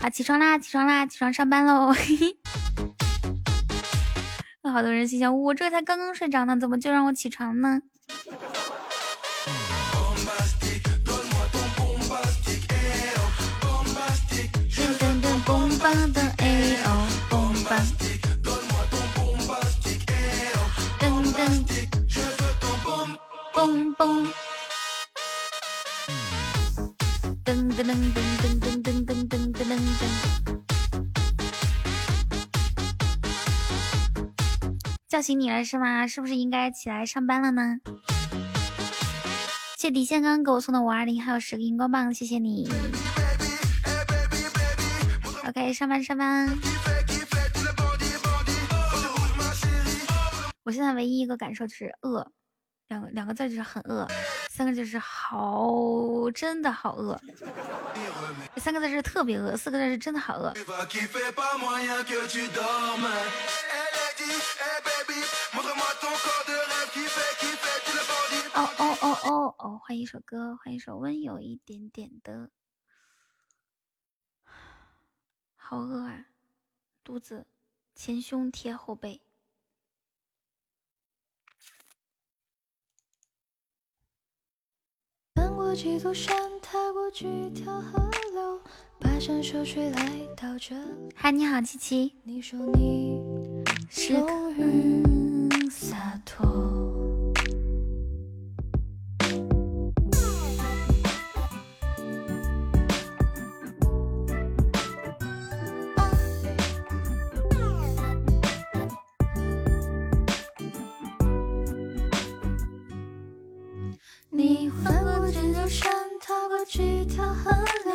[0.00, 1.92] 好，起床啦，起床啦，起床上班喽！
[4.62, 7.80] 有好多人心想，我这才刚刚睡着呢，怎么就让我起床呢？
[14.70, 16.88] 噔噔噔，嘣吧的哎哦，
[23.66, 24.24] 嘣嘣。
[27.44, 30.06] 噔噔噔噔噔噔噔噔噔噔噔。
[35.08, 36.06] 叫醒你了是吗？
[36.06, 37.78] 是不是应该起来上班了呢？
[39.76, 42.70] 谢底线刚刚给我送的五二零，还有十个荧光棒，谢谢你。
[45.48, 46.56] OK，上班上班。
[50.62, 52.30] 我现在唯一一个感受就是饿，
[52.88, 54.06] 两个两个字就是很饿，
[54.48, 57.20] 三个字是好，真的好饿。
[58.56, 60.54] 三个字是特别饿，四个字是真的好饿。
[68.54, 69.80] 哦哦哦哦哦！
[69.82, 72.50] 换一首歌，换一首温柔一点点的。
[75.56, 76.26] 好饿啊，
[77.02, 77.46] 肚子
[77.94, 79.25] 前胸贴后背。
[85.36, 88.02] 翻过几座山，踏过几条河
[88.32, 88.58] 流，
[88.98, 90.00] 跋山涉水来
[90.34, 91.12] 到这里。
[91.14, 92.10] 嗨，你好，七七。
[92.24, 93.20] 你说你
[93.90, 96.85] 是终于洒脱。
[115.26, 117.50] 翻过几座山，踏过几条河
[117.84, 117.92] 流，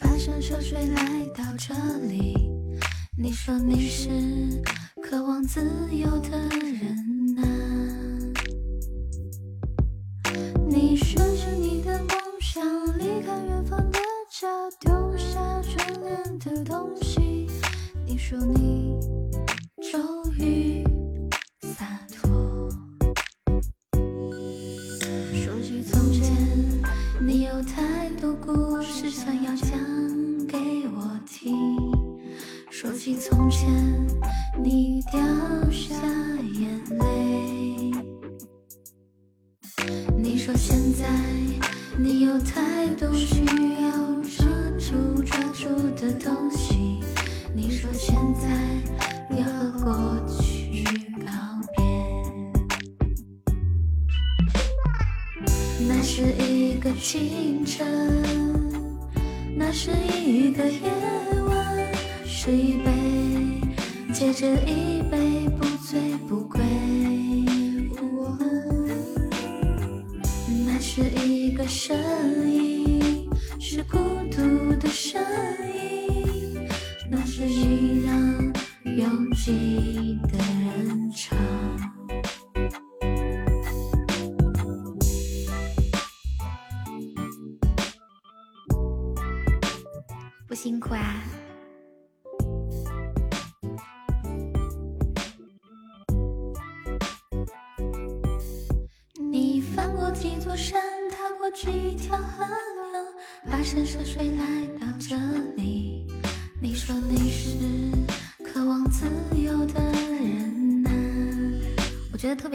[0.00, 1.74] 跋山涉水来到这
[2.06, 2.50] 里。
[3.18, 4.08] 你说你是
[5.02, 7.42] 渴望自由的人呐、
[10.66, 12.08] 你说着你的梦
[12.40, 12.64] 想，
[12.98, 13.98] 离开远方的
[14.30, 14.48] 家，
[14.80, 17.50] 丢下眷恋的东西。
[18.06, 18.91] 你说你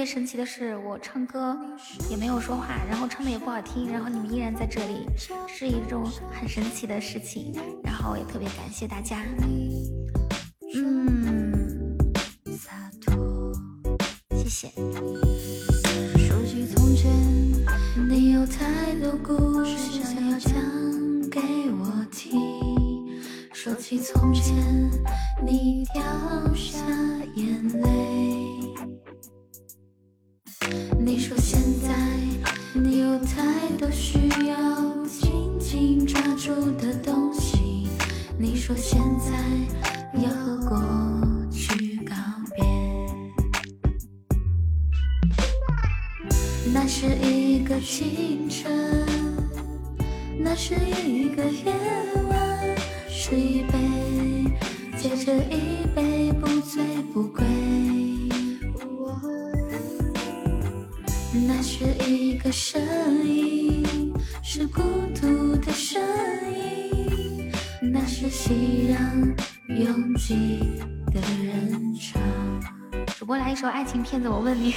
[0.07, 1.59] 神奇的是，我唱歌
[2.09, 5.05] 也没有说话，然后唱的也不好听，然后你们依然在这里，
[5.47, 7.53] 是一种很神奇的事情。
[7.83, 9.21] 然后也特别感谢大家。
[10.73, 11.53] 嗯。
[14.31, 14.69] 谢谢。
[16.17, 17.11] 说起从前，
[18.09, 20.53] 你有太多故事想要讲
[21.29, 22.39] 给我听。
[23.51, 24.55] 说起从前，
[38.67, 39.06] 出现
[73.87, 74.73] 情骗子，我问你，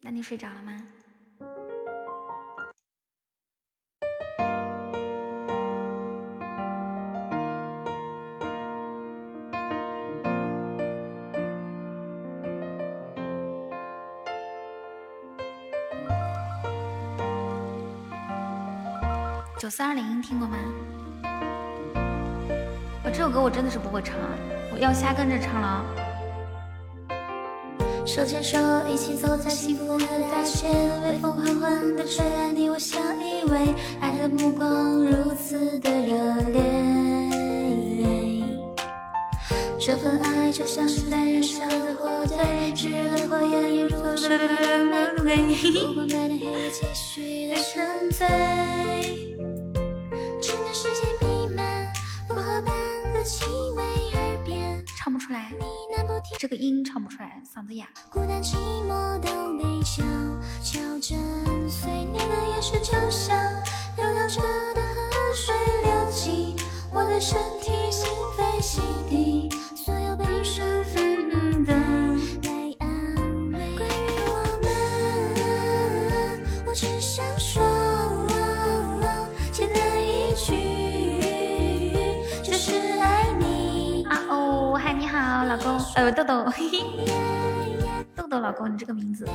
[0.00, 0.72] 那你睡着了吗？
[19.58, 20.56] 九四二零听过吗？
[23.02, 24.16] 我这首歌我真的是不会唱，
[24.72, 26.05] 我要瞎跟着唱了。
[28.06, 28.56] 手牵手，
[28.88, 30.68] 一起走在幸福的大街，
[31.04, 36.14] 微风缓缓地吹来，你我相依偎，爱的目光如此的热
[36.52, 36.62] 烈。
[39.78, 44.28] 这份爱就像是在燃烧的火堆，炙热的火焰如同是
[44.84, 45.36] 玫瑰，
[45.88, 49.25] 不管白天黑夜，继续的沉醉。
[56.38, 57.88] 这个音唱不出来，嗓子哑。
[58.10, 58.56] 孤单寂
[58.86, 60.04] 寞都被悄
[60.62, 61.18] 悄震
[61.68, 63.34] 碎，你的眼神就像
[63.96, 64.42] 流淌着
[64.74, 66.54] 的河水，流进
[66.92, 68.06] 我的身体，心
[68.36, 69.35] 扉洗涤
[85.96, 86.44] 呃，豆豆，
[88.14, 89.26] 豆豆老公，你这个名字。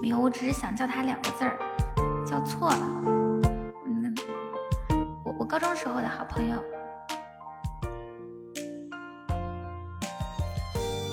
[0.00, 1.58] 没有，我只是想叫他两个字儿，
[2.26, 3.02] 叫错了。
[3.84, 4.14] 嗯，
[5.22, 6.56] 我我高中时候的好朋友，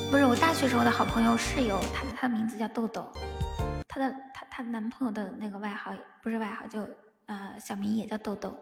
[0.09, 3.05] 不是我大学时候的好朋友室友，他他的名字叫豆豆，
[3.89, 4.15] 她的
[4.55, 6.87] 她她男朋友的那个外号不是外号，就
[7.25, 8.55] 呃小名也叫豆豆。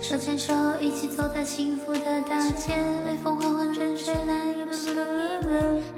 [0.00, 2.74] 手牵手，一起走在幸福的大街，
[3.06, 4.34] 微风缓缓吹吹来，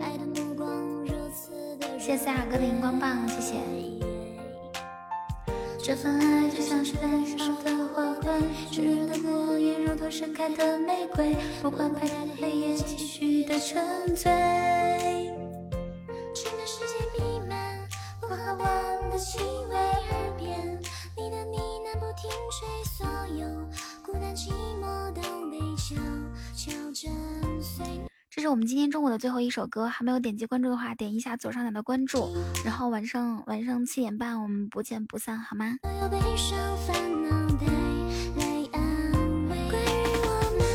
[0.03, 0.71] 爱的目光
[1.07, 4.08] 如此的热谢谢思雅哥的荧光棒，谢谢。
[5.81, 8.31] 这份爱就像是燃烧的火堆，
[8.71, 14.31] 炙热的火焰如同盛开的玫瑰，不管白天黑夜，继续的沉醉。
[16.35, 17.79] 整个世界弥漫
[18.21, 19.39] 薄荷般的气
[19.71, 20.79] 味，耳边
[21.17, 23.07] 你的呢喃不停吹，所
[23.37, 23.47] 有
[24.05, 24.51] 孤单寂
[24.83, 25.95] 寞都被悄
[26.55, 27.87] 悄震碎。
[28.31, 32.29] 这是我们今天中午的最后一首歌，还没有点击关注的话，点一下左上角的关注，
[32.63, 35.79] 然后晚上晚上七点半我们不见不散，好吗？
[35.83, 37.65] 所有悲伤烦恼带
[38.37, 38.83] 来安
[39.49, 39.57] 慰。
[39.71, 39.87] 关于
[40.25, 40.29] 我
[40.61, 40.69] 们，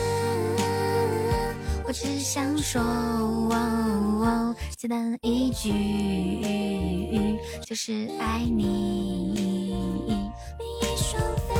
[1.85, 2.81] 我只想说，
[4.75, 5.71] 简单一句，
[7.63, 10.17] 就是爱你。
[10.57, 11.53] 比翼双飞，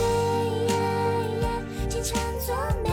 [1.87, 2.89] 天长作美，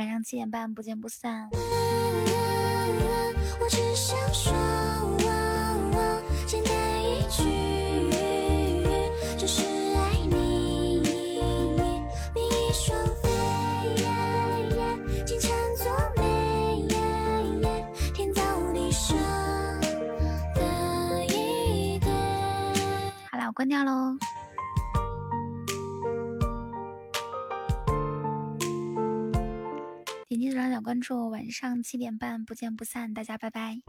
[0.00, 1.50] 晚上七点半不见不散。
[1.52, 4.50] 我只想说，
[6.46, 6.72] 简单
[7.04, 7.42] 一句，
[9.36, 9.62] 就是
[9.94, 11.02] 爱你。
[12.32, 13.28] 比翼双飞，
[15.26, 16.88] 天长作美，
[18.14, 18.40] 天造
[18.72, 19.14] 地设
[20.54, 20.62] 的
[21.26, 22.10] 一对。
[23.30, 24.16] 好了，我关掉喽。
[30.30, 33.80] 点击左上角关注，晚上七点半不见不散，大家拜拜。